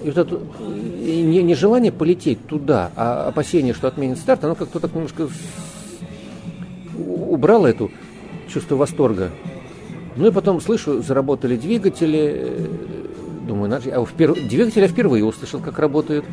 И 0.01 0.09
вот 0.09 0.17
это 0.17 0.39
не, 0.61 1.43
не 1.43 1.53
желание 1.53 1.91
полететь 1.91 2.47
туда, 2.47 2.91
а 2.95 3.27
опасение, 3.27 3.73
что 3.73 3.89
отменят 3.89 4.19
старт, 4.19 4.45
оно 4.45 4.55
как-то 4.55 4.79
так 4.79 4.95
немножко 4.95 5.27
убрало 6.95 7.67
эту 7.67 7.91
чувство 8.47 8.77
восторга. 8.77 9.31
Ну 10.15 10.27
и 10.27 10.31
потом 10.31 10.61
слышу, 10.61 11.01
заработали 11.01 11.57
двигатели. 11.57 12.69
Думаю, 13.47 13.69
надо, 13.69 13.89
а 13.89 14.05
впер... 14.05 14.33
двигатель 14.33 14.81
я 14.81 14.87
впервые 14.87 15.23
услышал, 15.23 15.61
как 15.61 15.79
работают. 15.79 16.25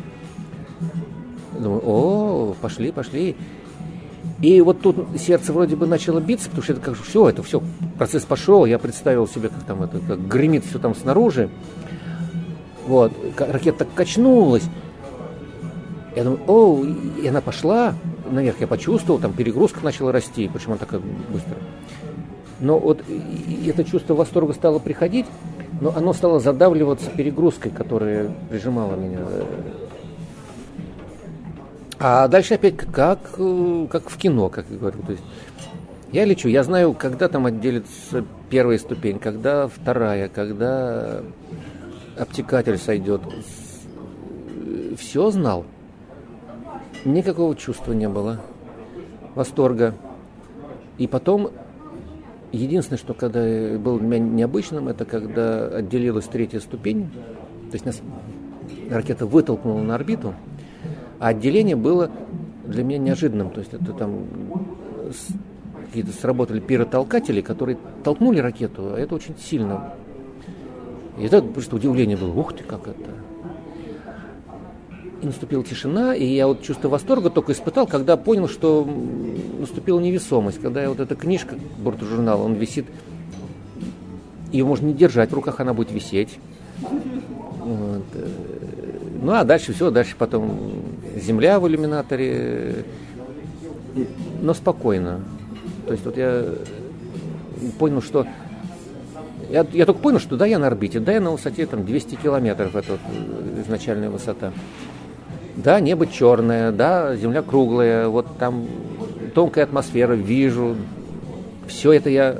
Думаю, 1.57 1.81
о, 1.85 2.55
пошли, 2.61 2.91
пошли. 2.91 3.35
И 4.41 4.59
вот 4.61 4.81
тут 4.81 5.07
сердце 5.17 5.53
вроде 5.53 5.77
бы 5.77 5.87
начало 5.87 6.19
биться, 6.19 6.49
потому 6.49 6.63
что 6.63 6.73
это 6.73 6.81
как 6.81 6.95
все, 7.01 7.29
это 7.29 7.41
все, 7.41 7.61
процесс 7.97 8.23
пошел, 8.25 8.65
я 8.65 8.77
представил 8.77 9.27
себе, 9.27 9.47
как 9.47 9.63
там 9.63 9.83
это, 9.83 9.99
как 9.99 10.27
гремит 10.27 10.65
все 10.65 10.77
там 10.77 10.93
снаружи. 10.93 11.49
Вот, 12.85 13.13
ракета 13.37 13.79
так 13.79 13.93
качнулась. 13.93 14.63
Я 16.15 16.25
думаю, 16.25 16.41
о, 16.47 16.83
и 17.21 17.27
она 17.27 17.39
пошла 17.39 17.95
наверх, 18.29 18.59
я 18.59 18.67
почувствовал, 18.67 19.19
там 19.19 19.33
перегрузка 19.33 19.83
начала 19.83 20.11
расти, 20.11 20.49
почему 20.51 20.73
она 20.73 20.79
такая 20.79 21.01
быстро. 21.31 21.55
Но 22.59 22.79
вот 22.79 23.03
это 23.65 23.83
чувство 23.83 24.15
восторга 24.15 24.53
стало 24.53 24.79
приходить, 24.79 25.25
но 25.81 25.93
оно 25.95 26.13
стало 26.13 26.39
задавливаться 26.39 27.09
перегрузкой, 27.09 27.71
которая 27.71 28.31
прижимала 28.49 28.95
меня. 28.95 29.19
А 31.99 32.27
дальше 32.27 32.55
опять 32.55 32.77
как, 32.77 33.19
как 33.31 34.09
в 34.09 34.17
кино, 34.17 34.49
как 34.49 34.65
я 34.69 34.77
говорю. 34.77 34.99
То 35.05 35.11
есть 35.13 35.23
я 36.11 36.25
лечу, 36.25 36.47
я 36.47 36.63
знаю, 36.63 36.93
когда 36.93 37.27
там 37.27 37.45
отделится 37.45 38.25
первая 38.49 38.77
ступень, 38.77 39.19
когда 39.19 39.67
вторая, 39.67 40.29
когда 40.29 41.21
обтекатель 42.17 42.77
сойдет. 42.77 43.21
Все 44.97 45.29
знал. 45.31 45.65
Никакого 47.03 47.55
чувства 47.55 47.93
не 47.93 48.07
было. 48.07 48.39
Восторга. 49.35 49.93
И 50.97 51.07
потом, 51.07 51.51
единственное, 52.51 52.97
что 52.97 53.13
когда 53.13 53.41
было 53.77 53.99
для 53.99 54.07
меня 54.07 54.19
необычным, 54.19 54.87
это 54.87 55.05
когда 55.05 55.67
отделилась 55.67 56.25
третья 56.25 56.59
ступень. 56.59 57.09
То 57.69 57.73
есть 57.73 57.85
нас 57.85 58.01
ракета 58.89 59.25
вытолкнула 59.25 59.81
на 59.81 59.95
орбиту, 59.95 60.33
а 61.19 61.29
отделение 61.29 61.75
было 61.75 62.11
для 62.65 62.83
меня 62.83 62.99
неожиданным. 62.99 63.49
То 63.49 63.59
есть 63.59 63.73
это 63.73 63.93
там 63.93 64.25
какие-то 65.87 66.11
сработали 66.11 66.59
пиротолкатели, 66.59 67.41
которые 67.41 67.77
толкнули 68.03 68.39
ракету, 68.39 68.93
а 68.93 68.99
это 68.99 69.15
очень 69.15 69.35
сильно 69.37 69.93
и 71.17 71.25
это 71.25 71.41
просто 71.41 71.75
удивление 71.75 72.17
было, 72.17 72.33
ух 72.33 72.53
ты, 72.53 72.63
как 72.63 72.87
это. 72.87 73.11
Наступила 75.25 75.63
тишина, 75.63 76.13
и 76.13 76.23
я 76.23 76.45
вот 76.45 76.61
чувство 76.61 76.87
восторга 76.87 77.31
только 77.31 77.53
испытал, 77.53 77.87
когда 77.87 78.15
понял, 78.15 78.47
что 78.47 78.87
наступила 79.59 79.99
невесомость, 79.99 80.61
когда 80.61 80.83
я 80.83 80.89
вот 80.89 80.99
эта 80.99 81.15
книжка 81.15 81.55
бортожурнала, 81.79 82.43
он 82.43 82.53
висит, 82.53 82.85
ее 84.51 84.65
можно 84.65 84.85
не 84.85 84.93
держать 84.93 85.31
в 85.31 85.33
руках, 85.33 85.59
она 85.59 85.73
будет 85.73 85.91
висеть. 85.91 86.37
Вот. 86.79 88.03
Ну 89.23 89.31
а 89.31 89.43
дальше 89.43 89.73
все, 89.73 89.89
дальше 89.89 90.15
потом 90.15 90.59
земля 91.15 91.59
в 91.59 91.67
иллюминаторе, 91.67 92.85
но 94.43 94.53
спокойно. 94.53 95.21
То 95.87 95.93
есть 95.93 96.05
вот 96.05 96.17
я 96.17 96.45
понял, 97.79 98.03
что 98.03 98.27
я, 99.49 99.65
я 99.73 99.85
только 99.85 100.01
понял, 100.01 100.19
что 100.19 100.37
да, 100.37 100.45
я 100.45 100.59
на 100.59 100.67
орбите, 100.67 100.99
да, 100.99 101.13
я 101.13 101.21
на 101.21 101.31
высоте 101.31 101.65
там 101.65 101.83
200 101.83 102.15
километров, 102.15 102.75
это 102.75 102.93
вот 102.93 103.01
э, 103.11 103.61
изначальная 103.61 104.09
высота. 104.09 104.51
Да, 105.57 105.79
небо 105.79 106.05
черное, 106.07 106.71
да, 106.71 107.15
земля 107.15 107.41
круглая, 107.41 108.07
вот 108.07 108.37
там 108.37 108.67
тонкая 109.33 109.63
атмосфера, 109.63 110.13
вижу. 110.13 110.75
Все 111.67 111.93
это 111.93 112.09
я, 112.09 112.35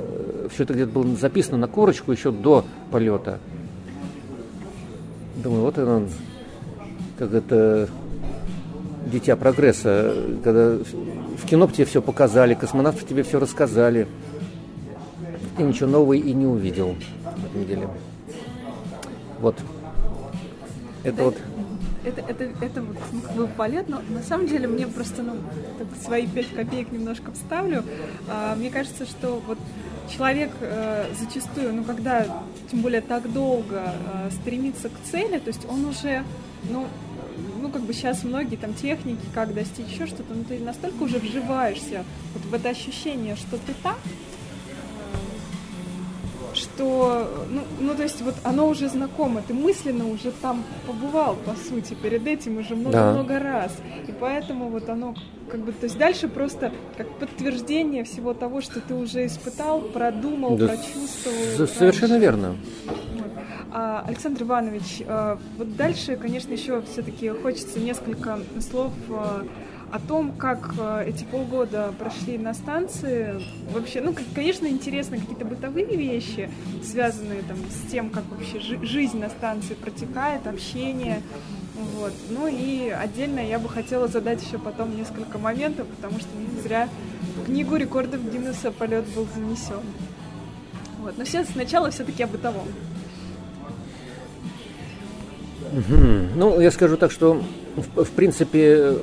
все 0.50 0.64
это 0.64 0.74
где-то 0.74 0.92
было 0.92 1.16
записано 1.16 1.56
на 1.56 1.66
корочку 1.66 2.12
еще 2.12 2.30
до 2.30 2.64
полета. 2.90 3.38
Думаю, 5.36 5.62
вот 5.62 5.78
он, 5.78 6.08
как 7.18 7.32
это 7.32 7.88
дитя 9.06 9.36
прогресса, 9.36 10.14
когда 10.44 10.76
в 10.76 11.46
кино 11.46 11.66
тебе 11.68 11.84
все 11.84 12.02
показали, 12.02 12.54
космонавты 12.54 13.06
тебе 13.06 13.22
все 13.22 13.38
рассказали 13.38 14.06
ты 15.56 15.62
ничего 15.62 15.88
нового 15.88 16.12
и 16.12 16.32
не 16.32 16.46
увидел 16.46 16.94
на 17.24 17.46
этом 17.46 17.66
деле. 17.66 17.88
Вот. 19.40 19.56
Это 21.02 21.24
вот. 21.24 21.36
Это, 22.06 22.20
это, 22.20 22.44
это 22.60 22.82
вот 22.82 22.96
ну, 23.12 23.20
бы 23.34 23.48
полет, 23.48 23.88
но 23.88 24.00
на 24.08 24.22
самом 24.22 24.46
деле 24.46 24.68
мне 24.68 24.86
просто, 24.86 25.24
ну, 25.24 25.34
свои 26.04 26.26
пять 26.28 26.54
копеек 26.54 26.92
немножко 26.92 27.32
вставлю. 27.32 27.82
А, 28.28 28.54
мне 28.54 28.70
кажется, 28.70 29.06
что 29.06 29.42
вот 29.44 29.58
человек 30.08 30.52
э, 30.60 31.06
зачастую, 31.18 31.74
ну, 31.74 31.82
когда, 31.82 32.24
тем 32.70 32.82
более 32.82 33.00
так 33.00 33.32
долго 33.32 33.92
э, 33.92 34.30
стремится 34.30 34.88
к 34.88 34.92
цели, 35.10 35.40
то 35.40 35.48
есть 35.48 35.66
он 35.68 35.84
уже, 35.84 36.22
ну, 36.70 36.86
ну, 37.60 37.70
как 37.70 37.82
бы 37.82 37.92
сейчас 37.92 38.22
многие 38.22 38.54
там 38.54 38.74
техники, 38.74 39.26
как 39.34 39.52
достичь 39.52 39.88
еще 39.88 40.06
что-то, 40.06 40.32
но 40.32 40.44
ты 40.44 40.60
настолько 40.60 41.02
уже 41.02 41.18
вживаешься 41.18 42.04
вот 42.34 42.44
в 42.44 42.54
это 42.54 42.68
ощущение, 42.68 43.34
что 43.34 43.56
ты 43.56 43.74
так, 43.82 43.98
что, 46.76 47.26
ну, 47.50 47.62
ну, 47.80 47.94
то 47.94 48.02
есть 48.02 48.20
вот 48.20 48.34
оно 48.44 48.68
уже 48.68 48.88
знакомо, 48.88 49.42
ты 49.46 49.54
мысленно 49.54 50.08
уже 50.08 50.30
там 50.30 50.62
побывал, 50.86 51.36
по 51.36 51.54
сути, 51.54 51.94
перед 51.94 52.26
этим 52.26 52.58
уже 52.58 52.76
много-много 52.76 53.34
да. 53.34 53.40
раз. 53.40 53.72
И 54.06 54.12
поэтому 54.12 54.68
вот 54.68 54.88
оно 54.88 55.14
как 55.50 55.60
бы, 55.60 55.72
то 55.72 55.84
есть 55.84 55.96
дальше 55.96 56.28
просто 56.28 56.72
как 56.96 57.08
подтверждение 57.18 58.04
всего 58.04 58.34
того, 58.34 58.60
что 58.60 58.80
ты 58.80 58.94
уже 58.94 59.26
испытал, 59.26 59.80
продумал, 59.80 60.56
да, 60.56 60.66
прочувствовал. 60.66 61.66
Совершенно 61.66 62.14
раньше. 62.14 62.18
верно. 62.18 62.56
А, 63.78 64.02
Александр 64.06 64.44
Иванович, 64.44 65.02
а, 65.06 65.38
вот 65.58 65.76
дальше, 65.76 66.16
конечно, 66.16 66.50
еще 66.50 66.80
все-таки 66.90 67.28
хочется 67.28 67.78
несколько 67.78 68.38
слов 68.58 68.90
а, 69.10 69.46
о 69.92 70.00
том, 70.00 70.32
как 70.32 70.72
эти 71.04 71.24
полгода 71.24 71.92
прошли 71.98 72.38
на 72.38 72.54
станции. 72.54 73.38
Вообще, 73.72 74.00
ну, 74.00 74.14
конечно, 74.34 74.66
интересно 74.66 75.18
какие-то 75.18 75.44
бытовые 75.44 75.94
вещи, 75.94 76.50
связанные 76.82 77.42
там 77.42 77.58
с 77.68 77.90
тем, 77.90 78.08
как 78.08 78.24
вообще 78.30 78.60
жизнь 78.60 79.18
на 79.18 79.28
станции 79.28 79.74
протекает, 79.74 80.46
общение. 80.46 81.20
Вот. 81.98 82.14
Ну 82.30 82.48
и 82.48 82.88
отдельно 82.88 83.40
я 83.40 83.58
бы 83.58 83.68
хотела 83.68 84.08
задать 84.08 84.42
еще 84.42 84.58
потом 84.58 84.96
несколько 84.96 85.36
моментов, 85.36 85.86
потому 85.88 86.18
что 86.18 86.30
не 86.34 86.62
зря 86.62 86.88
в 87.36 87.44
книгу 87.44 87.76
рекордов 87.76 88.22
Гиннесса 88.32 88.70
полет 88.70 89.04
был 89.14 89.28
занесен. 89.34 89.82
Вот. 91.00 91.18
Но 91.18 91.24
все 91.26 91.44
сначала 91.44 91.90
все-таки 91.90 92.22
о 92.22 92.26
бытовом. 92.26 92.66
Ну, 96.34 96.60
я 96.60 96.70
скажу 96.70 96.96
так, 96.96 97.10
что 97.10 97.42
в, 97.76 98.04
в 98.04 98.10
принципе 98.10 98.94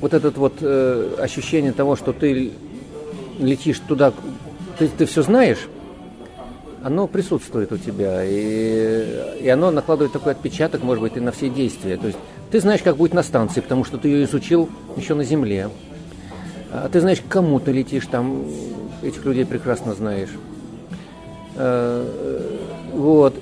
вот 0.00 0.12
это 0.12 0.30
вот 0.30 0.54
э, 0.60 1.16
ощущение 1.18 1.72
того, 1.72 1.96
что 1.96 2.12
ты 2.12 2.52
летишь 3.38 3.78
туда, 3.80 4.12
ты, 4.78 4.88
ты 4.88 5.06
все 5.06 5.22
знаешь, 5.22 5.68
оно 6.82 7.06
присутствует 7.06 7.72
у 7.72 7.78
тебя, 7.78 8.24
и, 8.24 9.40
и 9.40 9.48
оно 9.48 9.70
накладывает 9.70 10.12
такой 10.12 10.32
отпечаток, 10.32 10.82
может 10.82 11.02
быть, 11.02 11.16
и 11.16 11.20
на 11.20 11.32
все 11.32 11.48
действия. 11.48 11.96
То 11.96 12.08
есть 12.08 12.18
ты 12.50 12.60
знаешь, 12.60 12.82
как 12.82 12.96
будет 12.96 13.14
на 13.14 13.22
станции, 13.22 13.60
потому 13.60 13.84
что 13.84 13.96
ты 13.96 14.08
ее 14.08 14.24
изучил 14.24 14.68
еще 14.96 15.14
на 15.14 15.24
земле. 15.24 15.70
А 16.72 16.88
ты 16.88 17.00
знаешь, 17.00 17.20
к 17.20 17.28
кому 17.28 17.60
ты 17.60 17.72
летишь, 17.72 18.06
там 18.06 18.44
этих 19.02 19.24
людей 19.24 19.46
прекрасно 19.46 19.94
знаешь. 19.94 20.30
А, 21.56 22.04
вот. 22.92 23.34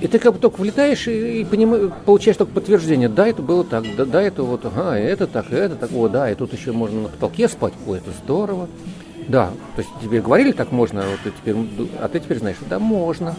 И 0.00 0.08
ты 0.08 0.18
как 0.18 0.34
бы 0.34 0.38
только 0.38 0.60
влетаешь 0.60 1.06
и, 1.06 1.40
и 1.40 1.44
поним... 1.44 1.92
получаешь 2.04 2.36
только 2.36 2.52
подтверждение. 2.52 3.08
Да, 3.08 3.26
это 3.26 3.42
было 3.42 3.64
так, 3.64 3.84
да, 3.96 4.04
да, 4.04 4.22
это 4.22 4.42
вот, 4.42 4.64
ага, 4.64 4.98
это 4.98 5.26
так, 5.26 5.52
это 5.52 5.76
так, 5.76 5.92
о, 5.92 6.08
да, 6.08 6.30
и 6.30 6.34
тут 6.34 6.52
еще 6.52 6.72
можно 6.72 7.02
на 7.02 7.08
потолке 7.08 7.48
спать, 7.48 7.74
о, 7.86 7.94
это 7.94 8.10
здорово. 8.24 8.68
Да, 9.28 9.52
то 9.76 9.82
есть 9.82 9.90
тебе 10.02 10.20
говорили 10.20 10.52
так 10.52 10.72
можно, 10.72 11.02
а 11.02 11.06
вот 11.06 11.32
теперь, 11.32 11.56
а 12.00 12.08
ты 12.08 12.20
теперь 12.20 12.38
знаешь, 12.38 12.56
да, 12.68 12.78
можно. 12.78 13.36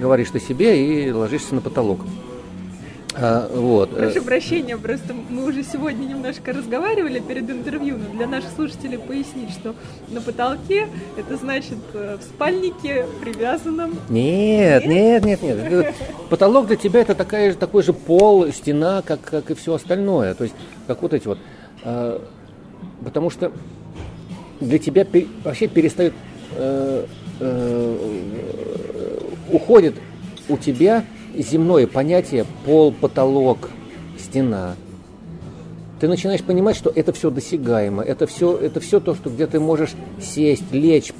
Говоришь 0.00 0.30
ты 0.30 0.40
себе 0.40 1.06
и 1.06 1.12
ложишься 1.12 1.54
на 1.54 1.60
потолок. 1.60 2.00
А, 3.16 3.48
вот. 3.48 3.90
Прошу 3.96 4.22
прощения, 4.22 4.76
просто 4.76 5.14
мы 5.14 5.44
уже 5.44 5.62
сегодня 5.62 6.04
немножко 6.04 6.52
разговаривали 6.52 7.20
перед 7.20 7.48
интервью, 7.48 7.96
но 7.96 8.16
для 8.16 8.26
наших 8.26 8.50
слушателей 8.50 8.98
пояснить, 8.98 9.50
что 9.50 9.74
на 10.08 10.20
потолке 10.20 10.88
это 11.16 11.36
значит 11.36 11.78
э, 11.92 12.16
в 12.20 12.24
спальнике 12.24 13.06
привязанном. 13.20 13.96
Нет, 14.08 14.86
нет, 14.86 15.24
нет, 15.24 15.42
нет. 15.42 15.70
нет. 15.70 15.94
Потолок 16.28 16.66
для 16.66 16.76
тебя 16.76 17.00
это 17.00 17.14
такая, 17.14 17.52
же 17.52 17.56
такой 17.56 17.84
же 17.84 17.92
пол, 17.92 18.50
стена, 18.50 19.02
как, 19.02 19.20
как 19.20 19.50
и 19.50 19.54
все 19.54 19.74
остальное. 19.74 20.34
То 20.34 20.44
есть, 20.44 20.56
как 20.88 21.00
вот 21.02 21.14
эти 21.14 21.28
вот. 21.28 21.38
А, 21.84 22.20
потому 23.04 23.30
что 23.30 23.52
для 24.60 24.78
тебя 24.78 25.06
вообще 25.44 25.68
перестает, 25.68 26.14
э, 26.56 27.06
э, 27.38 27.98
уходит 29.52 29.94
у 30.48 30.56
тебя 30.56 31.04
земное 31.36 31.86
понятие 31.86 32.46
пол, 32.64 32.92
потолок, 32.92 33.70
стена. 34.18 34.74
Ты 36.00 36.08
начинаешь 36.08 36.42
понимать, 36.42 36.76
что 36.76 36.90
это 36.94 37.12
все 37.12 37.30
досягаемо, 37.30 38.02
это 38.02 38.26
все, 38.26 38.56
это 38.56 38.80
все 38.80 39.00
то, 39.00 39.14
что 39.14 39.30
где 39.30 39.46
ты 39.46 39.60
можешь 39.60 39.94
сесть, 40.20 40.72
лечь, 40.72 41.12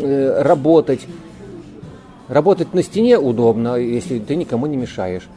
э, 0.00 0.42
работать. 0.42 1.06
Работать 2.28 2.74
на 2.74 2.82
стене 2.82 3.18
удобно, 3.18 3.76
если 3.76 4.18
ты 4.18 4.34
никому 4.34 4.66
не 4.66 4.76
мешаешь. 4.76 5.28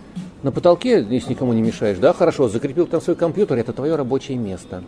На 0.41 0.51
потолке, 0.51 1.05
если 1.07 1.31
никому 1.31 1.53
не 1.53 1.61
мешаешь, 1.61 1.97
да, 1.97 2.13
хорошо, 2.13 2.49
закрепил 2.49 2.87
там 2.87 3.01
свой 3.01 3.15
компьютер, 3.15 3.57
это 3.57 3.73
твое 3.73 3.95
рабочее 3.95 4.37
место. 4.37 4.83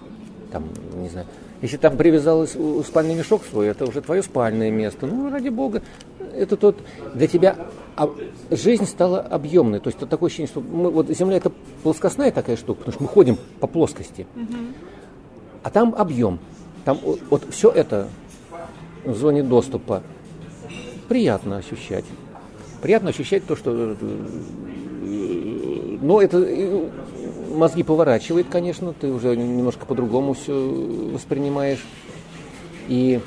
Там, 0.52 0.66
не 0.96 1.10
знаю, 1.10 1.28
если 1.62 1.78
там 1.78 1.96
привязал 1.96 2.48
спальный 2.48 3.14
мешок 3.14 3.44
свой, 3.50 3.68
это 3.68 3.86
уже 3.86 4.02
твое 4.02 4.24
спальное 4.24 4.72
место. 4.72 5.06
Ну, 5.06 5.30
ради 5.30 5.50
бога, 5.50 5.84
это 6.42 6.58
тот 6.58 6.78
для 7.14 7.28
тебя 7.28 7.56
а 7.96 8.10
жизнь 8.50 8.86
стала 8.86 9.20
объемной. 9.20 9.80
То 9.80 9.88
есть 9.90 9.98
это 9.98 10.08
такое 10.08 10.28
ощущение, 10.28 10.50
что 10.50 10.62
мы, 10.62 10.90
вот 10.90 11.10
Земля 11.10 11.38
это 11.38 11.52
плоскостная 11.84 12.32
такая 12.32 12.56
штука, 12.56 12.80
потому 12.80 12.94
что 12.94 13.04
мы 13.04 13.10
ходим 13.10 13.38
по 13.60 13.68
плоскости. 13.68 14.26
А 15.64 15.70
там 15.70 15.94
объем. 15.96 16.40
Там 16.86 16.98
вот, 17.04 17.20
вот 17.30 17.44
все 17.52 17.70
это 17.70 18.08
в 19.06 19.16
зоне 19.16 19.44
доступа 19.44 20.04
приятно 21.08 21.58
ощущать. 21.58 22.06
Приятно 22.82 23.10
ощущать 23.10 23.46
то, 23.46 23.56
что... 23.56 23.72
Э, 23.72 23.96
э, 25.04 25.98
но 26.02 26.22
это 26.22 26.38
э, 26.40 26.90
мозги 27.54 27.84
поворачивает, 27.84 28.48
конечно, 28.50 28.94
ты 28.94 29.12
уже 29.12 29.36
немножко 29.36 29.86
по-другому 29.86 30.34
все 30.34 30.54
воспринимаешь. 31.14 31.86
И, 32.88 33.20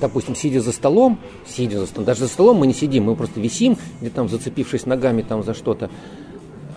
допустим, 0.00 0.34
сидя 0.34 0.60
за 0.60 0.72
столом, 0.72 1.18
сидя 1.46 1.78
за 1.78 1.86
столом, 1.86 2.06
даже 2.06 2.20
за 2.20 2.28
столом 2.28 2.58
мы 2.58 2.66
не 2.66 2.74
сидим, 2.74 3.04
мы 3.04 3.16
просто 3.16 3.40
висим, 3.40 3.76
где 4.00 4.10
там 4.10 4.28
зацепившись 4.28 4.86
ногами 4.86 5.22
там 5.22 5.42
за 5.42 5.54
что-то, 5.54 5.90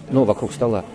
ну, 0.10 0.24
вокруг 0.24 0.52
стола. 0.52 0.86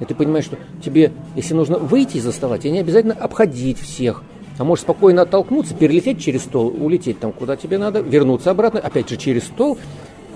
И 0.00 0.04
ты 0.04 0.14
понимаешь, 0.14 0.46
что 0.46 0.56
тебе, 0.82 1.12
если 1.36 1.54
нужно 1.54 1.78
выйти 1.78 2.16
из-за 2.16 2.32
стола, 2.32 2.58
тебе 2.58 2.72
не 2.72 2.80
обязательно 2.80 3.14
обходить 3.14 3.78
всех. 3.78 4.22
А 4.58 4.64
можешь 4.64 4.82
спокойно 4.82 5.22
оттолкнуться, 5.22 5.74
перелететь 5.74 6.20
через 6.20 6.42
стол, 6.42 6.68
улететь 6.68 7.18
там, 7.18 7.32
куда 7.32 7.56
тебе 7.56 7.78
надо, 7.78 8.00
вернуться 8.00 8.50
обратно, 8.50 8.80
опять 8.80 9.08
же 9.08 9.16
через 9.16 9.44
стол 9.44 9.78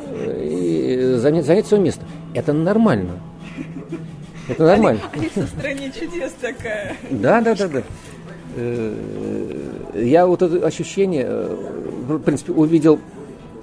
э, 0.06 0.46
и 0.46 1.14
занять, 1.18 1.44
занять 1.44 1.66
свое 1.66 1.82
место. 1.82 2.06
Это 2.32 2.52
нормально. 2.52 3.20
Это 4.48 4.64
нормально. 4.64 5.00
Алиса 5.12 5.42
в 5.42 5.48
стране 5.48 5.92
чудес 5.98 6.32
такая. 6.40 6.96
Да, 7.10 7.40
да, 7.40 7.54
да, 7.54 7.68
да. 7.68 7.82
Э, 8.56 8.94
я 9.94 10.26
вот 10.26 10.42
это 10.42 10.66
ощущение, 10.66 11.24
э, 11.26 11.56
в 12.08 12.18
принципе, 12.20 12.52
увидел 12.52 12.98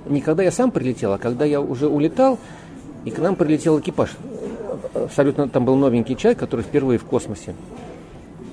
не 0.07 0.21
когда 0.21 0.43
я 0.43 0.51
сам 0.51 0.71
прилетел, 0.71 1.13
а 1.13 1.17
когда 1.17 1.45
я 1.45 1.61
уже 1.61 1.87
улетал, 1.87 2.39
и 3.05 3.11
к 3.11 3.19
нам 3.19 3.35
прилетел 3.35 3.79
экипаж. 3.79 4.11
Абсолютно 4.93 5.47
там 5.47 5.65
был 5.65 5.75
новенький 5.75 6.15
человек, 6.15 6.39
который 6.39 6.61
впервые 6.61 6.99
в 6.99 7.05
космосе. 7.05 7.55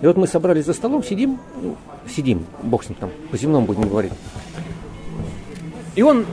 И 0.00 0.06
вот 0.06 0.16
мы 0.16 0.26
собрались 0.26 0.66
за 0.66 0.74
столом, 0.74 1.02
сидим, 1.02 1.38
ну, 1.60 1.76
сидим, 2.08 2.46
бог 2.62 2.84
с 2.84 2.88
ним 2.88 2.98
там, 3.00 3.10
по 3.30 3.36
земному 3.36 3.66
будем 3.66 3.88
говорить. 3.88 4.12
И 5.96 6.02
он 6.02 6.24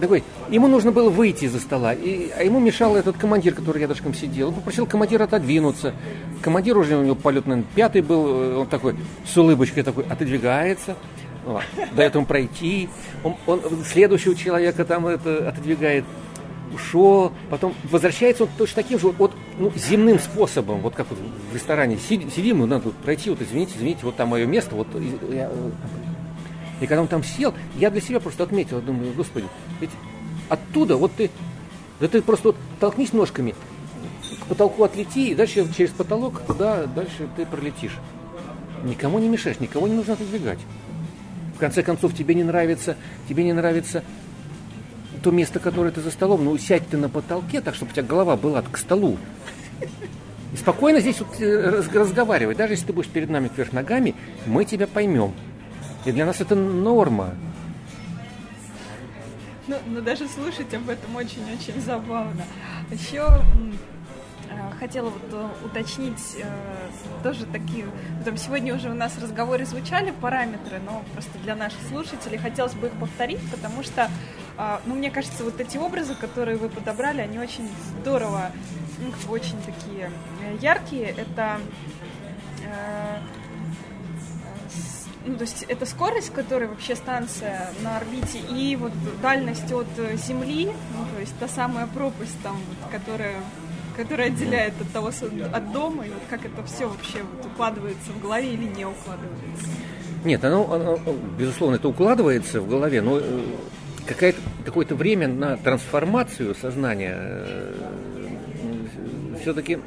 такой, 0.00 0.24
ему 0.48 0.68
нужно 0.68 0.92
было 0.92 1.10
выйти 1.10 1.44
из-за 1.44 1.60
стола, 1.60 1.94
и, 1.94 2.30
а 2.36 2.42
ему 2.42 2.60
мешал 2.60 2.96
этот 2.96 3.16
командир, 3.16 3.54
который 3.54 3.82
рядышком 3.82 4.14
сидел. 4.14 4.48
Он 4.48 4.54
попросил 4.54 4.86
командира 4.86 5.24
отодвинуться. 5.24 5.94
Командир 6.42 6.76
уже 6.78 6.96
у 6.96 7.02
него 7.02 7.14
полет, 7.14 7.46
наверное, 7.46 7.68
пятый 7.74 8.02
был, 8.02 8.60
он 8.60 8.66
такой 8.66 8.96
с 9.26 9.36
улыбочкой 9.36 9.82
такой 9.82 10.04
отодвигается. 10.04 10.96
Вот, 11.44 11.62
дает 11.94 12.14
ему 12.14 12.26
пройти. 12.26 12.88
Он, 13.24 13.36
он 13.46 13.60
следующего 13.84 14.34
человека 14.34 14.84
там 14.84 15.06
это 15.06 15.48
отодвигает. 15.48 16.04
Ушел, 16.72 17.32
потом 17.50 17.74
возвращается 17.90 18.44
он 18.44 18.50
точно 18.56 18.84
таким 18.84 19.00
же 19.00 19.08
вот 19.08 19.32
ну, 19.58 19.72
земным 19.74 20.20
способом, 20.20 20.82
вот 20.82 20.94
как 20.94 21.10
вот 21.10 21.18
в 21.50 21.52
ресторане 21.52 21.98
сидим, 21.98 22.30
сидим, 22.30 22.58
ну, 22.58 22.66
надо 22.66 22.90
пройти, 22.90 23.28
вот 23.28 23.42
извините, 23.42 23.72
извините, 23.76 24.00
вот 24.04 24.14
там 24.14 24.28
мое 24.28 24.46
место, 24.46 24.76
вот 24.76 24.86
я, 25.32 25.50
и 26.80 26.86
когда 26.86 27.02
он 27.02 27.08
там 27.08 27.22
сел, 27.22 27.54
я 27.76 27.90
для 27.90 28.00
себя 28.00 28.20
просто 28.20 28.44
отметил, 28.44 28.80
думаю, 28.80 29.12
господи, 29.12 29.46
ведь 29.80 29.90
оттуда 30.48 30.96
вот 30.96 31.12
ты, 31.12 31.30
да 32.00 32.08
ты 32.08 32.22
просто 32.22 32.48
вот 32.48 32.56
толкнись 32.78 33.12
ножками, 33.12 33.54
к 34.42 34.46
потолку 34.46 34.84
отлети, 34.84 35.30
и 35.30 35.34
дальше 35.34 35.66
через 35.76 35.90
потолок 35.90 36.40
туда, 36.46 36.86
дальше 36.86 37.28
ты 37.36 37.44
пролетишь. 37.44 37.96
Никому 38.82 39.18
не 39.18 39.28
мешаешь, 39.28 39.60
никого 39.60 39.88
не 39.88 39.94
нужно 39.94 40.14
отодвигать. 40.14 40.58
В 41.54 41.58
конце 41.58 41.82
концов, 41.82 42.14
тебе 42.14 42.34
не 42.34 42.44
нравится, 42.44 42.96
тебе 43.28 43.44
не 43.44 43.52
нравится 43.52 44.02
то 45.22 45.30
место, 45.30 45.58
которое 45.58 45.90
ты 45.90 46.00
за 46.00 46.10
столом, 46.10 46.44
ну 46.46 46.56
сядь 46.56 46.88
ты 46.88 46.96
на 46.96 47.10
потолке, 47.10 47.60
так, 47.60 47.74
чтобы 47.74 47.90
у 47.90 47.94
тебя 47.94 48.04
голова 48.04 48.36
была 48.36 48.62
к 48.62 48.78
столу. 48.78 49.18
И 50.54 50.56
спокойно 50.56 51.00
здесь 51.00 51.20
вот 51.20 51.40
э, 51.40 51.82
разговаривать. 51.92 52.56
Даже 52.56 52.72
если 52.72 52.86
ты 52.86 52.92
будешь 52.94 53.08
перед 53.08 53.28
нами 53.28 53.48
кверх 53.48 53.72
ногами, 53.72 54.14
мы 54.46 54.64
тебя 54.64 54.86
поймем. 54.86 55.34
И 56.04 56.12
для 56.12 56.24
нас 56.24 56.40
это 56.40 56.54
норма. 56.54 57.34
Ну, 59.66 59.76
но 59.86 60.00
даже 60.00 60.26
слушать 60.28 60.72
об 60.74 60.88
этом 60.88 61.14
очень-очень 61.14 61.80
забавно. 61.80 62.44
Еще 62.90 63.22
э, 64.48 64.78
хотела 64.80 65.10
вот 65.10 65.22
э, 65.30 65.48
уточнить 65.64 66.36
э, 66.42 66.44
тоже 67.22 67.44
такие, 67.46 67.86
там 68.24 68.36
сегодня 68.36 68.74
уже 68.74 68.90
у 68.90 68.94
нас 68.94 69.12
в 69.12 69.22
разговоре 69.22 69.66
звучали 69.66 70.10
параметры, 70.10 70.80
но 70.84 71.04
просто 71.12 71.38
для 71.44 71.54
наших 71.54 71.80
слушателей 71.88 72.38
хотелось 72.38 72.74
бы 72.74 72.88
их 72.88 72.94
повторить, 72.94 73.40
потому 73.50 73.82
что, 73.84 74.10
ну, 74.86 74.94
мне 74.94 75.10
кажется, 75.10 75.44
вот 75.44 75.60
эти 75.60 75.76
образы, 75.76 76.14
которые 76.14 76.56
вы 76.56 76.68
подобрали, 76.68 77.20
они 77.20 77.38
очень 77.38 77.68
здорово, 78.00 78.50
ну, 78.98 79.32
очень 79.32 79.60
такие 79.62 80.10
яркие. 80.60 81.10
Это 81.10 81.58
ну, 85.26 85.36
то 85.36 85.42
есть 85.42 85.64
это 85.68 85.86
скорость, 85.86 86.32
которой 86.32 86.68
вообще 86.68 86.94
станция 86.94 87.70
на 87.82 87.98
орбите, 87.98 88.38
и 88.38 88.76
вот 88.76 88.92
дальность 89.22 89.70
от 89.72 89.86
Земли, 90.14 90.66
ну, 90.66 91.04
то 91.14 91.20
есть 91.20 91.38
та 91.38 91.48
самая 91.48 91.86
пропасть 91.86 92.40
там, 92.42 92.56
вот, 92.56 92.90
которая 92.90 93.36
которая 93.96 94.28
отделяет 94.28 94.74
от 94.80 94.90
того 94.92 95.08
от 95.08 95.72
дома, 95.72 96.06
и 96.06 96.08
вот 96.08 96.22
как 96.30 96.44
это 96.46 96.62
все 96.64 96.88
вообще 96.88 97.18
вот 97.22 97.44
укладывается 97.44 98.12
в 98.12 98.20
голове 98.20 98.54
или 98.54 98.64
не 98.64 98.86
укладывается? 98.86 99.66
Нет, 100.24 100.44
оно, 100.44 100.72
оно 100.72 100.98
безусловно, 101.38 101.76
это 101.76 101.88
укладывается 101.88 102.60
в 102.60 102.68
голове, 102.68 103.02
но 103.02 103.18
э, 103.18 103.42
какое-то 104.06 104.40
какое-то 104.64 104.94
время 104.94 105.28
на 105.28 105.56
трансформацию 105.56 106.54
сознания 106.54 107.14
э, 107.16 107.74
все-таки 109.40 109.78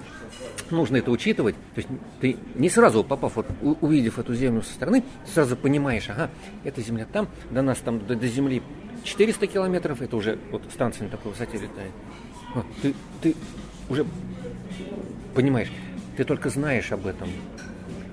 нужно 0.71 0.97
это 0.97 1.11
учитывать. 1.11 1.55
То 1.75 1.81
есть 1.81 1.89
ты 2.21 2.37
не 2.55 2.69
сразу 2.69 3.03
попав, 3.03 3.35
вот, 3.35 3.47
увидев 3.81 4.19
эту 4.19 4.33
землю 4.35 4.61
со 4.61 4.73
стороны, 4.73 5.03
сразу 5.25 5.55
понимаешь, 5.55 6.09
ага, 6.09 6.29
эта 6.63 6.81
земля 6.81 7.05
там, 7.11 7.27
до 7.51 7.61
нас 7.61 7.79
там 7.79 8.05
до, 8.05 8.15
до 8.15 8.27
земли 8.27 8.61
400 9.03 9.47
километров, 9.47 10.01
это 10.01 10.15
уже 10.15 10.39
вот 10.51 10.63
станция 10.73 11.05
на 11.05 11.09
такой 11.09 11.31
высоте 11.31 11.53
летает. 11.53 11.91
Вот, 12.55 12.65
ты, 12.81 12.93
ты 13.21 13.35
уже 13.89 14.05
понимаешь, 15.33 15.71
ты 16.17 16.23
только 16.23 16.49
знаешь 16.49 16.91
об 16.91 17.07
этом. 17.07 17.29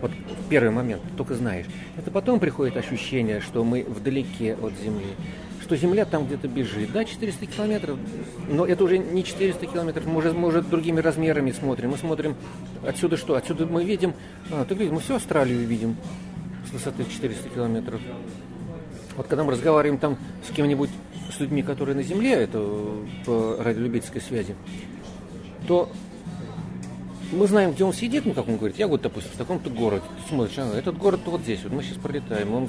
Вот 0.01 0.11
в 0.13 0.49
первый 0.49 0.71
момент 0.71 1.03
только 1.17 1.35
знаешь. 1.35 1.67
Это 1.97 2.11
потом 2.11 2.41
приходит 2.41 2.77
ощущение, 2.77 3.41
что 3.41 3.65
мы 3.65 3.85
вдалеке 3.87 4.55
от 4.55 4.73
Земли. 4.83 5.15
Что 5.71 5.77
Земля 5.77 6.05
там 6.05 6.27
где-то 6.27 6.49
бежит. 6.49 6.91
Да, 6.91 7.05
400 7.05 7.47
километров, 7.47 7.97
но 8.49 8.67
это 8.67 8.83
уже 8.83 8.99
не 8.99 9.23
400 9.23 9.67
километров, 9.67 10.05
мы 10.05 10.17
уже, 10.17 10.33
мы 10.33 10.49
уже 10.49 10.63
другими 10.63 10.99
размерами 10.99 11.53
смотрим. 11.53 11.91
Мы 11.91 11.97
смотрим 11.97 12.35
отсюда 12.85 13.17
что? 13.17 13.37
Отсюда 13.37 13.67
мы 13.67 13.85
видим, 13.85 14.15
а, 14.51 14.65
ты 14.65 14.75
видишь, 14.75 14.93
мы 14.93 14.99
всю 14.99 15.15
Австралию 15.15 15.65
видим 15.65 15.97
с 16.69 16.73
высоты 16.73 17.05
400 17.05 17.51
километров. 17.51 18.01
Вот 19.17 19.29
когда 19.29 19.45
мы 19.45 19.53
разговариваем 19.53 20.01
там 20.01 20.19
с 20.49 20.53
кем-нибудь, 20.53 20.91
с 21.33 21.39
людьми, 21.39 21.63
которые 21.63 21.95
на 21.95 22.03
Земле, 22.03 22.33
это 22.33 22.59
по 23.25 23.57
радиолюбительской 23.61 24.21
связи, 24.21 24.57
то 25.69 25.89
мы 27.31 27.47
знаем, 27.47 27.75
где 27.75 27.85
он 27.85 27.93
сидит, 27.93 28.27
ну, 28.27 28.35
как 28.35 28.49
он 28.49 28.57
говорит, 28.57 28.77
я 28.77 28.89
вот, 28.89 29.03
допустим, 29.03 29.31
в 29.35 29.37
таком-то 29.37 29.71
городе, 29.71 30.03
ты 30.21 30.31
смотришь, 30.31 30.59
а, 30.59 30.77
этот 30.77 30.99
город 30.99 31.21
вот 31.27 31.43
здесь, 31.43 31.63
вот 31.63 31.73
мы 31.73 31.85
сейчас 31.85 31.99
пролетаем, 31.99 32.53
он, 32.53 32.69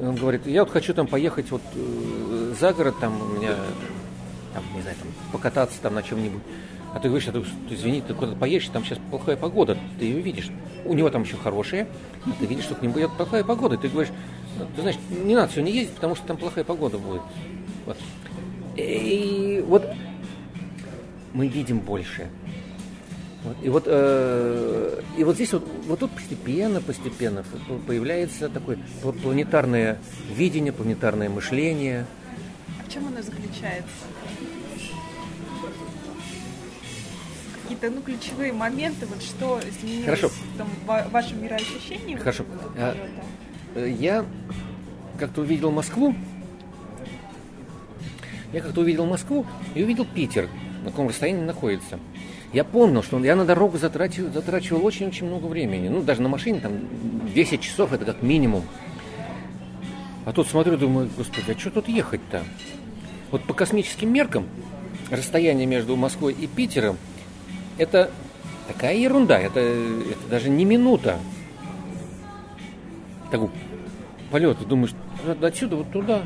он 0.00 0.16
говорит, 0.16 0.46
я 0.46 0.64
вот 0.64 0.72
хочу 0.72 0.94
там 0.94 1.06
поехать 1.06 1.50
вот 1.50 1.62
э, 1.74 2.54
за 2.58 2.72
город, 2.72 2.94
там 3.00 3.20
у 3.20 3.38
меня, 3.38 3.54
там, 4.54 4.62
не 4.74 4.82
знаю, 4.82 4.96
там, 4.98 5.08
покататься 5.32 5.80
там 5.80 5.94
на 5.94 6.02
чем-нибудь. 6.02 6.42
А 6.92 6.98
ты 6.98 7.08
говоришь, 7.08 7.28
а 7.28 7.32
ты, 7.32 7.44
извини, 7.70 8.00
ты 8.00 8.14
куда-то 8.14 8.36
поедешь, 8.36 8.68
там 8.68 8.84
сейчас 8.84 8.98
плохая 9.10 9.36
погода, 9.36 9.78
ты 9.98 10.06
ее 10.06 10.20
видишь. 10.20 10.50
У 10.84 10.94
него 10.94 11.08
там 11.10 11.22
еще 11.22 11.36
хорошая, 11.36 11.86
а 12.26 12.30
ты 12.38 12.46
видишь, 12.46 12.64
что 12.64 12.74
к 12.74 12.82
нему 12.82 12.94
будет 12.94 13.12
плохая 13.12 13.44
погода. 13.44 13.76
Ты 13.76 13.88
говоришь, 13.88 14.12
ты 14.74 14.80
знаешь, 14.80 14.98
не 15.08 15.34
надо 15.34 15.52
сегодня 15.52 15.72
ездить, 15.72 15.94
потому 15.94 16.16
что 16.16 16.26
там 16.26 16.36
плохая 16.36 16.64
погода 16.64 16.98
будет. 16.98 17.22
Вот. 17.86 17.96
И 18.76 19.64
вот 19.66 19.86
мы 21.32 21.46
видим 21.46 21.78
больше. 21.80 22.28
Вот, 23.42 23.56
и 23.62 23.68
вот 23.70 23.84
э, 23.86 25.00
и 25.16 25.24
вот 25.24 25.34
здесь 25.36 25.52
вот, 25.54 25.66
вот 25.86 25.98
тут 25.98 26.10
постепенно, 26.10 26.82
постепенно 26.82 27.42
появляется 27.86 28.50
такое 28.50 28.78
планетарное 29.22 29.98
видение, 30.34 30.72
планетарное 30.72 31.30
мышление. 31.30 32.06
А 32.78 32.88
в 32.88 32.92
чем 32.92 33.06
оно 33.06 33.22
заключается? 33.22 33.88
Какие-то 37.62 37.90
ну, 37.90 38.02
ключевые 38.02 38.52
моменты, 38.52 39.06
вот 39.06 39.22
что 39.22 39.58
изменилось 39.66 40.04
Хорошо. 40.04 40.28
в 40.28 40.58
том, 40.58 40.68
в 40.86 41.10
вашем 41.10 41.42
мироощущении? 41.42 42.16
Хорошо. 42.16 42.44
А, 42.76 42.94
э, 43.74 43.94
я 43.98 44.26
как-то 45.18 45.40
увидел 45.40 45.70
Москву. 45.70 46.14
Я 48.52 48.60
как-то 48.60 48.80
увидел 48.80 49.06
Москву 49.06 49.46
и 49.74 49.82
увидел 49.82 50.04
Питер, 50.04 50.48
на 50.84 50.90
каком 50.90 51.08
расстоянии 51.08 51.44
находится. 51.44 51.98
Я 52.52 52.64
помнил, 52.64 53.02
что 53.02 53.18
я 53.24 53.36
на 53.36 53.44
дорогу 53.44 53.78
затрачивал, 53.78 54.32
затрачивал 54.32 54.84
очень-очень 54.84 55.26
много 55.26 55.46
времени. 55.46 55.88
Ну, 55.88 56.02
даже 56.02 56.20
на 56.20 56.28
машине 56.28 56.60
там 56.60 56.72
10 57.32 57.60
часов, 57.60 57.92
это 57.92 58.04
как 58.04 58.22
минимум. 58.22 58.64
А 60.24 60.32
тут 60.32 60.48
смотрю, 60.48 60.76
думаю, 60.76 61.08
господи, 61.16 61.52
а 61.52 61.58
что 61.58 61.70
тут 61.70 61.88
ехать-то? 61.88 62.42
Вот 63.30 63.44
по 63.44 63.54
космическим 63.54 64.12
меркам 64.12 64.46
расстояние 65.10 65.66
между 65.66 65.94
Москвой 65.96 66.32
и 66.32 66.46
Питером 66.46 66.98
это 67.78 68.10
такая 68.68 68.96
ерунда, 68.96 69.38
это, 69.38 69.60
это 69.60 70.28
даже 70.28 70.50
не 70.50 70.64
минута. 70.64 71.18
Такой 73.30 73.50
полет, 74.30 74.58
думаешь, 74.66 74.94
отсюда 75.40 75.76
вот 75.76 75.92
туда 75.92 76.22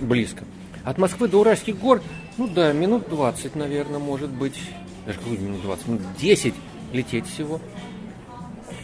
близко. 0.00 0.44
От 0.84 0.98
Москвы 0.98 1.28
до 1.28 1.40
Уральских 1.40 1.78
гор 1.78 2.02
ну 2.40 2.48
да, 2.48 2.72
минут 2.72 3.08
20, 3.10 3.54
наверное, 3.54 3.98
может 3.98 4.30
быть. 4.30 4.58
Даже 5.06 5.18
какой 5.18 5.38
минут 5.38 5.62
20? 5.62 5.88
Минут 5.88 6.02
10 6.18 6.54
лететь 6.92 7.26
всего. 7.26 7.60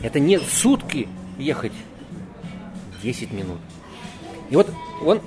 Это 0.02 0.20
не 0.20 0.38
сутки 0.38 1.08
ехать. 1.38 1.72
10 3.02 3.32
минут. 3.32 3.58
И 4.50 4.56
вот 4.56 4.70
он, 5.04 5.20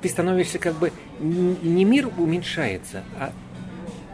ты 0.00 0.08
становишься 0.08 0.58
как 0.58 0.74
бы, 0.74 0.92
не 1.20 1.84
мир 1.84 2.10
уменьшается, 2.16 3.02
а 3.18 3.32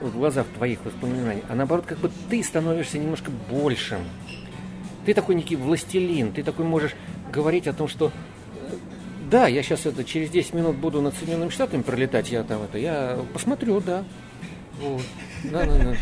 в 0.01 0.13
глазах 0.13 0.47
твоих 0.57 0.85
воспоминаний, 0.85 1.43
а 1.49 1.55
наоборот, 1.55 1.87
как 1.87 1.99
бы 1.99 2.11
ты 2.31 2.43
становишься 2.43 2.99
немножко 2.99 3.31
большим. 3.51 4.01
Ты 5.05 5.15
такой 5.15 5.35
некий 5.35 5.57
властелин, 5.57 6.33
ты 6.33 6.43
такой 6.43 6.65
можешь 6.65 6.95
говорить 7.33 7.67
о 7.67 7.73
том, 7.73 7.89
что 7.89 8.13
да, 9.31 9.47
я 9.47 9.63
сейчас 9.63 9.85
это 9.87 10.05
через 10.05 10.31
10 10.31 10.55
минут 10.55 10.77
буду 10.77 11.03
над 11.03 11.15
Соединенными 11.15 11.51
Штатами 11.51 11.83
пролетать, 11.83 12.31
я 12.31 12.43
там 12.45 12.63
это, 12.63 12.79
я 12.79 13.19
посмотрю, 13.33 13.81
да. 13.81 14.05
Вот. 14.81 15.03
Да, 15.45 15.65
да, 15.65 15.79
да. 15.79 15.97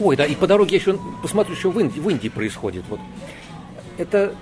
Ой, 0.00 0.16
да, 0.16 0.24
и 0.24 0.34
по 0.34 0.46
дороге 0.46 0.76
я 0.76 0.80
еще 0.80 0.98
посмотрю, 1.22 1.56
что 1.56 1.70
в 1.70 1.80
Индии, 1.80 1.98
в 1.98 2.08
Индии 2.08 2.28
происходит. 2.28 2.84
Вот. 2.88 3.00
Это, 3.96 4.34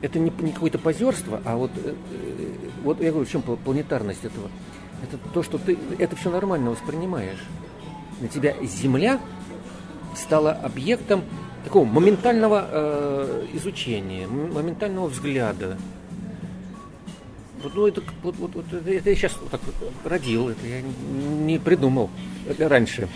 это 0.00 0.18
не, 0.18 0.32
не 0.40 0.52
какое-то 0.52 0.78
позерство, 0.78 1.42
а 1.44 1.56
вот, 1.56 1.70
э, 1.76 1.94
вот 2.82 3.00
я 3.00 3.10
говорю, 3.10 3.26
в 3.26 3.30
чем 3.30 3.42
планетарность 3.42 4.24
этого? 4.24 4.48
Это 5.02 5.18
то, 5.34 5.42
что 5.42 5.58
ты 5.58 5.76
это 5.98 6.16
все 6.16 6.30
нормально 6.30 6.70
воспринимаешь. 6.70 7.40
На 8.20 8.28
тебя 8.28 8.54
Земля 8.62 9.20
стала 10.14 10.52
объектом 10.52 11.22
такого 11.64 11.84
моментального 11.84 12.66
э, 12.70 13.46
изучения, 13.54 14.26
моментального 14.26 15.08
взгляда. 15.08 15.76
Ну, 17.74 17.86
это, 17.86 18.02
вот, 18.22 18.36
вот, 18.36 18.54
вот, 18.54 18.72
это, 18.72 18.90
это 18.90 19.10
я 19.10 19.16
сейчас 19.16 19.36
вот 19.40 19.50
так 19.50 19.60
родил, 20.04 20.48
это 20.48 20.66
я 20.66 20.82
не 20.82 21.58
придумал 21.58 22.10
это 22.48 22.68
раньше. 22.68 23.08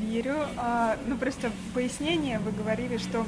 Верю. 0.00 0.36
А, 0.56 0.96
ну, 1.06 1.16
просто 1.16 1.50
пояснение, 1.74 2.38
вы 2.38 2.52
говорили, 2.52 2.98
что 2.98 3.26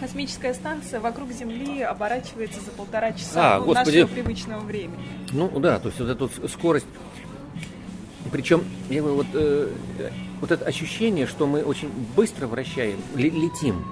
космическая 0.00 0.54
станция 0.54 1.00
вокруг 1.00 1.32
Земли 1.32 1.82
оборачивается 1.82 2.60
за 2.60 2.70
полтора 2.70 3.12
часа 3.12 3.56
а, 3.56 3.58
ну, 3.58 3.66
господи. 3.66 3.98
нашего 3.98 4.14
привычного 4.14 4.60
времени. 4.60 5.04
Ну 5.32 5.48
да, 5.60 5.78
то 5.78 5.88
есть 5.88 6.00
вот 6.00 6.08
эта 6.08 6.24
вот 6.24 6.50
скорость. 6.50 6.86
Причем, 8.32 8.64
я 8.90 9.00
говорю, 9.00 9.16
вот, 9.16 9.26
э, 9.34 9.70
вот 10.40 10.50
это 10.50 10.64
ощущение, 10.64 11.26
что 11.26 11.46
мы 11.46 11.62
очень 11.62 11.90
быстро 12.14 12.46
вращаем, 12.46 13.00
летим, 13.14 13.84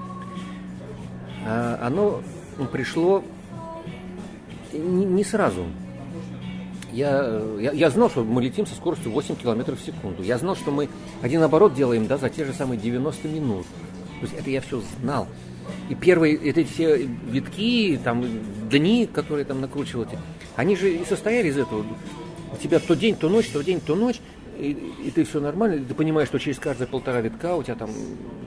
э, 1.45 1.77
оно 1.81 2.21
пришло 2.71 3.23
не, 4.73 5.05
не 5.05 5.23
сразу. 5.23 5.65
Я, 6.91 7.41
я, 7.59 7.71
я 7.71 7.89
знал, 7.89 8.09
что 8.09 8.23
мы 8.23 8.41
летим 8.41 8.65
со 8.65 8.73
скоростью 8.73 9.11
8 9.11 9.35
км 9.35 9.75
в 9.75 9.81
секунду. 9.81 10.23
Я 10.23 10.37
знал, 10.37 10.55
что 10.55 10.71
мы 10.71 10.89
один 11.21 11.43
оборот 11.43 11.75
делаем 11.75 12.07
да, 12.07 12.17
за 12.17 12.29
те 12.29 12.45
же 12.45 12.53
самые 12.53 12.79
90 12.79 13.27
минут. 13.27 13.65
То 14.19 14.25
есть 14.25 14.33
это 14.33 14.49
я 14.49 14.61
все 14.61 14.81
знал. 15.01 15.27
И 15.89 15.95
первые 15.95 16.35
это 16.35 16.63
все 16.65 16.97
витки, 16.97 17.99
там, 18.03 18.25
дни, 18.69 19.07
которые 19.11 19.45
там 19.45 19.61
накручивали, 19.61 20.17
они 20.55 20.75
же 20.75 20.93
и 20.93 21.05
состояли 21.05 21.49
из 21.49 21.57
этого. 21.57 21.85
У 22.51 22.57
тебя 22.57 22.79
то 22.79 22.95
день, 22.95 23.15
то 23.15 23.29
ночь, 23.29 23.49
то 23.49 23.61
день, 23.61 23.81
то 23.81 23.95
ночь, 23.95 24.19
и, 24.57 24.71
и 25.05 25.11
ты 25.11 25.23
все 25.23 25.39
нормально, 25.39 25.85
ты 25.85 25.93
понимаешь, 25.93 26.29
что 26.29 26.39
через 26.39 26.57
каждые 26.57 26.87
полтора 26.87 27.21
витка 27.21 27.55
у 27.55 27.63
тебя 27.63 27.75
там, 27.75 27.89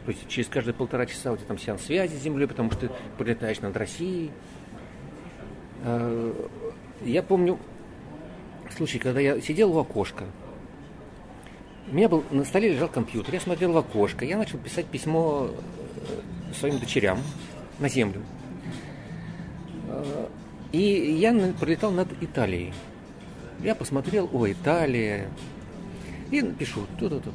то 0.05 0.11
есть 0.11 0.27
через 0.29 0.49
каждые 0.49 0.75
полтора 0.75 1.07
часа 1.07 1.33
у 1.33 1.37
тебя 1.37 1.47
там 1.47 1.59
сеанс 1.59 1.83
связи 1.83 2.17
с 2.17 2.23
Землей, 2.23 2.49
потому 2.49 2.71
что 2.73 2.89
ты 2.89 2.91
прилетаешь 3.17 3.61
над 3.61 3.77
Россией. 3.77 4.31
Э, 5.83 6.33
я 7.05 7.23
помню 7.23 7.59
случай, 8.77 8.99
когда 8.99 9.21
я 9.21 9.41
сидел 9.41 9.73
в 9.73 9.79
окошко. 9.79 10.25
У 11.91 11.95
меня 11.95 12.09
был 12.09 12.25
на 12.31 12.45
столе 12.45 12.73
лежал 12.73 12.89
компьютер, 12.89 13.35
я 13.35 13.41
смотрел 13.41 13.73
в 13.73 13.77
окошко, 13.77 14.25
я 14.25 14.37
начал 14.37 14.59
писать 14.59 14.87
письмо 14.87 15.51
э, 15.51 16.55
своим 16.55 16.79
дочерям 16.79 17.19
на 17.79 17.89
землю. 17.89 18.23
Э, 19.89 20.29
и 20.73 21.17
я 21.19 21.33
пролетал 21.59 21.91
над 21.91 22.09
Италией. 22.21 22.73
Я 23.63 23.75
посмотрел, 23.75 24.29
о, 24.33 24.51
Италия. 24.51 25.29
И 26.31 26.41
пишу, 26.43 26.87
тут-тут. 26.99 27.35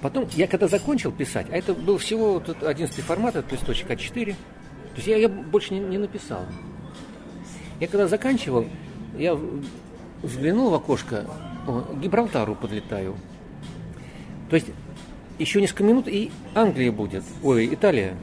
Потом, 0.00 0.26
я 0.34 0.46
когда 0.46 0.66
закончил 0.66 1.12
писать, 1.12 1.46
а 1.50 1.56
это 1.56 1.74
был 1.74 1.98
всего 1.98 2.34
вот 2.34 2.62
11 2.62 3.04
формат, 3.04 3.36
это 3.36 3.54
листочек 3.54 3.90
А4, 3.90 4.34
то 4.90 4.96
есть 4.96 5.08
я, 5.08 5.16
я 5.16 5.28
больше 5.28 5.74
не, 5.74 5.80
не 5.80 5.98
написал. 5.98 6.44
Я 7.78 7.88
когда 7.88 8.08
заканчивал, 8.08 8.66
я 9.16 9.38
взглянул 10.22 10.70
в 10.70 10.74
окошко, 10.74 11.26
о, 11.66 11.84
Гибралтару 11.94 12.54
подлетаю. 12.54 13.16
То 14.48 14.56
есть 14.56 14.68
еще 15.38 15.60
несколько 15.60 15.84
минут 15.84 16.08
и 16.08 16.30
Англия 16.54 16.92
будет, 16.92 17.24
ой, 17.42 17.72
Италия 17.72 18.14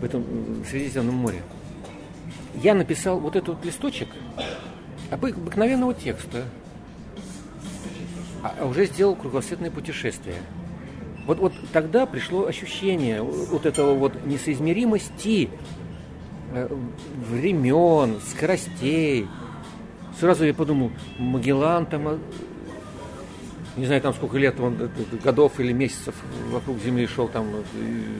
в 0.00 0.04
этом 0.04 0.24
Средиземном 0.68 1.14
море. 1.14 1.42
Я 2.62 2.74
написал 2.74 3.18
вот 3.18 3.36
этот 3.36 3.56
вот 3.56 3.64
листочек 3.64 4.08
обыкновенного 5.10 5.94
текста, 5.94 6.44
а, 8.42 8.54
а 8.60 8.66
уже 8.66 8.86
сделал 8.86 9.16
кругосветное 9.16 9.70
путешествие. 9.70 10.36
Вот, 11.28 11.38
вот 11.40 11.52
тогда 11.74 12.06
пришло 12.06 12.46
ощущение 12.46 13.20
вот 13.20 13.66
этого 13.66 13.92
вот 13.92 14.14
несоизмеримости 14.24 15.50
э, 16.54 16.68
времен, 17.30 18.18
скоростей. 18.30 19.26
Сразу 20.18 20.46
я 20.46 20.54
подумал, 20.54 20.90
Магеллан 21.18 21.84
там, 21.84 22.08
э, 22.08 22.18
не 23.76 23.84
знаю, 23.84 24.00
там 24.00 24.14
сколько 24.14 24.38
лет 24.38 24.58
он, 24.58 24.78
э, 24.80 24.88
годов 25.22 25.60
или 25.60 25.70
месяцев 25.74 26.14
вокруг 26.50 26.78
Земли 26.78 27.06
шел 27.06 27.28
там, 27.28 27.46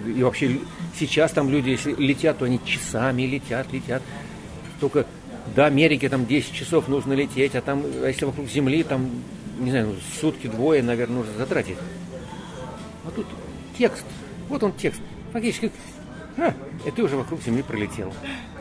и 0.07 0.23
вообще 0.23 0.59
сейчас 0.95 1.33
там 1.33 1.49
люди, 1.49 1.71
если 1.71 1.95
летят, 1.95 2.37
то 2.37 2.45
они 2.45 2.61
часами 2.63 3.23
летят, 3.23 3.73
летят. 3.73 4.03
только 4.81 5.07
до 5.57 5.65
Америки 5.65 6.07
там 6.11 6.27
10 6.27 6.53
часов 6.53 6.89
нужно 6.89 7.15
лететь, 7.15 7.55
а 7.55 7.63
там, 7.63 7.83
а 8.03 8.09
если 8.09 8.27
вокруг 8.27 8.49
Земли, 8.51 8.83
там, 8.83 9.09
не 9.59 9.71
знаю, 9.71 9.87
ну, 9.87 9.95
сутки, 10.21 10.47
двое, 10.47 10.83
наверное, 10.83 11.21
нужно 11.21 11.33
затратить. 11.39 11.79
А 13.09 13.11
тут 13.11 13.27
текст. 13.79 14.05
Вот 14.49 14.63
он 14.63 14.73
текст. 14.75 15.01
Фактически, 15.33 15.73
а, 16.37 16.53
и 16.87 16.91
ты 16.91 17.03
уже 17.03 17.17
вокруг 17.17 17.43
Земли 17.43 17.63
пролетел. 17.63 18.13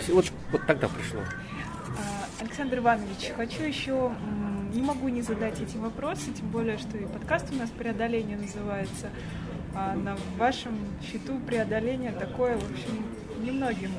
Вот, 0.07 0.31
вот 0.51 0.65
тогда 0.65 0.87
пришло. 0.87 1.19
А, 1.97 2.25
Александр 2.41 2.77
Иванович, 2.77 3.33
хочу 3.35 3.63
еще, 3.63 4.11
не 4.73 4.81
могу 4.81 5.09
не 5.09 5.21
задать 5.21 5.59
эти 5.59 5.75
вопросы, 5.75 6.31
тем 6.31 6.47
более, 6.47 6.77
что 6.77 6.97
и 6.97 7.05
подкаст 7.05 7.47
у 7.51 7.55
нас 7.55 7.69
«Преодоление» 7.69 8.37
называется. 8.37 9.09
А 9.75 9.95
на 9.95 10.17
вашем 10.37 10.77
счету 11.03 11.39
преодоление 11.39 12.11
такое, 12.11 12.57
в 12.57 12.71
общем, 12.71 13.05
немногим 13.43 13.91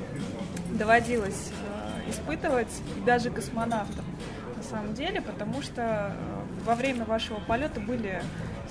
доводилось 0.72 1.52
э, 2.06 2.10
испытывать, 2.10 2.72
и 2.96 3.04
даже 3.04 3.30
космонавтам 3.30 4.04
на 4.56 4.62
самом 4.62 4.94
деле, 4.94 5.20
потому 5.20 5.62
что 5.62 5.82
э, 5.82 6.64
во 6.64 6.74
время 6.74 7.04
вашего 7.04 7.38
полета 7.40 7.80
были 7.80 8.22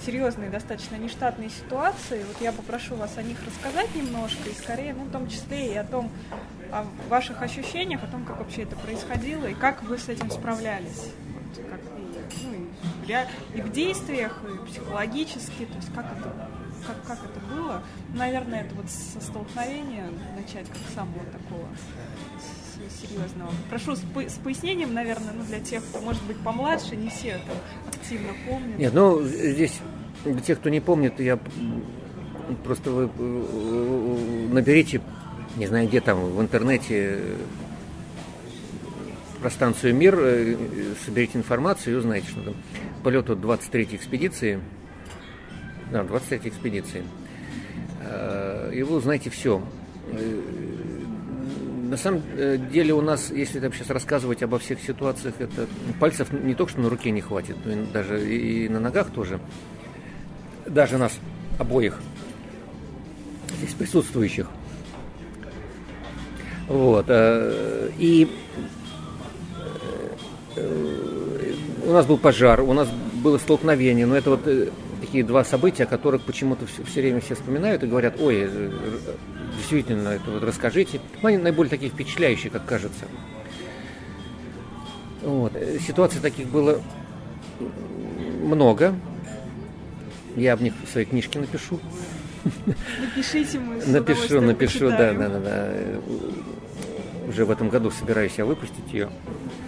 серьезные, 0.05 0.49
достаточно 0.49 0.95
нештатные 0.95 1.49
ситуации. 1.49 2.23
Вот 2.23 2.41
я 2.41 2.51
попрошу 2.51 2.95
вас 2.95 3.17
о 3.17 3.23
них 3.23 3.37
рассказать 3.45 3.93
немножко, 3.95 4.49
и 4.49 4.53
скорее, 4.53 4.93
ну, 4.93 5.05
в 5.05 5.11
том 5.11 5.27
числе 5.27 5.73
и 5.73 5.75
о 5.75 5.83
том, 5.83 6.11
о 6.71 6.85
ваших 7.09 7.41
ощущениях, 7.41 8.03
о 8.03 8.07
том, 8.07 8.25
как 8.25 8.39
вообще 8.39 8.63
это 8.63 8.75
происходило, 8.75 9.45
и 9.45 9.53
как 9.53 9.83
вы 9.83 9.97
с 9.97 10.09
этим 10.09 10.29
справлялись. 10.31 11.11
Вот, 11.33 11.65
как 11.69 11.79
и, 11.79 12.45
ну, 12.45 12.67
и, 13.05 13.57
и 13.57 13.61
в 13.61 13.71
действиях, 13.71 14.41
и 14.43 14.67
психологически, 14.67 15.65
то 15.65 15.75
есть 15.75 15.93
как 15.93 16.05
это, 16.17 16.49
как, 16.85 17.03
как 17.05 17.25
это 17.25 17.39
было. 17.53 17.83
Наверное, 18.13 18.61
это 18.61 18.75
вот 18.75 18.89
со 18.89 19.21
столкновения 19.21 20.09
начать, 20.37 20.67
как 20.67 20.77
самого 20.93 21.23
такого 21.25 21.67
серьезного. 23.01 23.51
Прошу 23.69 23.95
с, 23.95 23.99
с 23.99 24.37
пояснением, 24.43 24.93
наверное, 24.93 25.33
ну, 25.33 25.43
для 25.43 25.59
тех, 25.59 25.83
кто, 25.83 26.01
может 26.01 26.23
быть, 26.23 26.37
помладше, 26.37 26.95
не 26.95 27.09
все 27.09 27.29
это 27.29 27.51
активно 27.87 28.29
помнят. 28.47 28.77
Нет, 28.77 28.93
ну, 28.93 29.21
здесь, 29.23 29.79
для 30.25 30.39
тех, 30.41 30.59
кто 30.59 30.69
не 30.69 30.79
помнит, 30.79 31.19
я 31.19 31.39
просто 32.63 32.91
вы 32.91 33.09
э, 33.17 34.47
наберите, 34.51 35.01
не 35.55 35.67
знаю, 35.67 35.87
где 35.87 36.01
там, 36.01 36.19
в 36.19 36.41
интернете 36.41 37.19
про 39.41 39.49
станцию 39.49 39.95
«Мир», 39.95 40.17
э, 40.19 40.55
соберите 41.05 41.37
информацию 41.37 41.95
и 41.95 41.97
узнаете, 41.97 42.29
что 42.29 42.41
там 42.41 42.55
полету 43.03 43.35
23-й 43.35 43.95
экспедиции, 43.95 44.59
да, 45.91 46.01
23-й 46.01 46.49
экспедиции, 46.49 47.03
э, 48.01 48.71
и 48.73 48.83
вы 48.83 48.95
узнаете 48.95 49.29
все 49.29 49.61
на 51.87 51.97
самом 51.97 52.21
э, 52.35 52.57
деле 52.57 52.93
у 52.93 53.01
нас, 53.01 53.31
если 53.31 53.59
там 53.59 53.73
сейчас 53.73 53.89
рассказывать 53.89 54.43
обо 54.43 54.59
всех 54.59 54.79
ситуациях, 54.81 55.35
это 55.39 55.67
пальцев 55.99 56.31
не 56.31 56.53
только 56.53 56.71
что 56.71 56.81
на 56.81 56.89
руке 56.89 57.11
не 57.11 57.21
хватит, 57.21 57.57
но 57.65 57.71
и 57.71 57.85
даже 57.85 58.29
и 58.29 58.69
на 58.69 58.79
ногах 58.79 59.09
тоже. 59.11 59.39
Даже 60.65 60.97
нас 60.97 61.17
обоих 61.57 61.99
здесь 63.59 63.73
присутствующих. 63.73 64.47
Вот. 66.67 67.05
Э, 67.07 67.89
и 67.97 68.29
э, 70.55 71.53
у 71.85 71.91
нас 71.91 72.05
был 72.05 72.17
пожар, 72.17 72.61
у 72.61 72.73
нас 72.73 72.89
было 72.89 73.37
столкновение, 73.37 74.05
но 74.05 74.15
это 74.15 74.31
вот 74.31 74.47
такие 74.99 75.23
два 75.23 75.43
события, 75.43 75.83
о 75.83 75.87
которых 75.87 76.23
почему-то 76.23 76.65
все, 76.65 76.83
все 76.83 77.01
время 77.01 77.21
все 77.21 77.35
вспоминают 77.35 77.83
и 77.83 77.87
говорят, 77.87 78.15
ой, 78.19 78.49
действительно, 79.55 80.09
это 80.09 80.31
вот 80.31 80.43
расскажите. 80.43 80.99
Они 81.21 81.37
наиболее 81.37 81.69
такие 81.69 81.91
впечатляющие, 81.91 82.51
как 82.51 82.65
кажется. 82.65 83.05
Вот. 85.21 85.53
Ситуаций 85.85 86.21
таких 86.21 86.47
было 86.47 86.81
много. 88.43 88.95
Я 90.35 90.53
об 90.53 90.61
них 90.61 90.73
в 90.85 90.91
своей 90.91 91.07
книжке 91.07 91.39
напишу. 91.39 91.79
Напишите 92.99 93.59
мы. 93.59 93.83
Напишу, 93.85 94.41
напишу, 94.41 94.89
да, 94.89 95.13
да, 95.13 95.29
да, 95.29 95.39
да. 95.39 95.73
Уже 97.27 97.43
в 97.43 97.51
этом 97.51 97.69
году 97.69 97.91
собираюсь 97.91 98.33
я 98.37 98.45
выпустить 98.45 98.93
ее. 98.93 99.09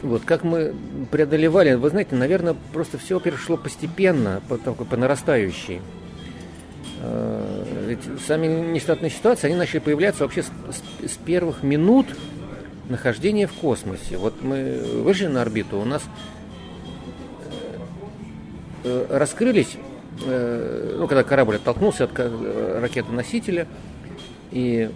Вот 0.01 0.23
как 0.23 0.43
мы 0.43 0.73
преодолевали, 1.11 1.73
вы 1.73 1.89
знаете, 1.89 2.15
наверное, 2.15 2.55
просто 2.73 2.97
все 2.97 3.19
перешло 3.19 3.57
постепенно, 3.57 4.41
по, 4.47 4.57
по 4.57 4.95
нарастающей. 4.95 5.81
Э, 7.01 7.65
ведь 7.87 7.99
сами 8.25 8.47
нештатные 8.47 9.09
ситуации, 9.09 9.47
они 9.47 9.55
начали 9.57 9.79
появляться 9.79 10.23
вообще 10.23 10.43
с, 10.43 10.47
с, 10.47 11.11
с 11.11 11.17
первых 11.17 11.63
минут 11.63 12.07
нахождения 12.87 13.45
в 13.45 13.53
космосе. 13.53 14.17
Вот 14.17 14.41
мы 14.41 14.81
вышли 15.03 15.27
на 15.27 15.41
орбиту, 15.41 15.79
у 15.79 15.85
нас 15.85 16.03
э, 18.85 19.05
раскрылись, 19.09 19.75
э, 20.25 20.95
ну, 20.97 21.07
когда 21.07 21.23
корабль 21.23 21.57
оттолкнулся 21.57 22.05
от 22.05 22.17
ракеты-носителя 22.17 23.67
и 24.51 24.89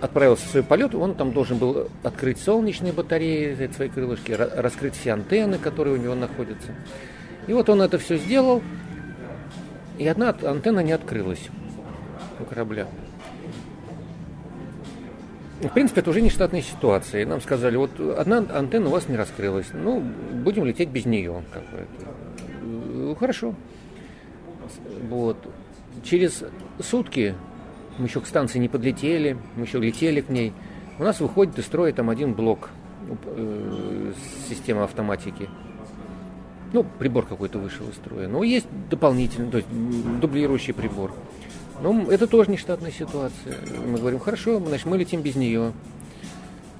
отправился 0.00 0.46
в 0.46 0.50
свой 0.50 0.62
полет, 0.62 0.94
он 0.94 1.14
там 1.14 1.32
должен 1.32 1.58
был 1.58 1.88
открыть 2.02 2.38
солнечные 2.40 2.92
батареи, 2.92 3.70
свои 3.74 3.88
крылышки, 3.88 4.32
раскрыть 4.32 4.94
все 4.94 5.12
антенны, 5.12 5.58
которые 5.58 5.96
у 5.96 6.00
него 6.00 6.14
находятся. 6.14 6.74
И 7.46 7.52
вот 7.52 7.68
он 7.68 7.82
это 7.82 7.98
все 7.98 8.16
сделал, 8.16 8.62
и 9.98 10.06
одна 10.06 10.34
антенна 10.42 10.80
не 10.80 10.92
открылась 10.92 11.48
у 12.38 12.44
корабля. 12.44 12.86
В 15.60 15.68
принципе, 15.68 16.00
это 16.00 16.10
уже 16.10 16.22
не 16.22 16.30
штатная 16.30 16.62
ситуация. 16.62 17.26
Нам 17.26 17.42
сказали, 17.42 17.76
вот 17.76 17.90
одна 18.18 18.38
антенна 18.38 18.88
у 18.88 18.92
вас 18.92 19.08
не 19.08 19.16
раскрылась. 19.16 19.66
Ну, 19.74 20.00
будем 20.00 20.64
лететь 20.64 20.88
без 20.88 21.04
нее. 21.04 21.42
Как 21.52 21.62
бы 21.64 21.78
это. 21.78 22.14
Ну, 22.62 23.14
хорошо. 23.14 23.54
Вот. 25.10 25.36
Через 26.02 26.44
сутки 26.82 27.34
мы 28.00 28.06
еще 28.06 28.20
к 28.20 28.26
станции 28.26 28.58
не 28.58 28.68
подлетели, 28.68 29.36
мы 29.56 29.64
еще 29.64 29.78
летели 29.78 30.20
к 30.20 30.28
ней. 30.28 30.52
У 30.98 31.04
нас 31.04 31.20
выходит 31.20 31.58
из 31.58 31.66
строя 31.66 31.92
там 31.92 32.10
один 32.10 32.34
блок 32.34 32.70
э, 33.36 34.12
системы 34.48 34.82
автоматики 34.82 35.48
ну, 36.72 36.84
прибор 36.84 37.26
какой-то 37.26 37.58
вышел 37.58 37.88
из 37.88 37.96
строя. 37.96 38.28
Но 38.28 38.42
есть 38.42 38.66
дополнительный, 38.88 39.50
то 39.50 39.58
есть 39.58 39.68
дублирующий 40.20 40.72
прибор. 40.72 41.12
Но 41.82 42.10
это 42.10 42.26
тоже 42.26 42.50
не 42.50 42.56
штатная 42.56 42.92
ситуация. 42.92 43.56
Мы 43.86 43.98
говорим, 43.98 44.20
хорошо, 44.20 44.60
значит, 44.60 44.86
мы 44.86 44.98
летим 44.98 45.22
без 45.22 45.34
нее. 45.34 45.72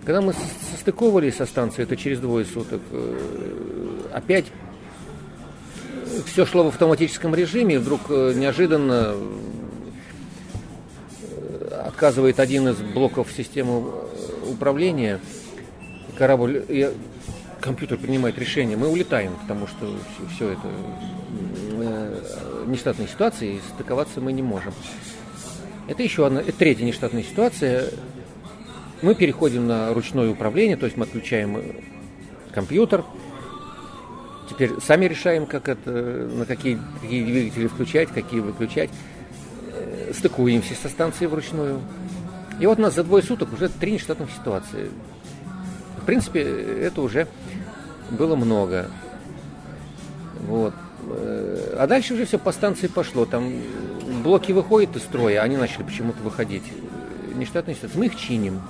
Когда 0.05 0.21
мы 0.21 0.35
состыковывались 0.75 1.37
со 1.37 1.47
станцией, 1.47 1.85
это 1.85 1.97
через 1.97 2.21
двое 2.21 2.45
суток, 2.45 2.81
э, 2.91 4.09
опять 4.13 4.47
все 6.27 6.45
шло 6.45 6.65
в 6.65 6.69
автоматическом 6.69 7.35
режиме, 7.35 7.77
и 7.77 7.79
вдруг 7.79 8.03
э, 8.09 8.35
неожиданно 8.35 9.13
э, 9.15 9.31
отказывает 11.71 12.41
один 12.41 12.69
из 12.69 12.77
блоков 12.77 13.31
системы 13.33 13.93
управления. 14.49 15.21
Корабль, 16.17 16.65
компьютер 17.61 17.99
принимает 17.99 18.39
решение, 18.39 18.77
мы 18.77 18.89
улетаем, 18.89 19.35
потому 19.43 19.67
что 19.67 19.95
все, 20.35 20.51
это 20.51 20.69
э, 21.73 22.65
нештатная 22.67 23.07
ситуация, 23.07 23.51
и 23.51 23.61
стыковаться 23.75 24.21
мы 24.21 24.33
не 24.33 24.43
можем. 24.43 24.73
Это 25.89 26.03
еще 26.03 26.27
одна, 26.27 26.41
это 26.41 26.53
третья 26.53 26.85
нештатная 26.85 27.23
ситуация. 27.23 27.91
Мы 29.03 29.15
переходим 29.15 29.67
на 29.67 29.95
ручное 29.95 30.31
управление, 30.31 30.77
то 30.77 30.87
есть 30.87 30.97
мы 30.97 31.05
отключаем 31.05 31.57
э, 31.57 31.63
компьютер. 32.53 33.05
Теперь 34.49 34.73
сами 34.85 35.07
решаем, 35.07 35.47
как 35.47 35.69
это, 35.69 35.91
на 35.91 36.45
какие, 36.45 36.79
какие 37.01 37.25
двигатели 37.25 37.67
включать, 37.69 38.09
какие 38.09 38.41
выключать. 38.41 38.91
Э, 40.11 40.15
стыкуемся 40.15 40.75
со 40.75 40.89
станцией 40.89 41.29
вручную. 41.29 41.81
И 42.59 42.67
вот 42.67 42.79
у 42.79 42.83
нас 42.83 42.95
за 42.95 43.05
двое 43.05 43.23
суток 43.23 43.53
уже 43.53 43.69
три 43.69 43.93
нештатных 43.93 44.31
ситуации. 44.31 44.91
В 45.99 46.05
принципе, 46.05 46.43
это 46.43 47.01
уже 47.03 47.27
было 48.11 48.37
много. 48.37 48.91
Вот. 50.47 50.75
Э, 51.09 51.77
а 51.79 51.87
дальше 51.87 52.15
уже 52.15 52.27
все 52.27 52.39
по 52.39 52.53
станции 52.53 52.87
пошло. 52.87 53.25
Там 53.25 53.53
блоки 54.23 54.53
выходят 54.53 54.97
из 54.97 55.03
строя, 55.03 55.43
они 55.43 55.57
начали 55.57 55.83
почему-то 55.83 56.23
выходить. 56.23 56.65
Нештатная 57.35 57.75
ситуация. 57.75 57.99
Мы 57.99 58.07
их 58.07 58.17
чиним. 58.17 58.61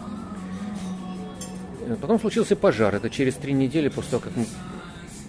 Потом 2.00 2.20
случился 2.20 2.54
пожар. 2.54 2.94
Это 2.94 3.10
через 3.10 3.34
три 3.34 3.52
недели 3.52 3.88
после 3.88 4.12
того, 4.12 4.22
как 4.22 4.36
мы... 4.36 4.46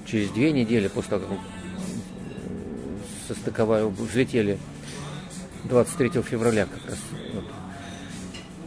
Через 0.06 0.30
две 0.32 0.52
недели 0.52 0.88
после 0.90 1.12
того, 1.12 1.22
как 1.22 1.32
мы 1.32 1.40
состыковали, 3.28 3.86
взлетели 3.86 4.60
23 5.66 6.22
февраля 6.22 6.66
как 6.66 6.90
раз. 6.90 7.00
Вот. 7.34 7.44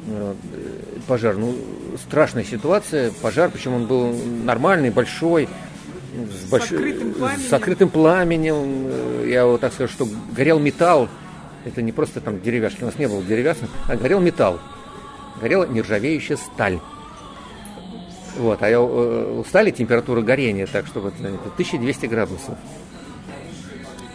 Э, 0.06 0.34
пожар. 1.06 1.36
Ну, 1.36 1.56
страшная 2.06 2.44
ситуация. 2.44 3.10
Пожар, 3.22 3.50
причем 3.50 3.74
он 3.74 3.86
был 3.86 4.14
нормальный, 4.44 4.90
большой, 4.90 5.48
с, 6.14 6.48
больш... 6.50 6.64
с, 6.64 6.72
открытым, 6.72 7.12
пламенем. 7.14 7.48
с 7.48 7.52
открытым 7.52 7.88
пламенем. 7.88 8.86
Э, 8.86 9.26
я 9.28 9.46
вот 9.46 9.60
так 9.60 9.72
скажу, 9.72 9.92
что 9.92 10.08
горел 10.36 10.58
металл. 10.58 11.08
Это 11.64 11.80
не 11.80 11.92
просто 11.92 12.20
там 12.20 12.40
деревяшки, 12.42 12.82
у 12.82 12.86
нас 12.86 12.98
не 12.98 13.08
было 13.08 13.22
деревяшных, 13.22 13.70
а 13.88 13.96
горел 13.96 14.20
металл. 14.20 14.60
горела 15.40 15.64
нержавеющая 15.64 16.36
сталь. 16.36 16.78
Вот, 18.36 18.58
а 18.62 18.80
у 18.80 19.44
стали 19.44 19.70
температура 19.70 20.20
горения, 20.20 20.66
так 20.66 20.86
что 20.86 21.00
вот, 21.00 21.14
это 21.20 21.28
1200 21.54 22.06
градусов. 22.06 22.58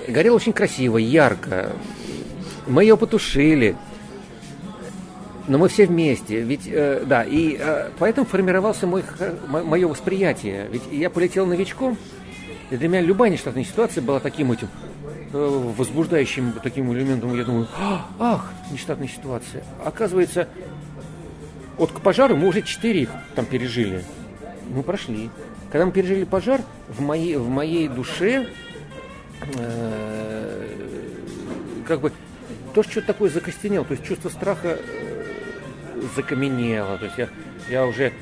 Горело 0.08 0.36
очень 0.36 0.54
красиво, 0.54 0.98
ярко. 0.98 1.72
Мы 2.70 2.84
ее 2.84 2.96
потушили. 2.96 3.76
Но 5.48 5.58
мы 5.58 5.68
все 5.68 5.88
вместе. 5.88 6.42
Ведь, 6.42 6.68
э, 6.68 7.04
да, 7.06 7.24
и 7.24 7.58
э, 7.60 7.90
поэтому 7.98 8.28
формировался 8.28 8.86
мой, 8.86 9.04
мое 9.48 9.88
восприятие. 9.88 10.68
Ведь 10.72 10.84
я 10.92 11.10
полетел 11.10 11.48
новичком, 11.48 11.98
и 12.70 12.78
для 12.78 12.88
меня 12.88 13.02
любая 13.02 13.32
нештатная 13.32 13.64
ситуация 13.64 14.04
была 14.04 14.20
таким 14.20 14.52
этим 14.52 14.68
э, 15.34 15.74
возбуждающим 15.76 16.54
таким 16.62 16.94
элементом. 16.94 17.36
Я 17.36 17.44
думаю, 17.44 17.68
ах, 18.20 18.54
нештатная 18.72 19.08
ситуация. 19.08 19.64
Оказывается, 19.84 20.48
вот 21.78 21.92
к 21.92 22.02
пожару 22.02 22.36
мы 22.36 22.48
уже 22.48 22.62
четыре 22.62 23.02
их 23.02 23.10
там 23.34 23.46
пережили. 23.46 24.04
Мы 24.70 24.84
прошли. 24.84 25.32
Когда 25.72 25.88
мы 25.88 25.92
пережили 25.92 26.26
пожар, 26.26 26.62
в 26.88 27.02
моей, 27.02 27.38
в 27.38 27.50
моей 27.50 27.88
душе 27.88 28.50
э, 29.58 30.68
как 31.88 32.02
бы 32.02 32.12
то, 32.70 32.84
что 32.84 33.02
такое 33.02 33.30
закостенело, 33.30 33.86
то 33.86 33.94
есть 33.94 34.06
чувство 34.06 34.30
страха 34.30 34.78
э, 34.80 36.02
закаменело. 36.16 36.98
То 36.98 37.06
есть 37.06 37.18
я, 37.18 37.30
я 37.70 37.86
уже 37.86 38.14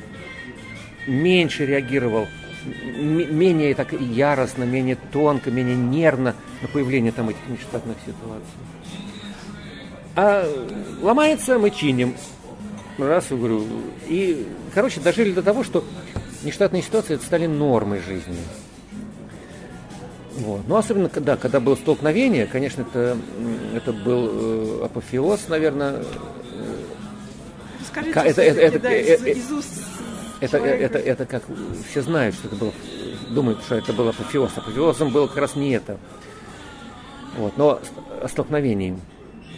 меньше 1.08 1.66
реагировал, 1.66 2.28
менее 2.66 3.74
так 3.76 3.94
яростно, 3.94 4.64
менее 4.64 4.98
тонко, 5.12 5.52
менее 5.52 5.76
нервно 5.76 6.36
на 6.62 6.68
появление 6.68 7.12
там 7.12 7.30
этих 7.30 7.48
нештатных 7.48 7.98
ситуаций. 8.06 8.46
А 10.16 10.48
ломается, 11.02 11.60
мы 11.60 11.70
чиним. 11.70 12.16
Раз, 12.98 13.28
говорю. 13.30 13.64
И, 14.08 14.48
короче, 14.74 15.00
дожили 15.00 15.32
до 15.32 15.44
того, 15.44 15.64
что 15.64 15.84
нештатные 16.44 16.82
ситуации 16.82 17.18
стали 17.18 17.46
нормой 17.46 18.00
жизни. 18.00 18.36
Вот. 20.38 20.68
Ну, 20.68 20.76
особенно, 20.76 21.10
да, 21.10 21.36
когда 21.36 21.60
было 21.60 21.76
столкновение, 21.76 22.46
конечно, 22.46 22.82
это, 22.82 23.18
это 23.76 23.92
был 23.92 24.30
э, 24.32 24.86
апофеоз, 24.86 25.48
наверное. 25.48 26.04
Скажите, 27.88 28.20
это, 28.20 28.42
это, 28.42 28.62
это, 28.62 28.80
да, 28.80 28.96
из, 28.96 29.24
э, 29.24 29.32
из 29.32 29.52
уст 29.52 29.88
это, 30.40 30.58
это, 30.58 31.00
это, 31.00 31.26
как 31.26 31.44
все 31.90 32.02
знают, 32.02 32.36
что 32.36 32.48
это 32.48 32.56
было, 32.56 32.74
думают, 33.30 33.62
что 33.64 33.76
это 33.76 33.94
был 33.94 34.08
апофеоз. 34.10 34.52
Апофеозом 34.56 35.12
было 35.12 35.28
как 35.28 35.38
раз 35.38 35.56
не 35.56 35.72
это. 35.72 35.98
Вот, 37.38 37.58
но 37.58 37.80
о 38.22 38.28
столкновении. 38.28 39.00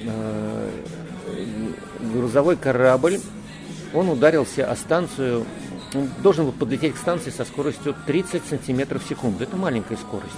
Э, 0.01 0.69
грузовой 1.99 2.55
корабль, 2.55 3.19
он 3.93 4.09
ударился 4.09 4.69
о 4.69 4.75
станцию, 4.75 5.45
он 5.93 6.09
должен 6.23 6.45
был 6.45 6.53
подлететь 6.53 6.95
к 6.95 6.97
станции 6.97 7.29
со 7.29 7.43
скоростью 7.43 7.95
30 8.05 8.43
сантиметров 8.45 9.03
в 9.03 9.09
секунду. 9.09 9.43
Это 9.43 9.57
маленькая 9.57 9.97
скорость. 9.97 10.33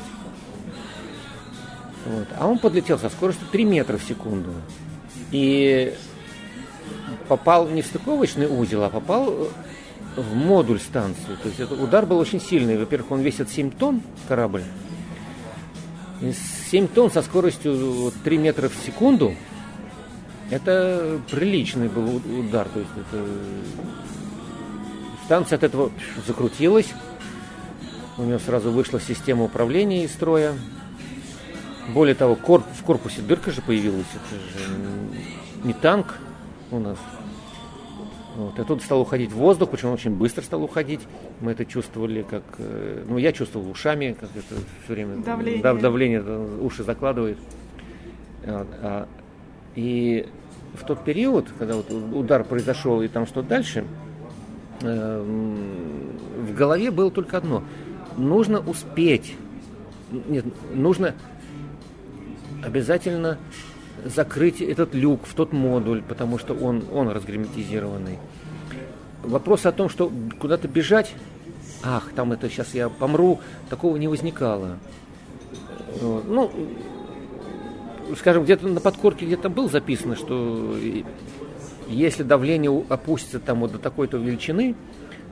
Вот. 2.12 2.28
А 2.38 2.48
он 2.48 2.60
подлетел 2.60 3.00
со 3.00 3.10
скоростью 3.10 3.48
3 3.52 3.64
метра 3.66 3.98
в 3.98 4.04
секунду. 4.04 4.52
И 5.32 5.94
попал 7.28 7.70
не 7.70 7.82
в 7.82 7.86
стыковочный 7.86 8.48
узел, 8.48 8.84
а 8.84 8.90
попал 8.90 9.48
в 10.18 10.36
модуль 10.36 10.80
станции. 10.80 11.38
То 11.42 11.48
есть 11.48 11.60
это 11.60 11.76
удар 11.76 12.06
был 12.06 12.18
очень 12.18 12.42
сильный. 12.42 12.78
Во-первых, 12.78 13.12
он 13.12 13.22
весит 13.22 13.50
7 13.50 13.72
тонн, 13.72 14.02
корабль. 14.28 14.64
И 16.22 16.34
7 16.70 16.88
тонн 16.90 17.12
со 17.12 17.22
скоростью 17.22 18.12
3 18.24 18.38
метра 18.38 18.68
в 18.68 18.76
секунду. 18.86 19.34
Это 20.50 21.22
приличный 21.32 21.88
был 21.88 22.22
удар. 22.40 22.68
То 22.68 22.80
есть 22.80 22.92
это... 22.98 23.26
Станция 25.26 25.56
от 25.56 25.64
этого 25.64 25.92
закрутилась. 26.28 26.94
У 28.18 28.24
нее 28.24 28.40
сразу 28.40 28.70
вышла 28.70 29.00
система 29.00 29.46
управления 29.46 30.04
из 30.04 30.12
строя. 30.12 30.54
Более 31.90 32.16
того, 32.16 32.36
корп, 32.36 32.66
в 32.74 32.84
корпусе 32.84 33.22
дырка 33.22 33.52
же 33.52 33.62
появилась. 33.62 34.06
Это 34.14 34.60
же 34.60 34.76
не 35.64 35.74
танк 35.74 36.20
у 36.72 36.80
нас. 36.80 36.98
Вот. 38.36 38.58
И 38.58 38.62
оттуда 38.62 38.82
стал 38.82 39.02
уходить 39.02 39.32
воздух, 39.32 39.70
причем 39.70 39.90
он 39.90 39.96
очень 39.96 40.16
быстро 40.16 40.42
стал 40.42 40.64
уходить. 40.64 41.02
Мы 41.42 41.52
это 41.52 41.66
чувствовали, 41.66 42.22
как... 42.22 42.44
Э, 42.60 43.04
ну, 43.08 43.18
я 43.18 43.34
чувствовал 43.34 43.70
ушами, 43.70 44.16
как 44.18 44.30
это 44.36 44.62
все 44.84 44.94
время... 44.94 45.18
Давление. 45.18 45.62
Да, 45.62 45.74
давление 45.74 46.22
уши 46.62 46.84
закладывает. 46.84 47.38
А, 48.46 49.08
и 49.76 50.28
в 50.74 50.86
тот 50.86 51.04
период, 51.04 51.50
когда 51.60 51.76
вот 51.76 51.92
удар 51.92 52.44
произошел 52.44 53.02
и 53.02 53.08
там 53.08 53.28
что 53.28 53.42
дальше, 53.42 53.86
э, 54.82 55.24
в 56.38 56.54
голове 56.54 56.90
было 56.92 57.12
только 57.12 57.38
одно. 57.38 57.64
Нужно 58.18 58.60
успеть. 58.60 59.36
Нет, 60.12 60.46
нужно 60.74 61.16
обязательно 62.64 63.38
закрыть 64.06 64.62
этот 64.62 64.94
люк 64.96 65.22
в 65.26 65.34
тот 65.34 65.54
модуль, 65.54 66.02
потому 66.02 66.38
что 66.38 66.54
он, 66.54 66.84
он 66.92 67.10
разгерметизированный. 67.10 68.18
Вопрос 69.24 69.66
о 69.66 69.72
том, 69.72 69.90
что 69.90 70.12
куда-то 70.40 70.68
бежать, 70.68 71.14
ах, 71.84 72.12
там 72.16 72.32
это 72.32 72.50
сейчас 72.50 72.74
я 72.74 72.90
помру, 72.90 73.40
такого 73.70 73.98
не 73.98 74.08
возникало. 74.08 74.78
Ну, 76.02 76.52
скажем, 78.18 78.44
где-то 78.44 78.68
на 78.68 78.80
подкорке 78.80 79.26
где-то 79.26 79.50
было 79.50 79.70
записано, 79.70 80.16
что 80.16 80.76
если 81.88 82.24
давление 82.24 82.84
опустится 82.90 83.40
там 83.40 83.60
вот 83.60 83.74
до 83.74 83.78
такой-то 83.78 84.18
величины, 84.18 84.76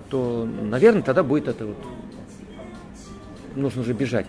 то, 0.09 0.45
наверное, 0.45 1.01
тогда 1.01 1.23
будет 1.23 1.47
это 1.47 1.67
вот, 1.67 1.77
нужно 3.55 3.83
же 3.83 3.93
бежать. 3.93 4.25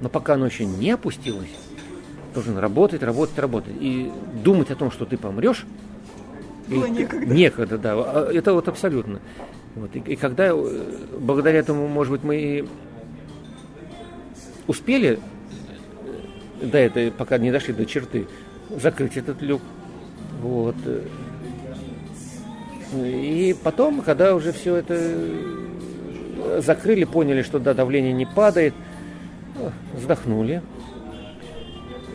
Но 0.00 0.08
пока 0.08 0.34
оно 0.34 0.46
еще 0.46 0.64
не 0.64 0.90
опустилось, 0.92 1.50
должен 2.32 2.58
работать, 2.58 3.02
работать, 3.02 3.38
работать. 3.38 3.74
И 3.80 4.10
думать 4.42 4.70
о 4.70 4.76
том, 4.76 4.90
что 4.90 5.04
ты 5.04 5.16
помрешь, 5.16 5.64
было 6.68 6.84
и, 6.84 6.90
некогда. 6.90 7.34
Некогда, 7.34 7.78
да. 7.78 7.92
А, 7.94 8.30
это 8.32 8.52
вот 8.52 8.68
абсолютно. 8.68 9.20
Вот. 9.74 9.94
И, 9.94 9.98
и 9.98 10.16
когда, 10.16 10.48
э, 10.48 10.98
благодаря 11.18 11.58
этому, 11.58 11.88
может 11.88 12.12
быть, 12.12 12.22
мы 12.22 12.68
успели 14.66 15.18
э, 16.60 16.66
до 16.66 16.78
этой, 16.78 17.10
пока 17.10 17.38
не 17.38 17.50
дошли 17.50 17.74
до 17.74 17.86
черты, 17.86 18.26
закрыть 18.70 19.16
этот 19.16 19.42
люк. 19.42 19.62
Вот. 20.40 20.76
И 22.94 23.56
потом, 23.62 24.02
когда 24.02 24.34
уже 24.34 24.52
все 24.52 24.76
это 24.76 24.98
закрыли, 26.58 27.04
поняли, 27.04 27.42
что 27.42 27.58
да, 27.58 27.74
давление 27.74 28.12
не 28.12 28.26
падает, 28.26 28.74
вздохнули, 29.94 30.62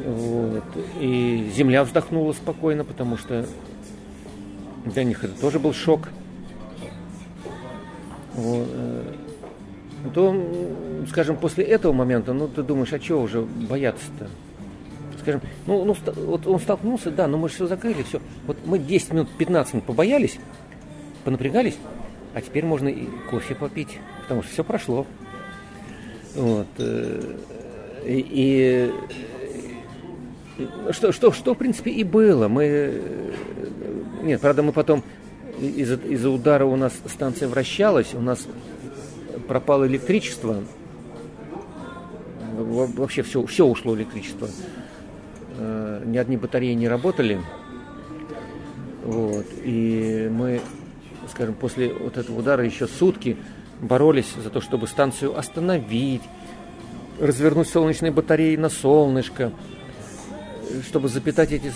вот. 0.05 0.63
И 0.99 1.51
земля 1.55 1.83
вздохнула 1.83 2.33
спокойно, 2.33 2.83
потому 2.83 3.17
что 3.17 3.45
для 4.85 5.03
них 5.03 5.23
это 5.23 5.33
тоже 5.39 5.59
был 5.59 5.73
шок. 5.73 6.09
Вот. 8.35 8.67
Э, 8.71 9.13
то, 10.13 10.35
скажем, 11.09 11.37
после 11.37 11.63
этого 11.63 11.91
момента, 11.91 12.33
ну, 12.33 12.47
ты 12.47 12.61
думаешь, 12.61 12.93
а 12.93 12.99
чего 12.99 13.21
уже 13.21 13.41
бояться-то? 13.41 14.29
Скажем, 15.21 15.41
ну, 15.65 15.83
ну, 15.85 15.95
вот 16.17 16.45
он 16.45 16.59
столкнулся, 16.59 17.09
да, 17.09 17.27
но 17.27 17.39
мы 17.39 17.49
же 17.49 17.55
все 17.55 17.67
закрыли, 17.67 18.03
все. 18.03 18.21
Вот 18.45 18.57
мы 18.65 18.77
10 18.77 19.13
минут, 19.13 19.29
15 19.39 19.73
минут 19.73 19.87
побоялись, 19.87 20.37
понапрягались, 21.23 21.77
а 22.35 22.41
теперь 22.41 22.63
можно 22.63 22.89
и 22.89 23.07
кофе 23.31 23.55
попить, 23.55 23.97
потому 24.21 24.43
что 24.43 24.51
все 24.51 24.63
прошло. 24.63 25.07
Вот. 26.35 26.67
Э, 26.77 27.37
и, 28.05 28.27
и 28.29 28.91
что, 30.91 31.11
что, 31.11 31.31
что, 31.31 31.53
в 31.53 31.57
принципе, 31.57 31.91
и 31.91 32.03
было. 32.03 32.47
Мы... 32.47 33.01
Нет, 34.23 34.41
правда, 34.41 34.63
мы 34.63 34.71
потом 34.71 35.03
из-за 35.59 35.95
из 35.95 36.25
удара 36.25 36.65
у 36.65 36.75
нас 36.75 36.93
станция 37.07 37.47
вращалась, 37.47 38.13
у 38.13 38.21
нас 38.21 38.47
пропало 39.47 39.87
электричество. 39.87 40.63
Вообще 42.57 43.21
все, 43.21 43.45
все 43.45 43.65
ушло 43.65 43.95
электричество. 43.95 44.47
Э, 45.57 46.03
ни 46.05 46.17
одни 46.17 46.37
батареи 46.37 46.73
не 46.73 46.87
работали. 46.87 47.41
Вот. 49.03 49.45
И 49.63 50.29
мы, 50.31 50.61
скажем, 51.29 51.53
после 51.53 51.93
вот 51.93 52.17
этого 52.17 52.39
удара 52.39 52.63
еще 52.63 52.87
сутки 52.87 53.37
боролись 53.81 54.33
за 54.41 54.49
то, 54.49 54.61
чтобы 54.61 54.87
станцию 54.87 55.37
остановить, 55.37 56.23
развернуть 57.19 57.67
солнечные 57.67 58.11
батареи 58.11 58.55
на 58.55 58.69
солнышко, 58.69 59.51
чтобы 60.83 61.09
запитать 61.09 61.51
эти 61.51 61.71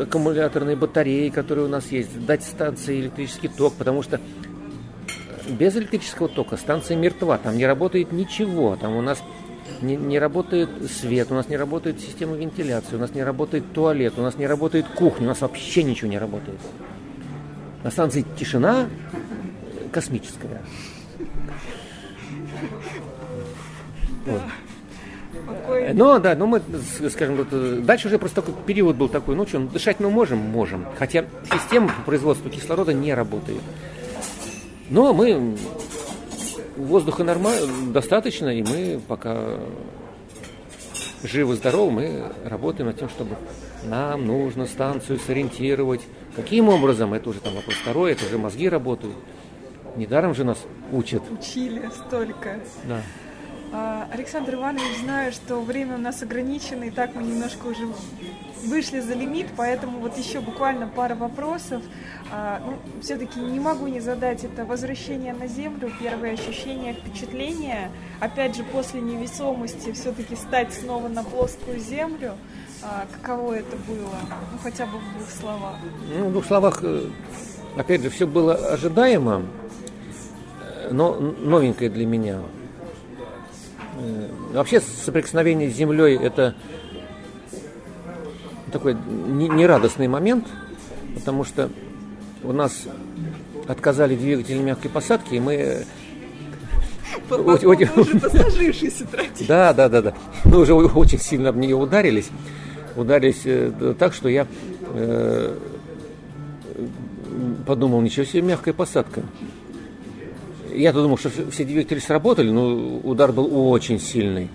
аккумуляторные 0.00 0.76
батареи, 0.76 1.28
которые 1.28 1.66
у 1.66 1.68
нас 1.68 1.90
есть, 1.92 2.24
дать 2.26 2.42
станции 2.42 3.00
электрический 3.00 3.48
ток, 3.48 3.74
потому 3.74 4.02
что 4.02 4.20
без 5.48 5.76
электрического 5.76 6.28
тока 6.28 6.56
станция 6.56 6.96
мертва, 6.96 7.38
там 7.38 7.56
не 7.56 7.66
работает 7.66 8.12
ничего, 8.12 8.76
там 8.76 8.96
у 8.96 9.02
нас 9.02 9.22
не, 9.82 9.96
не 9.96 10.18
работает 10.18 10.68
свет, 10.90 11.30
у 11.30 11.34
нас 11.34 11.48
не 11.48 11.56
работает 11.56 12.00
система 12.00 12.36
вентиляции, 12.36 12.96
у 12.96 12.98
нас 12.98 13.14
не 13.14 13.22
работает 13.22 13.72
туалет, 13.72 14.14
у 14.16 14.22
нас 14.22 14.36
не 14.36 14.46
работает 14.46 14.86
кухня, 14.88 15.26
у 15.26 15.28
нас 15.28 15.40
вообще 15.40 15.82
ничего 15.82 16.10
не 16.10 16.18
работает. 16.18 16.58
На 17.82 17.90
станции 17.90 18.24
тишина 18.38 18.88
космическая. 19.92 20.62
Вот. 24.26 24.40
Ну 25.94 26.18
да, 26.18 26.34
ну 26.34 26.46
мы, 26.46 26.60
скажем, 27.10 27.36
вот, 27.36 27.84
дальше 27.84 28.08
уже 28.08 28.18
просто 28.18 28.42
такой 28.42 28.54
период 28.66 28.96
был 28.96 29.08
такой, 29.08 29.34
ну 29.34 29.46
что, 29.46 29.58
ну, 29.58 29.68
дышать 29.68 30.00
мы 30.00 30.10
можем, 30.10 30.38
можем. 30.38 30.86
Хотя 30.98 31.24
система 31.52 31.88
по 31.88 32.02
производству 32.02 32.50
кислорода 32.50 32.92
не 32.92 33.14
работает. 33.14 33.60
Но 34.90 35.12
мы 35.12 35.56
воздуха 36.76 37.24
нормально, 37.24 37.92
достаточно, 37.92 38.48
и 38.48 38.62
мы 38.62 39.00
пока 39.06 39.58
живы-здоровы, 41.22 41.90
мы 41.90 42.32
работаем 42.44 42.88
над 42.88 42.98
тем, 42.98 43.08
чтобы 43.08 43.36
нам 43.84 44.26
нужно 44.26 44.66
станцию 44.66 45.18
сориентировать. 45.18 46.02
Каким 46.36 46.68
образом, 46.68 47.14
это 47.14 47.30
уже 47.30 47.40
там 47.40 47.54
вопрос 47.54 47.76
второй, 47.76 48.12
это 48.12 48.26
уже 48.26 48.38
мозги 48.38 48.68
работают. 48.68 49.16
Недаром 49.96 50.34
же 50.34 50.44
нас 50.44 50.58
учат. 50.92 51.22
Учили 51.30 51.88
столько. 52.06 52.58
Да. 52.84 53.00
А, 53.76 54.06
Александр 54.12 54.54
Иванович, 54.54 55.00
знаю, 55.02 55.32
что 55.32 55.60
время 55.60 55.96
у 55.96 55.98
нас 55.98 56.22
ограничено, 56.22 56.84
и 56.84 56.90
так 56.90 57.16
мы 57.16 57.24
немножко 57.24 57.66
уже 57.66 57.88
вышли 58.64 59.00
за 59.00 59.14
лимит, 59.14 59.48
поэтому 59.56 59.98
вот 59.98 60.16
еще 60.16 60.38
буквально 60.38 60.86
пара 60.86 61.16
вопросов. 61.16 61.82
А, 62.30 62.62
ну, 62.64 62.78
все-таки 63.02 63.40
не 63.40 63.58
могу 63.58 63.88
не 63.88 63.98
задать 63.98 64.44
это 64.44 64.64
возвращение 64.64 65.34
на 65.34 65.48
Землю, 65.48 65.90
первые 66.00 66.34
ощущения, 66.34 66.92
впечатления. 66.92 67.90
Опять 68.20 68.54
же, 68.54 68.62
после 68.62 69.00
невесомости 69.00 69.90
все-таки 69.90 70.36
стать 70.36 70.72
снова 70.72 71.08
на 71.08 71.24
плоскую 71.24 71.80
Землю. 71.80 72.34
А, 72.80 73.06
каково 73.10 73.54
это 73.54 73.76
было? 73.88 74.14
Ну, 74.52 74.58
хотя 74.62 74.86
бы 74.86 74.98
в 74.98 75.18
двух 75.18 75.30
словах. 75.30 75.74
Ну, 76.16 76.28
в 76.28 76.30
двух 76.32 76.46
словах, 76.46 76.78
э, 76.82 77.08
опять 77.76 78.02
же, 78.02 78.10
все 78.10 78.28
было 78.28 78.54
ожидаемо, 78.54 79.42
э, 80.60 80.90
но 80.92 81.16
новенькое 81.18 81.90
для 81.90 82.06
меня. 82.06 82.38
Э, 83.96 84.28
вообще 84.52 84.80
соприкосновение 84.80 85.70
с 85.70 85.74
землей 85.74 86.16
это 86.16 86.54
такой 88.72 88.94
нерадостный 88.94 90.08
момент, 90.08 90.46
потому 91.14 91.44
что 91.44 91.70
у 92.42 92.52
нас 92.52 92.86
отказали 93.68 94.16
двигатели 94.16 94.58
мягкой 94.58 94.90
посадки, 94.90 95.34
и 95.34 95.40
мы 95.40 95.84
уже 97.96 98.18
посажившийся 98.20 99.06
Да, 99.46 99.72
да, 99.72 99.88
да, 99.88 100.02
да. 100.02 100.14
Мы 100.44 100.58
уже 100.58 100.74
очень 100.74 101.18
сильно 101.18 101.50
об 101.50 101.56
нее 101.56 101.76
ударились. 101.76 102.30
Ударились 102.96 103.42
э, 103.44 103.94
так, 103.98 104.12
что 104.12 104.28
я 104.28 104.46
э, 104.92 105.56
подумал, 107.66 108.00
ничего 108.00 108.26
себе 108.26 108.42
мягкая 108.42 108.74
посадка. 108.74 109.22
Я-то 110.74 111.02
думал, 111.02 111.16
что 111.16 111.30
все 111.30 111.64
двигатели 111.64 111.98
сработали, 111.98 112.50
но 112.50 112.98
удар 112.98 113.32
был 113.32 113.70
очень 113.70 114.00
сильный. 114.00 114.50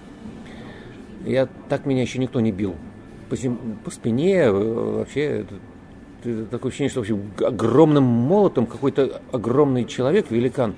Я 1.26 1.48
так 1.70 1.86
меня 1.86 2.02
еще 2.02 2.20
никто 2.20 2.40
не 2.40 2.52
бил. 2.52 2.76
По, 3.30 3.36
зем... 3.36 3.58
по 3.84 3.92
спине 3.92 4.44
э, 4.44 4.52
вообще 4.52 5.46
такое 6.52 6.70
ощущение, 6.70 6.90
что 6.90 7.00
вообще 7.00 7.18
огромным 7.46 8.04
молотом 8.04 8.66
какой-то 8.66 9.22
огромный 9.32 9.86
человек, 9.86 10.32
великан, 10.32 10.76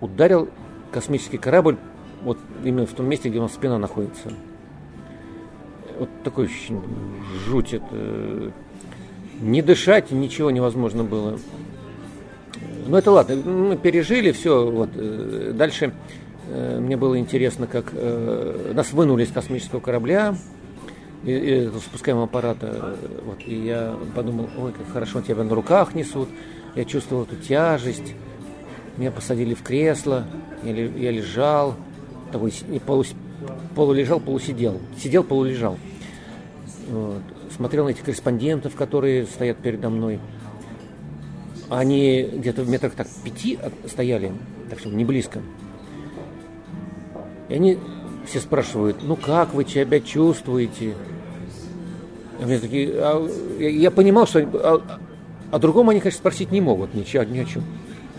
ударил 0.00 0.48
космический 0.90 1.38
корабль 1.38 1.76
вот 2.22 2.38
именно 2.64 2.86
в 2.86 2.92
том 2.92 3.06
месте, 3.08 3.28
где 3.28 3.38
у 3.38 3.42
нас 3.42 3.54
спина 3.54 3.78
находится. 3.78 4.32
Вот 5.98 6.08
такой 6.24 6.46
ощущение, 6.46 6.82
жуть. 7.46 7.74
Это... 7.74 8.52
Не 9.40 9.62
дышать, 9.62 10.10
ничего 10.10 10.50
невозможно 10.50 11.02
было. 11.02 11.38
Ну 12.86 12.96
это 12.96 13.10
ладно, 13.10 13.36
мы 13.36 13.76
пережили 13.76 14.32
все. 14.32 14.70
Вот. 14.70 14.90
Э, 14.94 15.52
дальше 15.54 15.92
э, 16.48 16.78
мне 16.80 16.96
было 16.96 17.18
интересно, 17.18 17.66
как 17.66 17.92
э, 17.92 18.72
нас 18.74 18.92
вынули 18.92 19.24
из 19.24 19.30
космического 19.32 19.80
корабля, 19.80 20.34
и, 21.24 21.32
и, 21.32 21.70
спускаемого 21.78 22.24
аппарата. 22.24 22.96
Вот, 23.24 23.38
и 23.46 23.54
я 23.54 23.94
подумал, 24.14 24.48
ой, 24.58 24.72
как 24.72 24.92
хорошо 24.92 25.20
тебя 25.20 25.44
на 25.44 25.54
руках 25.54 25.94
несут. 25.94 26.28
Я 26.74 26.84
чувствовал 26.84 27.24
эту 27.24 27.36
тяжесть. 27.36 28.14
Меня 28.96 29.10
посадили 29.10 29.54
в 29.54 29.62
кресло, 29.62 30.26
я, 30.62 30.72
я 30.72 31.10
лежал, 31.10 31.74
такой 32.32 32.52
полу, 32.84 33.04
полулежал, 33.74 34.20
полусидел. 34.20 34.80
Сидел, 34.98 35.24
полулежал. 35.24 35.78
Вот. 36.88 37.22
Смотрел 37.54 37.84
на 37.84 37.90
этих 37.90 38.04
корреспондентов, 38.04 38.74
которые 38.74 39.26
стоят 39.26 39.58
передо 39.58 39.90
мной. 39.90 40.18
Они 41.70 42.22
где-то 42.22 42.62
в 42.62 42.68
метрах 42.68 42.94
так 42.94 43.06
пяти 43.24 43.58
стояли, 43.86 44.32
так 44.68 44.80
что 44.80 44.88
не 44.88 45.04
близко. 45.04 45.40
И 47.48 47.54
они 47.54 47.78
все 48.26 48.40
спрашивают, 48.40 48.98
ну 49.02 49.14
как 49.16 49.54
вы 49.54 49.64
себя 49.64 50.00
чувствуете? 50.00 50.94
А 52.40 52.46
мне 52.46 52.58
такие, 52.58 52.90
а, 52.94 53.28
я, 53.58 53.68
я 53.68 53.90
понимал, 53.90 54.26
что 54.26 54.40
а, 54.40 54.98
о 55.52 55.58
другом 55.58 55.90
они, 55.90 56.00
конечно, 56.00 56.18
спросить 56.18 56.50
не 56.50 56.60
могут 56.60 56.94
ничего, 56.94 57.22
ни 57.22 57.38
о 57.38 57.44
чем. 57.44 57.62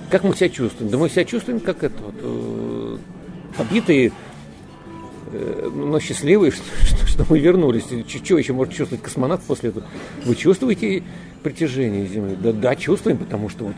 Как 0.10 0.24
мы 0.24 0.34
себя 0.36 0.50
чувствуем? 0.50 0.90
Да 0.90 0.98
мы 0.98 1.10
себя 1.10 1.26
чувствуем, 1.26 1.60
как 1.60 1.84
это 1.84 1.96
вот, 2.04 2.16
э, 2.20 2.98
побитые, 3.58 4.12
но 5.32 6.00
счастливые, 6.00 6.52
что, 6.52 6.64
что, 6.86 7.08
что 7.08 7.26
мы 7.30 7.40
вернулись. 7.40 7.86
Что 8.08 8.38
еще 8.38 8.54
может 8.54 8.74
чувствовать 8.74 9.04
космонавт 9.04 9.44
после 9.44 9.70
этого? 9.70 9.86
Вы 10.26 10.36
чувствуете 10.36 11.04
притяжение 11.44 12.06
Земли. 12.08 12.38
Да, 12.40 12.52
да, 12.52 12.76
чувствуем, 12.76 13.18
потому 13.18 13.50
что 13.50 13.66
вот 13.66 13.76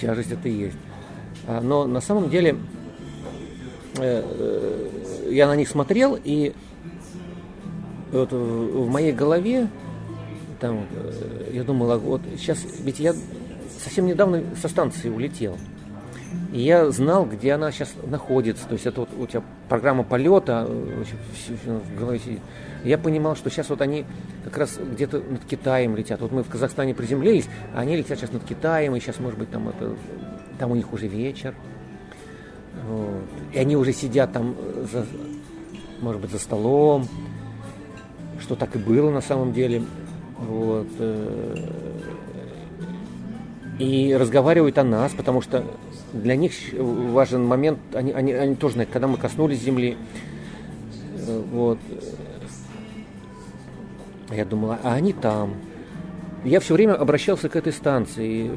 тяжесть 0.00 0.32
это 0.32 0.48
и 0.48 0.52
есть. 0.52 0.76
А, 1.46 1.60
но 1.60 1.86
на 1.86 2.00
самом 2.00 2.30
деле 2.30 2.56
э, 3.96 4.22
э, 4.24 5.30
я 5.30 5.46
на 5.46 5.56
них 5.56 5.68
смотрел, 5.68 6.18
и 6.22 6.52
вот 8.12 8.32
в, 8.32 8.88
моей 8.88 9.12
голове 9.12 9.68
там 10.60 10.86
э, 10.90 11.50
я 11.52 11.64
думал, 11.64 11.90
а 11.92 11.98
вот 11.98 12.22
сейчас, 12.36 12.64
ведь 12.80 13.00
я 13.00 13.14
совсем 13.82 14.06
недавно 14.06 14.42
со 14.60 14.68
станции 14.68 15.08
улетел. 15.08 15.56
И 16.52 16.60
я 16.60 16.90
знал, 16.90 17.26
где 17.26 17.52
она 17.52 17.70
сейчас 17.70 17.94
находится. 18.06 18.66
То 18.66 18.74
есть 18.74 18.86
это 18.86 19.00
вот 19.00 19.10
у 19.18 19.26
тебя 19.26 19.42
программа 19.68 20.02
полета 20.02 20.66
э, 20.68 21.04
в 21.66 21.98
голове. 21.98 22.40
Я 22.84 22.98
понимал, 22.98 23.36
что 23.36 23.50
сейчас 23.50 23.68
вот 23.70 23.80
они 23.80 24.04
как 24.44 24.58
раз 24.58 24.78
где-то 24.78 25.20
над 25.20 25.44
Китаем 25.44 25.96
летят. 25.96 26.20
Вот 26.20 26.32
мы 26.32 26.42
в 26.42 26.48
Казахстане 26.48 26.94
приземлились, 26.94 27.48
а 27.74 27.80
они 27.80 27.96
летят 27.96 28.18
сейчас 28.18 28.32
над 28.32 28.44
Китаем, 28.44 28.94
и 28.96 29.00
сейчас, 29.00 29.18
может 29.18 29.38
быть, 29.38 29.50
там 29.50 29.68
это, 29.68 29.94
там 30.58 30.70
у 30.70 30.74
них 30.74 30.92
уже 30.92 31.06
вечер. 31.06 31.54
Вот. 32.86 33.24
И 33.52 33.58
они 33.58 33.76
уже 33.76 33.92
сидят 33.92 34.32
там, 34.32 34.54
за, 34.90 35.06
может 36.00 36.20
быть, 36.20 36.30
за 36.30 36.38
столом, 36.38 37.08
что 38.40 38.54
так 38.54 38.74
и 38.76 38.78
было 38.78 39.10
на 39.10 39.20
самом 39.20 39.52
деле. 39.52 39.82
Вот. 40.38 40.88
Э, 40.98 41.54
и 43.78 44.14
разговаривают 44.14 44.78
о 44.78 44.84
нас, 44.84 45.12
потому 45.12 45.40
что 45.40 45.64
для 46.12 46.36
них 46.36 46.52
важен 46.72 47.44
момент, 47.44 47.78
они, 47.92 48.12
они, 48.12 48.32
они 48.32 48.54
тоже 48.54 48.86
когда 48.86 49.08
мы 49.08 49.16
коснулись 49.18 49.60
земли. 49.60 49.96
Э, 51.26 51.42
вот. 51.52 51.78
Я 54.30 54.44
думал, 54.44 54.76
а 54.82 54.94
они 54.94 55.12
там. 55.12 55.54
Я 56.44 56.60
все 56.60 56.74
время 56.74 56.94
обращался 56.94 57.48
к 57.48 57.56
этой 57.56 57.72
станции. 57.72 58.50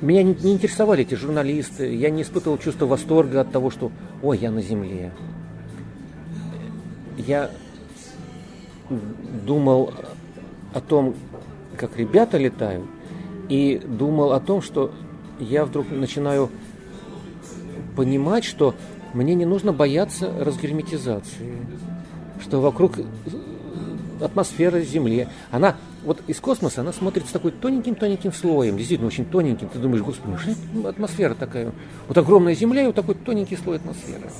Меня 0.00 0.22
не, 0.22 0.34
не 0.34 0.52
интересовали 0.54 1.02
эти 1.02 1.14
журналисты. 1.14 1.94
Я 1.94 2.10
не 2.10 2.22
испытывал 2.22 2.58
чувство 2.58 2.86
восторга 2.86 3.40
от 3.40 3.52
того, 3.52 3.70
что 3.70 3.90
«Ой, 4.22 4.38
я 4.38 4.50
на 4.50 4.62
земле». 4.62 5.12
Я 7.16 7.50
думал 9.44 9.92
о 10.72 10.80
том, 10.80 11.14
как 11.76 11.96
ребята 11.96 12.38
летают, 12.38 12.84
и 13.48 13.80
думал 13.84 14.32
о 14.32 14.40
том, 14.40 14.62
что 14.62 14.92
я 15.38 15.64
вдруг 15.64 15.90
начинаю 15.90 16.50
понимать, 17.96 18.44
что 18.44 18.74
мне 19.14 19.34
не 19.34 19.44
нужно 19.44 19.72
бояться 19.72 20.32
разгерметизации, 20.38 21.56
что 22.40 22.60
вокруг 22.60 22.94
атмосфера 24.20 24.80
Земли, 24.80 25.28
она 25.50 25.76
вот 26.04 26.22
из 26.26 26.40
космоса 26.40 26.80
она 26.82 26.92
смотрится 26.92 27.32
такой 27.32 27.52
тоненьким-тоненьким 27.52 28.32
слоем, 28.32 28.76
действительно 28.76 29.08
очень 29.08 29.24
тоненьким. 29.24 29.68
Ты 29.68 29.78
думаешь, 29.78 30.02
господи, 30.02 30.30
ну 30.30 30.38
что 30.38 30.88
атмосфера 30.88 31.34
такая? 31.34 31.72
Вот 32.06 32.16
огромная 32.16 32.54
Земля 32.54 32.82
и 32.82 32.86
вот 32.86 32.94
такой 32.94 33.14
тоненький 33.14 33.56
слой 33.56 33.76
атмосферы. 33.76 34.30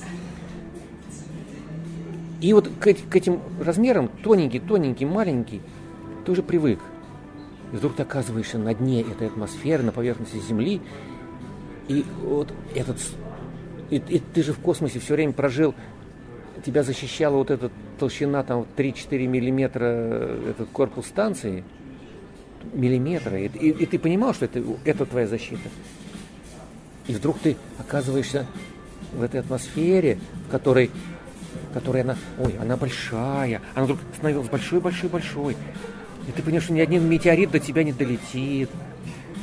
И 2.41 2.53
вот 2.53 2.69
к, 2.69 2.85
к 2.85 3.17
этим 3.17 3.41
размерам, 3.61 4.09
тоненький, 4.23 4.61
тоненький, 4.61 5.05
маленький, 5.05 5.61
ты 6.25 6.33
уже 6.33 6.43
привык. 6.43 6.79
И 7.73 7.77
вдруг 7.77 7.97
ты 7.97 8.03
оказываешься 8.03 8.59
на 8.59 8.75
дне 8.75 9.03
этой 9.03 9.29
атмосферы, 9.29 9.83
на 9.83 9.93
поверхности 9.93 10.39
Земли, 10.39 10.81
и 11.89 12.05
вот 12.23 12.53
этот... 12.75 12.99
И, 13.91 13.97
и 13.97 14.19
ты 14.19 14.43
же 14.43 14.53
в 14.53 14.59
космосе 14.59 15.01
все 15.01 15.15
время 15.15 15.33
прожил, 15.33 15.75
тебя 16.65 16.83
защищала 16.83 17.37
вот 17.37 17.51
эта 17.51 17.71
толщина 17.99 18.43
там 18.43 18.67
3-4 18.77 19.27
миллиметра, 19.27 19.85
этот 19.85 20.69
корпус 20.71 21.07
станции, 21.07 21.65
миллиметра, 22.73 23.39
и, 23.39 23.47
и, 23.47 23.71
и 23.71 23.87
ты 23.87 23.99
понимал, 23.99 24.35
что 24.35 24.45
это, 24.45 24.63
это 24.85 25.07
твоя 25.07 25.27
защита. 25.27 25.69
И 27.07 27.15
вдруг 27.15 27.39
ты 27.39 27.57
оказываешься 27.79 28.47
в 29.13 29.23
этой 29.23 29.41
атмосфере, 29.41 30.19
в 30.47 30.51
которой, 30.51 30.91
в 31.71 31.75
которой 31.75 32.03
она, 32.03 32.17
ой, 32.39 32.55
она 32.61 32.77
большая, 32.77 33.63
она 33.75 33.85
вдруг 33.85 34.01
становилась 34.15 34.49
большой-большой-большой. 34.49 35.57
И 36.29 36.33
ты 36.33 36.43
понимаешь, 36.43 36.65
что 36.65 36.75
ни 36.75 36.81
один 36.81 37.09
метеорит 37.09 37.51
до 37.51 37.59
тебя 37.59 37.83
не 37.83 37.93
долетит. 37.93 38.69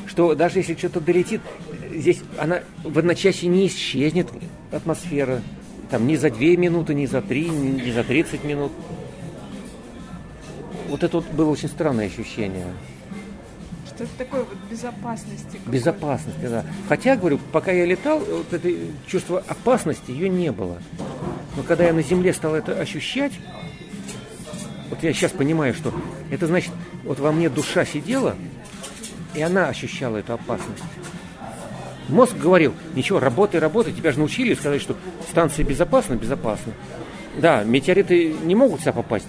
Что 0.05 0.36
даже 0.36 0.59
если 0.59 0.75
что-то 0.75 1.01
долетит, 1.01 1.41
здесь 1.93 2.21
она 2.38 2.61
в 2.83 2.97
одночасье 2.97 3.49
не 3.49 3.67
исчезнет, 3.67 4.27
атмосфера. 4.71 5.41
Там 5.89 6.05
ни 6.07 6.15
за 6.15 6.29
две 6.29 6.55
минуты, 6.55 6.93
ни 6.93 7.07
за 7.07 7.21
три, 7.21 7.49
ни 7.49 7.91
за 7.91 8.03
тридцать 8.03 8.43
минут. 8.43 8.71
Вот 10.89 11.03
это 11.03 11.17
вот 11.17 11.25
было 11.31 11.49
очень 11.49 11.69
странное 11.69 12.05
ощущение. 12.05 12.67
Что 13.88 14.03
это 14.03 14.13
такое 14.17 14.43
вот 14.43 14.57
безопасности. 14.69 15.59
Безопасности, 15.65 16.41
да. 16.43 16.65
Хотя, 16.88 17.15
говорю, 17.15 17.39
пока 17.51 17.71
я 17.71 17.86
летал, 17.86 18.19
вот 18.19 18.53
это 18.53 18.69
чувство 19.07 19.43
опасности 19.47 20.11
ее 20.11 20.29
не 20.29 20.51
было. 20.51 20.77
Но 21.55 21.63
когда 21.63 21.86
я 21.86 21.93
на 21.93 22.03
земле 22.03 22.33
стал 22.33 22.53
это 22.55 22.79
ощущать, 22.79 23.33
вот 24.89 25.03
я 25.03 25.13
сейчас 25.13 25.31
понимаю, 25.31 25.73
что 25.73 25.93
это 26.31 26.47
значит, 26.47 26.71
вот 27.03 27.19
во 27.19 27.31
мне 27.31 27.49
душа 27.49 27.86
сидела, 27.86 28.36
и 29.33 29.41
она 29.41 29.67
ощущала 29.67 30.17
эту 30.17 30.33
опасность. 30.33 30.83
Мозг 32.07 32.38
говорил, 32.38 32.73
ничего, 32.93 33.19
работай, 33.19 33.59
работай, 33.59 33.91
тебя 33.91 34.11
же 34.11 34.19
научили 34.19 34.53
сказать, 34.53 34.81
что 34.81 34.95
станция 35.29 35.65
безопасна, 35.65 36.13
безопасна. 36.15 36.73
Да, 37.38 37.63
метеориты 37.63 38.33
не 38.43 38.55
могут 38.55 38.81
сюда 38.81 38.93
попасть. 38.93 39.27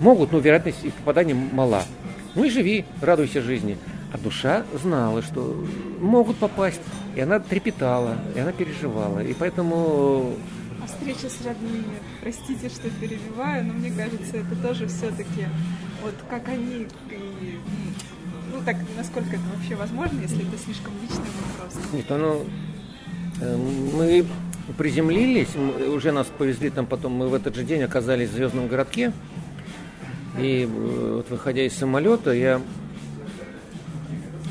Могут, 0.00 0.32
но 0.32 0.38
вероятность 0.38 0.84
их 0.84 0.92
попадания 0.94 1.34
мала. 1.34 1.82
Ну 2.34 2.44
и 2.44 2.50
живи, 2.50 2.84
радуйся 3.00 3.40
жизни. 3.40 3.78
А 4.12 4.18
душа 4.18 4.64
знала, 4.74 5.22
что 5.22 5.64
могут 6.00 6.36
попасть. 6.36 6.80
И 7.14 7.20
она 7.20 7.40
трепетала, 7.40 8.16
и 8.34 8.40
она 8.40 8.52
переживала. 8.52 9.20
И 9.20 9.34
поэтому... 9.34 10.34
Встреча 10.88 11.28
с 11.28 11.44
родными, 11.44 11.98
простите, 12.20 12.68
что 12.68 12.90
перебиваю, 12.90 13.64
но 13.66 13.74
мне 13.74 13.90
кажется, 13.90 14.38
это 14.38 14.56
тоже 14.56 14.86
все-таки 14.88 15.46
вот 16.02 16.14
как 16.30 16.48
они 16.48 16.86
и 17.10 17.58
ну 18.52 18.62
так, 18.64 18.76
насколько 18.96 19.30
это 19.30 19.44
вообще 19.54 19.74
возможно, 19.74 20.20
если 20.20 20.46
это 20.46 20.58
слишком 20.58 20.92
личный 21.02 21.26
вопрос? 21.48 21.74
Нет, 21.92 22.10
оно... 22.10 22.44
Э, 23.40 23.56
мы 23.56 24.24
приземлились, 24.76 25.54
уже 25.88 26.12
нас 26.12 26.26
повезли 26.26 26.70
там 26.70 26.86
потом, 26.86 27.12
мы 27.12 27.28
в 27.28 27.34
этот 27.34 27.54
же 27.54 27.64
день 27.64 27.82
оказались 27.82 28.30
в 28.30 28.32
звездном 28.32 28.68
городке. 28.68 29.12
И 30.38 30.64
э, 30.64 31.12
вот 31.16 31.30
выходя 31.30 31.62
из 31.62 31.74
самолета, 31.74 32.32
я 32.32 32.60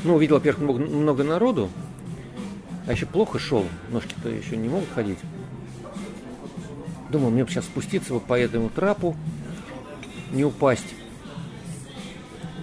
ну, 0.04 0.14
увидел, 0.14 0.36
во-первых, 0.36 0.62
много, 0.62 0.78
много 0.80 1.24
народу, 1.24 1.70
а 2.86 2.92
еще 2.92 3.06
плохо 3.06 3.38
шел, 3.38 3.66
ножки-то 3.90 4.28
еще 4.28 4.56
не 4.56 4.68
могут 4.68 4.88
ходить. 4.94 5.18
Думал, 7.10 7.30
мне 7.30 7.44
бы 7.44 7.50
сейчас 7.50 7.64
спуститься 7.64 8.14
вот 8.14 8.24
по 8.24 8.38
этому 8.38 8.68
трапу, 8.68 9.16
не 10.30 10.44
упасть. 10.44 10.94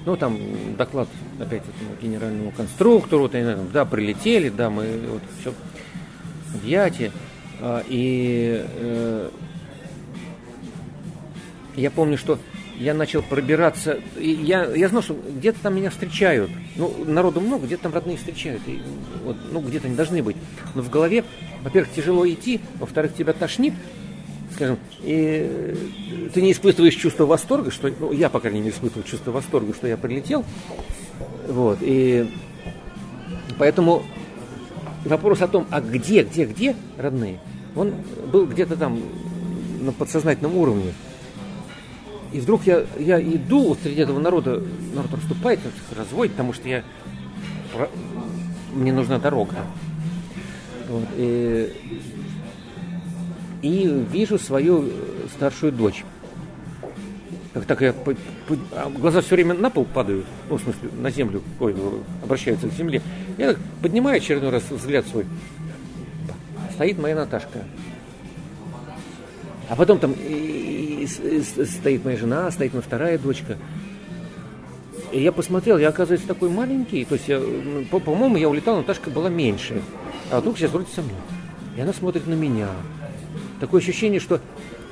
Ну, 0.06 0.16
там 0.16 0.38
доклад 0.78 1.08
опять 1.40 1.64
этому 1.64 1.96
генеральному 2.00 2.52
конструктору, 2.52 3.24
вот 3.24 3.34
они, 3.34 3.56
да, 3.74 3.86
прилетели, 3.86 4.50
да, 4.50 4.70
мы 4.70 5.00
вот 5.10 5.24
все 5.40 5.54
Яте. 6.64 7.12
А, 7.60 7.84
и 7.88 8.64
э, 8.64 9.30
я 11.76 11.92
помню, 11.92 12.18
что 12.18 12.38
я 12.78 12.94
начал 12.94 13.22
пробираться, 13.22 14.00
и 14.18 14.30
я, 14.30 14.66
я 14.66 14.90
знал, 14.90 15.02
что 15.02 15.14
где-то 15.14 15.60
там 15.62 15.76
меня 15.76 15.90
встречают. 15.90 16.52
Ну, 16.76 16.94
народу 17.06 17.40
много, 17.40 17.66
где-то 17.66 17.84
там 17.84 17.94
родные 17.94 18.18
встречают. 18.18 18.62
И, 18.68 18.82
вот, 19.24 19.38
ну, 19.52 19.62
где-то 19.62 19.88
они 19.88 19.96
должны 19.96 20.22
быть. 20.22 20.36
Но 20.74 20.82
в 20.82 20.90
голове, 20.90 21.24
во-первых, 21.64 21.94
тяжело 21.94 22.28
идти, 22.28 22.60
во-вторых, 22.80 23.16
тебя 23.16 23.34
тошнит, 23.34 23.74
скажем, 24.56 24.80
и 25.02 25.76
ты 26.34 26.42
не 26.42 26.52
испытываешь 26.54 26.96
чувство 26.96 27.26
восторга, 27.26 27.72
что, 27.72 27.92
ну, 28.00 28.12
я, 28.12 28.30
по 28.30 28.40
крайней 28.40 28.62
мере, 28.62 28.72
испытываю 28.72 29.04
чувство 29.04 29.32
восторга, 29.32 29.74
что 29.74 29.88
я 29.88 29.98
прилетел, 29.98 30.46
вот, 31.48 31.80
и 31.82 32.30
поэтому 33.60 34.04
вопрос 35.04 35.42
о 35.42 35.48
том, 35.48 35.68
а 35.70 35.82
где, 35.82 36.24
где, 36.24 36.46
где 36.46 36.76
родные, 36.98 37.40
он 37.76 37.94
был 38.32 38.48
где-то 38.48 38.78
там 38.78 39.00
на 39.82 39.92
подсознательном 39.92 40.58
уровне. 40.58 40.94
И 42.32 42.40
вдруг 42.40 42.66
я, 42.66 42.86
я 42.98 43.22
иду 43.22 43.70
вот 43.70 43.80
среди 43.84 44.02
этого 44.02 44.20
народа, 44.20 44.62
народ 44.94 45.14
расступает, 45.14 45.60
разводит, 45.96 46.34
потому 46.34 46.54
что 46.54 46.68
я 46.68 46.84
мне 48.74 48.92
нужна 48.94 49.20
дорога. 49.20 49.56
Вот, 50.90 51.08
и 51.18 51.74
и 53.62 54.06
вижу 54.12 54.38
свою 54.38 54.90
старшую 55.36 55.72
дочь. 55.72 56.04
Так, 57.54 57.66
так 57.66 57.82
я 57.82 57.94
по, 57.94 58.14
по, 58.14 58.58
а 58.74 58.90
глаза 58.90 59.22
все 59.22 59.36
время 59.36 59.54
на 59.54 59.70
пол 59.70 59.86
падают, 59.86 60.26
ну, 60.50 60.58
в 60.58 60.62
смысле, 60.62 60.90
на 61.00 61.10
землю, 61.10 61.42
ой, 61.60 61.74
обращаются 62.22 62.68
к 62.68 62.74
земле. 62.74 63.02
Я 63.38 63.54
так 63.54 63.60
поднимаю 63.82 64.18
очередной 64.18 64.52
раз 64.52 64.64
взгляд 64.70 65.08
свой. 65.08 65.26
Стоит 66.74 67.00
моя 67.00 67.16
Наташка. 67.16 67.60
А 69.70 69.76
потом 69.76 70.00
там 70.00 70.12
и, 70.12 71.06
и, 71.06 71.38
и, 71.38 71.42
стоит 71.42 72.04
моя 72.04 72.18
жена, 72.18 72.52
стоит 72.52 72.74
моя 72.74 72.82
вторая 72.82 73.18
дочка. 73.18 73.58
И 75.14 75.22
я 75.22 75.32
посмотрел, 75.32 75.78
я, 75.78 75.90
оказывается, 75.90 76.28
такой 76.28 76.50
маленький. 76.50 77.06
То 77.06 77.16
есть, 77.16 77.30
я, 77.30 77.40
ну, 77.40 77.86
по- 77.86 78.00
по-моему, 78.00 78.36
я 78.36 78.50
улетал, 78.50 78.76
Наташка 78.76 79.10
была 79.10 79.30
меньше. 79.30 79.82
А 80.30 80.42
вдруг 80.42 80.58
сейчас 80.58 80.72
вроде 80.72 80.92
со 80.94 81.02
мной. 81.02 81.16
И 81.78 81.82
она 81.82 81.94
смотрит 81.94 82.28
на 82.28 82.34
меня 82.34 82.68
такое 83.60 83.82
ощущение, 83.82 84.20
что 84.20 84.40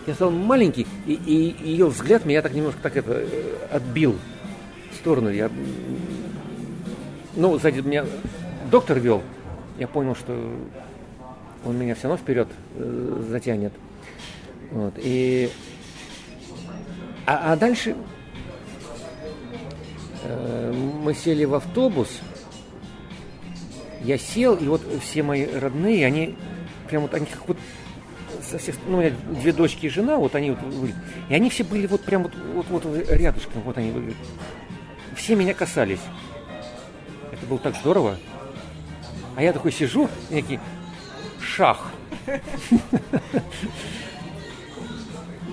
я 0.06 0.14
стал 0.14 0.32
маленький, 0.32 0.86
и, 1.06 1.14
и 1.14 1.70
ее 1.70 1.88
взгляд 1.88 2.26
меня 2.26 2.42
так 2.42 2.54
немножко 2.54 2.82
так 2.82 2.98
это 2.98 3.14
э, 3.14 3.68
отбил 3.72 4.18
в 4.92 4.96
сторону. 4.96 5.30
Я, 5.30 5.50
ну, 7.36 7.58
сзади 7.58 7.80
меня 7.80 8.06
доктор 8.70 9.00
вел. 9.00 9.24
Я 9.78 9.88
понял, 9.88 10.16
что 10.16 10.34
он 11.66 11.78
меня 11.78 11.96
все 11.96 12.08
равно 12.08 12.22
вперед 12.22 12.48
э, 12.76 13.24
затянет. 13.30 13.74
Вот. 14.72 14.94
И, 14.98 15.50
а, 17.26 17.54
а 17.54 17.56
дальше 17.56 17.96
э, 20.24 20.74
мы 21.02 21.14
сели 21.14 21.46
в 21.46 21.54
автобус. 21.54 22.10
Я 24.02 24.18
сел, 24.18 24.56
и 24.56 24.66
вот 24.66 24.82
все 25.02 25.24
мои 25.24 25.46
родные, 25.46 26.06
они 26.06 26.36
прям 26.90 27.04
вот, 27.04 27.14
они 27.14 27.26
как 27.26 27.48
вот 27.48 27.58
со 28.54 28.60
всех, 28.60 28.76
ну, 28.88 28.98
у 28.98 29.02
меня 29.02 29.12
две 29.32 29.52
дочки 29.52 29.88
и 29.88 29.90
жена, 29.90 30.18
вот 30.18 30.36
они 30.36 30.52
вот 30.52 30.60
были. 30.60 30.94
И 31.28 31.34
они 31.34 31.50
все 31.50 31.64
были 31.64 31.88
вот 31.88 32.02
прям 32.02 32.22
вот, 32.24 32.34
вот, 32.70 32.86
вот 32.86 33.10
рядышком, 33.10 33.64
вот 33.64 33.78
они 33.80 33.90
были. 33.92 34.14
Все 35.16 35.36
меня 35.36 35.56
касались. 35.56 36.02
Это 37.32 37.46
было 37.48 37.58
так 37.58 37.76
здорово. 37.76 38.18
А 39.36 39.42
я 39.42 39.54
такой 39.54 39.72
сижу, 39.72 40.08
такие, 40.30 40.60
шах. 41.42 41.92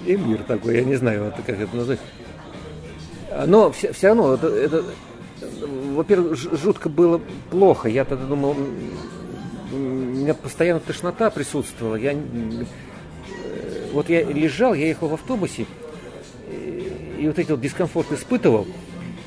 И 0.06 0.16
мир 0.16 0.42
такой, 0.42 0.76
я 0.76 0.84
не 0.84 0.96
знаю, 0.96 1.32
как 1.46 1.58
это 1.58 1.74
назвать. 1.74 2.00
Но 3.46 3.70
все, 3.72 3.94
все 3.94 4.08
равно, 4.08 4.34
это, 4.34 4.48
это 4.48 4.84
во-первых, 5.94 6.36
жутко 6.36 6.90
было 6.90 7.18
плохо. 7.50 7.88
Я 7.88 8.04
тогда 8.04 8.26
думал, 8.26 8.56
у 9.72 9.76
меня 9.76 10.34
постоянно 10.34 10.80
тошнота 10.80 11.30
присутствовала. 11.30 11.94
Я, 11.94 12.14
вот 13.92 14.08
я 14.08 14.22
лежал, 14.22 14.74
я 14.74 14.86
ехал 14.86 15.08
в 15.08 15.14
автобусе, 15.14 15.66
и 17.18 17.26
вот 17.26 17.38
эти 17.38 17.50
вот 17.50 17.60
дискомфорт 17.60 18.12
испытывал. 18.12 18.66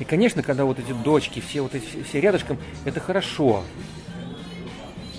И, 0.00 0.04
конечно, 0.04 0.42
когда 0.42 0.64
вот 0.64 0.78
эти 0.78 0.92
дочки, 0.92 1.40
все 1.40 1.60
вот 1.60 1.74
эти, 1.74 2.02
все 2.02 2.20
рядышком, 2.20 2.58
это 2.84 3.00
хорошо. 3.00 3.62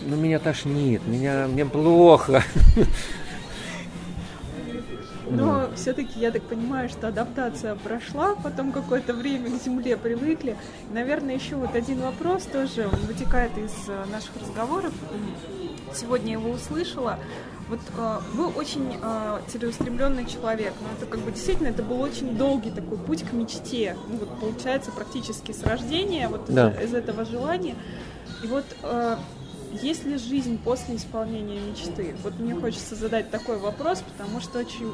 Но 0.05 0.15
меня 0.15 0.39
тошнит, 0.39 1.01
меня, 1.07 1.47
мне 1.47 1.65
плохо. 1.65 2.43
Но 5.29 5.69
все-таки 5.75 6.19
я 6.19 6.31
так 6.31 6.43
понимаю, 6.43 6.89
что 6.89 7.07
адаптация 7.07 7.75
прошла, 7.75 8.35
потом 8.35 8.71
какое-то 8.71 9.13
время 9.13 9.49
к 9.49 9.63
Земле 9.63 9.97
привыкли. 9.97 10.55
Наверное, 10.91 11.35
еще 11.35 11.55
вот 11.55 11.75
один 11.75 12.01
вопрос 12.01 12.43
тоже, 12.43 12.87
вытекает 13.07 13.57
из 13.57 13.73
э, 13.87 14.05
наших 14.11 14.31
разговоров. 14.39 14.93
Сегодня 15.93 16.33
его 16.33 16.51
услышала. 16.51 17.17
Вот 17.67 17.79
э, 17.97 18.19
вы 18.33 18.47
очень 18.47 18.95
э, 19.01 19.39
целеустремленный 19.47 20.25
человек, 20.27 20.73
но 20.81 20.87
это 20.95 21.05
как 21.09 21.19
бы 21.21 21.31
действительно 21.31 21.69
это 21.69 21.81
был 21.81 21.99
очень 21.99 22.37
долгий 22.37 22.69
такой 22.69 22.97
путь 22.97 23.23
к 23.23 23.33
мечте. 23.33 23.97
Ну 24.07 24.17
вот 24.17 24.39
получается 24.39 24.91
практически 24.91 25.51
с 25.51 25.63
рождения 25.63 26.27
вот 26.27 26.45
да. 26.47 26.69
из, 26.71 26.89
из 26.89 26.93
этого 26.93 27.25
желания. 27.25 27.75
И 28.43 28.47
вот 28.47 28.65
э, 28.83 29.17
есть 29.81 30.05
ли 30.05 30.17
жизнь 30.17 30.57
после 30.57 30.95
исполнения 30.95 31.59
мечты? 31.59 32.15
Вот 32.23 32.39
мне 32.39 32.53
хочется 32.55 32.95
задать 32.95 33.31
такой 33.31 33.57
вопрос, 33.57 34.01
потому 34.01 34.39
что 34.39 34.59
очень, 34.59 34.93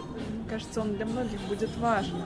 кажется, 0.49 0.81
он 0.81 0.95
для 0.95 1.05
многих 1.05 1.41
будет 1.41 1.75
важным. 1.77 2.23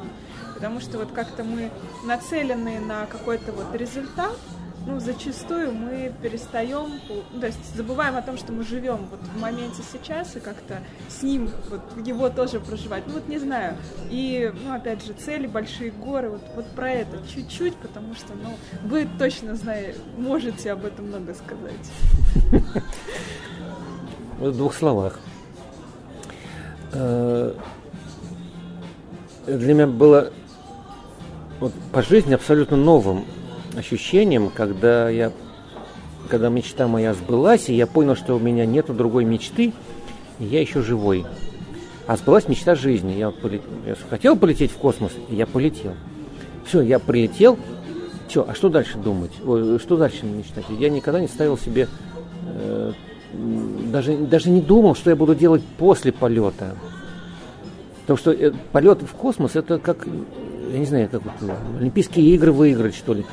Потому 0.53 0.79
что 0.79 0.99
вот 0.99 1.11
как-то 1.11 1.43
мы 1.43 1.71
нацелены 2.05 2.79
на 2.79 3.07
какой-то 3.07 3.51
вот 3.51 3.73
результат, 3.73 4.37
ну, 4.85 4.99
зачастую 4.99 5.73
мы 5.73 6.13
перестаем, 6.21 6.99
ну, 7.09 7.39
то 7.39 7.47
есть 7.47 7.75
забываем 7.75 8.15
о 8.15 8.21
том, 8.21 8.37
что 8.37 8.51
мы 8.51 8.63
живем 8.63 9.07
вот 9.09 9.19
в 9.21 9.39
моменте 9.39 9.81
сейчас 9.91 10.35
и 10.35 10.39
как-то 10.39 10.79
с 11.09 11.23
ним 11.23 11.49
вот 11.69 11.81
его 12.05 12.29
тоже 12.29 12.59
проживать. 12.59 13.03
Ну 13.07 13.13
вот 13.13 13.27
не 13.27 13.39
знаю. 13.39 13.77
И, 14.09 14.53
ну, 14.63 14.73
опять 14.73 15.03
же, 15.05 15.13
цели, 15.13 15.47
большие 15.47 15.91
горы, 15.91 16.29
вот, 16.29 16.41
вот 16.55 16.67
про 16.71 16.91
это 16.91 17.17
чуть-чуть, 17.33 17.75
потому 17.75 18.13
что, 18.15 18.33
ну, 18.33 18.51
вы 18.87 19.07
точно 19.17 19.55
знаете, 19.55 19.99
можете 20.17 20.71
об 20.71 20.85
этом 20.85 21.07
много 21.07 21.33
сказать. 21.33 21.73
В 24.39 24.51
двух 24.51 24.73
словах. 24.75 25.19
Э, 26.93 27.53
для 29.47 29.73
меня 29.73 29.87
было 29.87 30.31
вот, 31.59 31.73
по 31.91 32.01
жизни 32.01 32.33
абсолютно 32.33 32.77
новым 32.77 33.25
ощущением, 33.77 34.49
когда 34.49 35.09
я 35.09 35.31
когда 36.29 36.49
мечта 36.49 36.87
моя 36.87 37.13
сбылась, 37.13 37.69
и 37.69 37.75
я 37.75 37.87
понял, 37.87 38.15
что 38.15 38.35
у 38.35 38.39
меня 38.39 38.65
нету 38.65 38.93
другой 38.93 39.25
мечты, 39.25 39.73
и 40.39 40.45
я 40.45 40.61
еще 40.61 40.81
живой. 40.81 41.25
А 42.07 42.17
сбылась 42.17 42.47
мечта 42.47 42.75
жизни. 42.75 43.13
Я, 43.13 43.31
полет... 43.31 43.61
я 43.85 43.95
хотел 44.09 44.35
полететь 44.35 44.71
в 44.71 44.77
космос, 44.77 45.11
и 45.29 45.35
я 45.35 45.47
полетел. 45.47 45.93
Все, 46.65 46.81
я 46.81 46.99
прилетел. 46.99 47.57
Все, 48.27 48.45
а 48.47 48.55
что 48.55 48.69
дальше 48.69 48.97
думать? 48.97 49.31
Ой, 49.45 49.79
что 49.79 49.97
дальше 49.97 50.25
мечтать? 50.25 50.65
Я 50.79 50.89
никогда 50.89 51.19
не 51.19 51.27
ставил 51.27 51.57
себе, 51.57 51.87
э, 52.47 52.91
даже, 53.91 54.17
даже 54.17 54.49
не 54.49 54.61
думал, 54.61 54.95
что 54.95 55.09
я 55.09 55.15
буду 55.15 55.35
делать 55.35 55.63
после 55.77 56.11
полета. 56.11 56.75
Потому 58.01 58.17
что 58.17 58.31
э, 58.31 58.51
полет 58.71 59.01
в 59.01 59.13
космос 59.13 59.55
это 59.55 59.79
как, 59.79 60.07
я 60.71 60.79
не 60.79 60.85
знаю, 60.85 61.09
как 61.09 61.23
вот, 61.23 61.33
Олимпийские 61.79 62.33
игры 62.35 62.51
выиграть, 62.51 62.95
что 62.95 63.13
ли. 63.13 63.25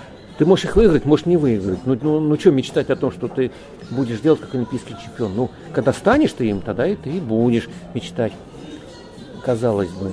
Ты 0.43 0.47
можешь 0.47 0.65
их 0.65 0.75
выиграть, 0.75 1.05
можешь 1.05 1.27
не 1.27 1.37
выиграть. 1.37 1.79
Ну, 1.87 1.97
ну, 2.03 2.19
ну 2.19 2.37
что 2.37 2.51
мечтать 2.51 2.91
о 2.91 2.97
том, 2.97 3.13
что 3.13 3.29
ты 3.29 3.53
будешь 3.91 4.19
делать 4.19 4.41
как 4.41 4.53
олимпийский 4.57 4.97
чемпион? 5.01 5.37
Ну, 5.37 5.51
когда 5.73 5.93
станешь 5.93 6.33
ты 6.33 6.49
им, 6.49 6.61
тогда 6.61 6.85
и 6.85 6.97
ты 6.97 7.21
будешь 7.21 7.69
мечтать, 7.95 8.33
казалось 9.45 9.91
бы. 9.91 10.11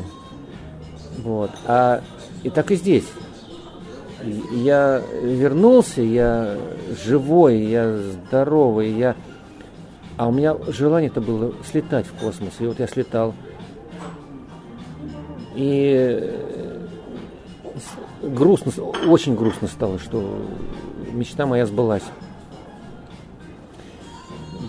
Вот. 1.24 1.50
А 1.66 2.04
и 2.44 2.52
так 2.52 2.70
и 2.70 2.76
здесь. 2.76 3.06
Я 4.52 5.02
вернулся, 5.20 6.04
я 6.04 6.56
живой, 7.04 7.64
я 7.64 7.98
здоровый, 7.98 8.92
я... 8.92 9.16
А 10.16 10.28
у 10.28 10.32
меня 10.32 10.56
желание-то 10.68 11.22
было 11.22 11.54
слетать 11.72 12.06
в 12.06 12.14
космос. 12.24 12.54
И 12.60 12.68
вот 12.68 12.78
я 12.78 12.86
слетал. 12.86 13.34
И 15.56 16.69
грустно, 18.22 18.72
очень 19.08 19.36
грустно 19.36 19.68
стало, 19.68 20.00
что 20.00 20.42
мечта 21.12 21.46
моя 21.46 21.66
сбылась. 21.66 22.04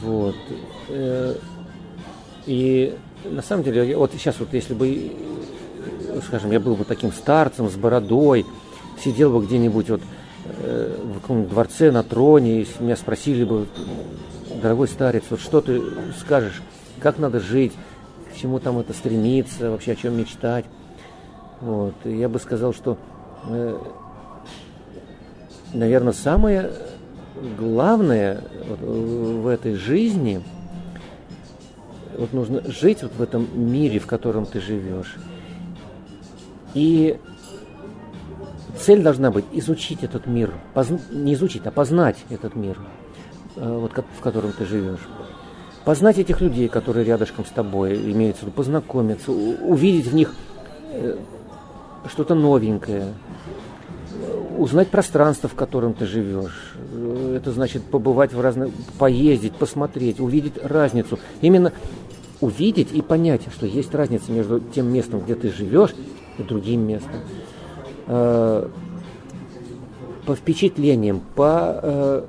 Вот. 0.02 0.36
Э, 0.88 1.34
и 2.46 2.96
на 3.24 3.42
самом 3.42 3.64
деле, 3.64 3.96
вот 3.96 4.12
сейчас 4.12 4.38
вот 4.40 4.52
если 4.54 4.74
бы, 4.74 5.12
скажем, 6.26 6.50
я 6.52 6.60
был 6.60 6.74
бы 6.74 6.84
таким 6.84 7.12
старцем 7.12 7.68
с 7.68 7.76
бородой, 7.76 8.46
сидел 9.02 9.32
бы 9.32 9.44
где-нибудь 9.44 9.90
вот 9.90 10.00
э, 10.62 10.96
в 11.02 11.20
каком-нибудь 11.20 11.50
дворце 11.50 11.90
на 11.90 12.02
троне, 12.02 12.62
и 12.62 12.68
меня 12.80 12.96
спросили 12.96 13.44
бы, 13.44 13.66
дорогой 14.62 14.88
старец, 14.88 15.24
вот 15.30 15.40
что 15.40 15.60
ты 15.60 15.82
скажешь, 16.18 16.62
как 17.00 17.18
надо 17.18 17.40
жить, 17.40 17.72
к 18.32 18.36
чему 18.36 18.58
там 18.58 18.78
это 18.78 18.92
стремиться, 18.92 19.70
вообще 19.70 19.92
о 19.92 19.96
чем 19.96 20.16
мечтать. 20.16 20.64
Вот. 21.60 21.94
И 22.04 22.16
я 22.16 22.28
бы 22.28 22.38
сказал, 22.38 22.72
что 22.72 22.96
Э, 22.96 23.19
наверное, 25.72 26.12
самое 26.12 26.70
главное 27.58 28.42
в 28.80 29.46
этой 29.46 29.74
жизни, 29.74 30.42
вот 32.16 32.32
нужно 32.32 32.62
жить 32.70 33.02
вот 33.02 33.12
в 33.16 33.22
этом 33.22 33.48
мире, 33.54 33.98
в 33.98 34.06
котором 34.06 34.46
ты 34.46 34.60
живешь. 34.60 35.16
И 36.74 37.18
цель 38.78 39.02
должна 39.02 39.30
быть 39.30 39.44
изучить 39.52 40.02
этот 40.02 40.26
мир, 40.26 40.54
позн... 40.74 40.96
не 41.10 41.34
изучить, 41.34 41.66
а 41.66 41.70
познать 41.70 42.18
этот 42.28 42.54
мир, 42.54 42.78
э, 43.56 43.78
вот, 43.78 43.92
в 43.92 44.20
котором 44.20 44.52
ты 44.52 44.66
живешь. 44.66 45.08
Познать 45.84 46.18
этих 46.18 46.40
людей, 46.40 46.68
которые 46.68 47.04
рядышком 47.04 47.44
с 47.44 47.50
тобой, 47.50 47.96
имеется 48.12 48.46
познакомиться, 48.46 49.32
увидеть 49.32 50.06
в 50.06 50.14
них 50.14 50.34
э, 50.92 51.16
что-то 52.06 52.34
новенькое, 52.34 53.14
узнать 54.60 54.88
пространство, 54.88 55.48
в 55.48 55.54
котором 55.54 55.94
ты 55.94 56.04
живешь. 56.04 56.74
Это 57.34 57.50
значит 57.50 57.82
побывать 57.82 58.34
в 58.34 58.40
разных, 58.40 58.70
поездить, 58.98 59.54
посмотреть, 59.54 60.20
увидеть 60.20 60.62
разницу. 60.62 61.18
Именно 61.40 61.72
увидеть 62.40 62.92
и 62.92 63.00
понять, 63.00 63.42
что 63.50 63.66
есть 63.66 63.94
разница 63.94 64.30
между 64.30 64.60
тем 64.60 64.92
местом, 64.92 65.20
где 65.20 65.34
ты 65.34 65.50
живешь, 65.50 65.94
и 66.38 66.42
другим 66.42 66.86
местом. 66.86 67.20
Э, 68.06 68.68
по 70.26 70.34
впечатлениям, 70.34 71.22
по, 71.34 71.80
э, 71.82 72.26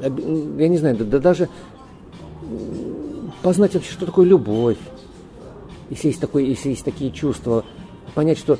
я 0.00 0.68
не 0.68 0.78
знаю, 0.78 0.96
да 0.96 1.18
даже 1.18 1.50
познать 3.42 3.74
вообще, 3.74 3.92
что 3.92 4.06
такое 4.06 4.26
любовь. 4.26 4.78
Если 5.90 6.08
есть, 6.08 6.20
такое, 6.20 6.44
если 6.44 6.70
есть 6.70 6.84
такие 6.84 7.12
чувства, 7.12 7.64
понять, 8.14 8.38
что 8.38 8.58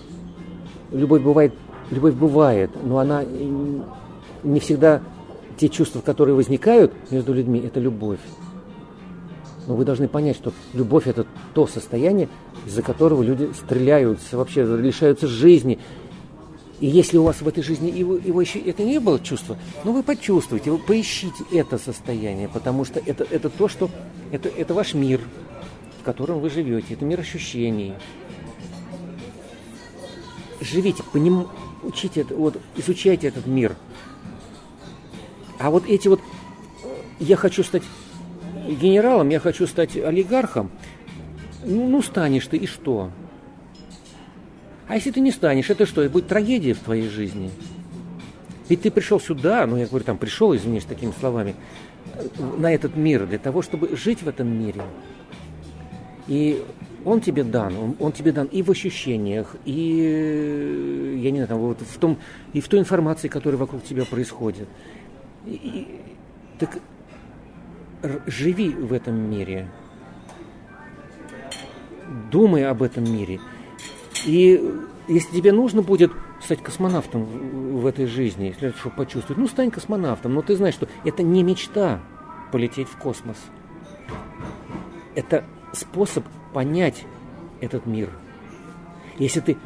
любовь 0.93 1.23
бывает, 1.23 1.53
любовь 1.91 2.15
бывает, 2.15 2.71
но 2.83 2.99
она 2.99 3.25
не 4.43 4.61
всегда 4.61 5.03
те 5.57 5.69
чувства, 5.69 6.01
которые 6.01 6.35
возникают 6.35 6.93
между 7.11 7.33
людьми, 7.33 7.61
это 7.61 7.81
любовь. 7.81 8.21
Но 9.67 9.75
вы 9.75 9.85
должны 9.85 10.07
понять, 10.07 10.37
что 10.37 10.53
любовь 10.75 11.07
это 11.07 11.27
то 11.55 11.67
состояние, 11.67 12.29
из-за 12.67 12.83
которого 12.83 13.23
люди 13.23 13.51
стреляются, 13.55 14.37
вообще 14.37 14.65
лишаются 14.65 15.27
жизни. 15.27 15.79
И 16.79 16.87
если 16.87 17.17
у 17.17 17.25
вас 17.25 17.41
в 17.41 17.49
этой 17.49 17.63
жизни 17.63 17.91
его, 17.91 18.17
его 18.17 18.41
еще 18.41 18.59
это 18.59 18.85
не 18.85 19.01
было 19.01 19.19
чувство, 19.19 19.57
ну 19.83 19.93
вы 19.93 20.03
почувствуйте, 20.03 20.71
вы 20.71 20.79
поищите 20.79 21.43
это 21.51 21.79
состояние, 21.79 22.49
потому 22.49 22.85
что 22.85 23.01
это, 23.05 23.27
это 23.31 23.49
то, 23.49 23.67
что 23.67 23.91
это, 24.31 24.51
это 24.51 24.75
ваш 24.75 24.93
мир, 24.93 25.21
в 26.01 26.05
котором 26.05 26.41
вы 26.41 26.51
живете, 26.51 26.95
это 26.95 27.05
мир 27.05 27.21
ощущений, 27.21 27.95
живите, 30.61 31.03
поним, 31.13 31.49
учите, 31.87 32.25
вот, 32.25 32.61
изучайте 32.77 33.29
этот 33.29 33.47
мир. 33.47 33.77
А 35.59 35.71
вот 35.71 35.87
эти 35.89 36.09
вот, 36.09 36.21
я 37.19 37.37
хочу 37.37 37.63
стать 37.63 37.83
генералом, 38.69 39.29
я 39.31 39.41
хочу 39.41 39.67
стать 39.67 39.97
олигархом, 39.97 40.71
ну, 41.65 41.89
ну 41.89 42.03
станешь 42.03 42.47
ты, 42.47 42.57
и 42.57 42.67
что? 42.67 43.11
А 44.89 44.95
если 44.95 45.11
ты 45.11 45.21
не 45.21 45.31
станешь, 45.31 45.71
это 45.71 45.87
что, 45.87 46.03
это 46.03 46.13
будет 46.13 46.29
трагедия 46.29 46.75
в 46.75 46.81
твоей 46.81 47.09
жизни? 47.09 47.51
Ведь 48.69 48.83
ты 48.83 48.91
пришел 48.91 49.21
сюда, 49.21 49.67
ну 49.67 49.77
я 49.77 49.87
говорю, 49.87 50.05
там 50.05 50.19
пришел, 50.19 50.55
извините, 50.55 50.87
такими 50.89 51.13
словами, 51.19 51.55
на 52.59 52.73
этот 52.73 52.97
мир 52.97 53.27
для 53.27 53.39
того, 53.39 53.63
чтобы 53.63 53.97
жить 53.97 54.23
в 54.23 54.29
этом 54.29 54.49
мире. 54.49 54.83
И 56.29 56.65
он 57.07 57.21
тебе 57.21 57.45
дан, 57.45 57.77
он, 57.77 57.97
он 58.01 58.13
тебе 58.13 58.33
дан 58.33 58.47
и 58.47 58.63
в 58.63 58.71
ощущениях, 58.71 59.55
и 59.65 61.21
я 61.23 61.31
не 61.31 61.47
знаю, 61.47 61.61
вот 61.61 61.81
в 61.81 61.99
том, 61.99 62.19
и 62.53 62.61
в 62.61 62.67
той 62.67 62.81
информации, 62.81 63.29
которая 63.29 63.59
вокруг 63.59 63.85
тебя 63.85 64.05
происходит. 64.05 64.69
И, 65.47 65.53
и, 65.53 66.01
так 66.59 66.79
живи 68.27 68.71
в 68.71 68.93
этом 68.93 69.17
мире, 69.31 69.71
думай 72.33 72.67
об 72.67 72.83
этом 72.83 73.05
мире. 73.05 73.39
И 74.25 74.61
если 75.07 75.37
тебе 75.37 75.53
нужно 75.53 75.83
будет 75.83 76.11
стать 76.43 76.61
космонавтом 76.61 77.25
в, 77.79 77.87
этой 77.87 78.07
жизни, 78.07 78.47
если 78.47 78.71
что 78.71 78.91
почувствовать, 78.91 79.39
ну 79.39 79.47
стань 79.47 79.71
космонавтом, 79.71 80.35
но 80.35 80.43
ты 80.43 80.57
знаешь, 80.57 80.75
что 80.75 80.89
это 81.05 81.23
не 81.23 81.45
мечта 81.45 82.01
полететь 82.51 82.89
в 82.89 82.97
космос. 82.97 83.37
Это 85.15 85.45
способ 85.73 86.25
понять 86.57 87.05
этот 87.61 87.85
мир. 87.85 88.09
Если 89.19 89.41
ты 89.41 89.59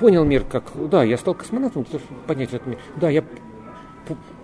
понял 0.00 0.24
мир 0.24 0.42
как, 0.42 0.72
да, 0.90 1.04
я 1.04 1.16
стал 1.16 1.34
космонавтом, 1.34 1.86
понять 2.26 2.52
этот 2.52 2.66
мир. 2.66 2.78
Да, 2.96 3.08
я 3.08 3.22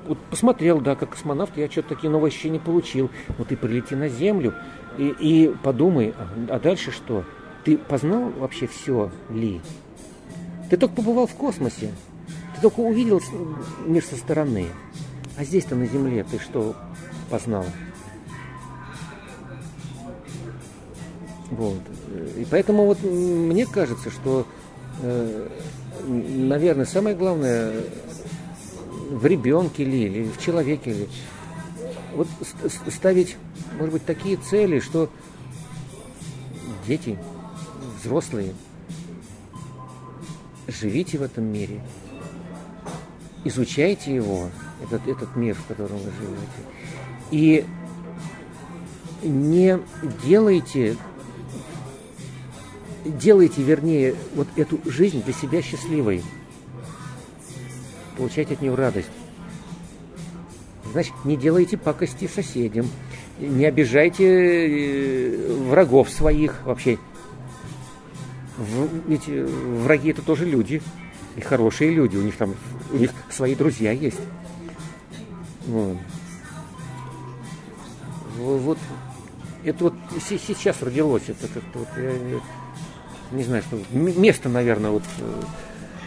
вот 0.07 0.19
посмотрел, 0.31 0.81
да, 0.81 0.95
как 0.95 1.11
космонавт, 1.11 1.57
я 1.57 1.69
что-то 1.69 1.97
такие 1.97 2.11
новые 2.11 2.29
ощущения 2.29 2.61
получил. 2.61 3.11
Вот 3.39 3.49
ты 3.49 3.57
прилети 3.57 3.97
на 3.97 4.07
Землю 4.09 4.55
и, 4.99 5.09
и 5.19 5.55
подумай, 5.65 6.15
а, 6.17 6.29
а 6.55 6.61
дальше 6.61 6.93
что? 6.93 7.25
Ты 7.65 7.77
познал 7.77 8.31
вообще 8.39 8.69
все 8.69 9.11
ли? 9.31 9.61
Ты 10.71 10.77
только 10.77 10.95
побывал 10.95 11.27
в 11.27 11.35
космосе, 11.35 11.91
ты 12.55 12.63
только 12.63 12.79
увидел 12.79 13.21
мир 13.85 14.05
со 14.05 14.15
стороны. 14.15 14.69
А 15.37 15.43
здесь-то 15.43 15.75
на 15.75 15.87
земле 15.87 16.23
ты 16.23 16.39
что 16.39 16.77
познал? 17.31 17.65
Вот. 21.51 21.80
И 22.36 22.46
поэтому 22.48 22.86
вот 22.86 23.03
мне 23.03 23.66
кажется, 23.66 24.11
что, 24.11 24.46
э, 25.03 25.48
наверное, 26.07 26.86
самое 26.86 27.16
главное 27.16 27.72
в 29.11 29.26
ребенке 29.26 29.84
ли, 29.84 30.05
или 30.05 30.22
в 30.24 30.40
человеке 30.40 30.92
ли, 30.92 31.09
вот 32.14 32.28
ставить, 32.88 33.36
может 33.78 33.92
быть, 33.92 34.05
такие 34.05 34.36
цели, 34.36 34.78
что 34.78 35.11
дети, 36.86 37.18
взрослые, 38.01 38.55
живите 40.68 41.18
в 41.18 41.22
этом 41.22 41.44
мире, 41.44 41.82
изучайте 43.44 44.14
его, 44.14 44.51
этот, 44.84 45.07
этот 45.09 45.34
мир, 45.34 45.57
в 45.57 45.66
котором 45.66 45.96
вы 45.98 46.11
живете, 46.12 46.61
и 47.32 47.64
не 49.22 49.78
делайте 50.24 50.96
делайте, 53.05 53.62
вернее, 53.62 54.14
вот 54.34 54.48
эту 54.57 54.80
жизнь 54.84 55.22
для 55.22 55.32
себя 55.32 55.62
счастливой. 55.62 56.22
Получайте 58.16 58.55
от 58.55 58.62
нее 58.62 58.74
радость. 58.74 59.11
Значит, 60.92 61.14
не 61.24 61.36
делайте 61.36 61.76
пакости 61.76 62.26
соседям, 62.26 62.86
не 63.38 63.64
обижайте 63.64 64.26
э, 64.26 65.53
врагов 65.68 66.11
своих 66.11 66.64
вообще. 66.64 66.98
Ведь 69.07 69.28
э, 69.28 69.46
враги 69.84 70.11
это 70.11 70.22
тоже 70.22 70.46
люди, 70.46 70.82
и 71.36 71.40
хорошие 71.40 71.94
люди, 71.94 72.16
у 72.16 72.22
них 72.22 72.36
там, 72.36 72.55
у 72.92 72.96
них 72.96 73.12
свои 73.30 73.55
друзья 73.55 73.92
есть. 73.92 74.20
Вот. 75.66 75.96
Вот 78.36 78.78
это 79.64 79.84
вот 79.84 79.94
сейчас 80.28 80.82
родилось, 80.82 81.24
это 81.28 81.46
как-то 81.48 81.78
вот, 81.80 81.88
я, 81.96 82.40
не 83.33 83.45
знаю, 83.45 83.62
что 83.62 83.78
место, 83.93 84.49
наверное, 84.49 84.91
вот 84.91 85.05
э, 85.18 85.43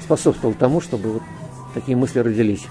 способствовало 0.02 0.56
тому, 0.58 0.82
чтобы 0.82 1.14
вот 1.14 1.24
такие 1.74 1.98
мысли 1.98 2.20
родились. 2.20 2.66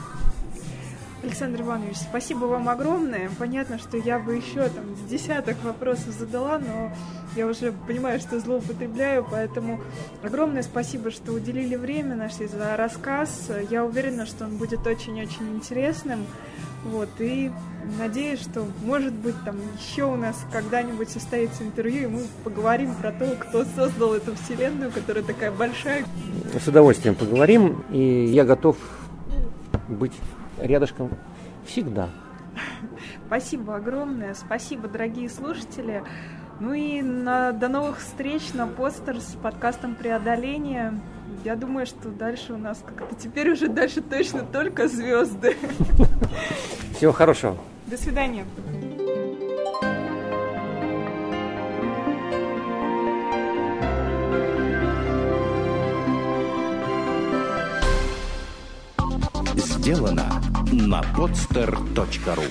Александр 1.23 1.63
Иванович, 1.63 1.97
спасибо 1.99 2.47
вам 2.47 2.69
огромное. 2.69 3.31
Понятно, 3.39 3.79
что 3.79 3.97
я 3.97 4.19
бы 4.19 4.35
еще 4.35 4.69
там 4.69 4.97
с 4.97 5.09
десяток 5.09 5.57
вопросов 5.63 6.15
задала, 6.19 6.59
но 6.59 6.93
я 7.37 7.47
уже 7.47 7.73
понимаю, 7.73 8.19
что 8.19 8.41
злоупотребляю, 8.41 9.25
поэтому 9.31 9.81
огромное 10.23 10.63
спасибо, 10.63 11.13
что 11.13 11.33
уделили 11.33 11.77
время 11.77 12.17
наш 12.17 12.35
за 12.35 12.77
рассказ. 12.77 13.51
Я 13.71 13.85
уверена, 13.85 14.27
что 14.27 14.47
он 14.47 14.57
будет 14.57 14.85
очень-очень 14.85 15.55
интересным. 15.55 16.27
Вот, 16.85 17.09
и 17.21 17.51
надеюсь, 17.99 18.41
что, 18.41 18.67
может 18.85 19.13
быть, 19.13 19.37
там 19.45 19.57
еще 19.79 20.05
у 20.05 20.17
нас 20.17 20.45
когда-нибудь 20.53 21.11
состоится 21.11 21.63
интервью, 21.63 22.03
и 22.03 22.07
мы 22.07 22.23
поговорим 22.43 22.95
про 22.97 23.13
то, 23.13 23.37
кто 23.37 23.65
создал 23.65 24.15
эту 24.15 24.35
вселенную, 24.35 24.91
которая 24.91 25.23
такая 25.23 25.53
большая. 25.53 26.05
С 26.59 26.67
удовольствием 26.67 27.15
поговорим, 27.15 27.85
и 27.91 28.25
я 28.27 28.45
готов 28.45 28.77
быть 29.89 30.13
рядышком 30.59 31.11
всегда. 31.65 32.09
Спасибо 33.27 33.77
огромное, 33.77 34.35
спасибо, 34.35 34.89
дорогие 34.89 35.31
слушатели. 35.31 36.03
Ну 36.61 36.75
и 36.75 37.01
на, 37.01 37.53
до 37.53 37.69
новых 37.69 38.01
встреч 38.01 38.53
на 38.55 38.67
постер 38.67 39.21
с 39.21 39.37
подкастом 39.43 39.95
«Преодоление». 39.95 41.01
Я 41.45 41.57
думаю, 41.57 41.87
что 41.87 42.09
дальше 42.09 42.53
у 42.53 42.57
нас 42.57 42.85
как-то 42.87 43.17
теперь 43.17 43.51
уже 43.51 43.67
дальше 43.67 44.01
точно 44.01 44.43
только 44.43 44.87
звезды. 44.87 45.57
Всего 46.97 47.11
хорошего. 47.13 47.57
До 47.87 47.97
свидания. 47.97 48.45
Сделано 59.57 60.41
на 60.71 61.01
podster.ru 61.17 62.45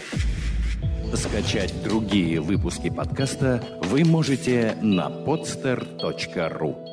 Скачать 1.15 1.81
другие 1.81 2.41
выпуски 2.41 2.89
подкаста 2.89 3.63
вы 3.83 4.03
можете 4.03 4.75
на 4.81 5.09
podster.ru 5.09 6.90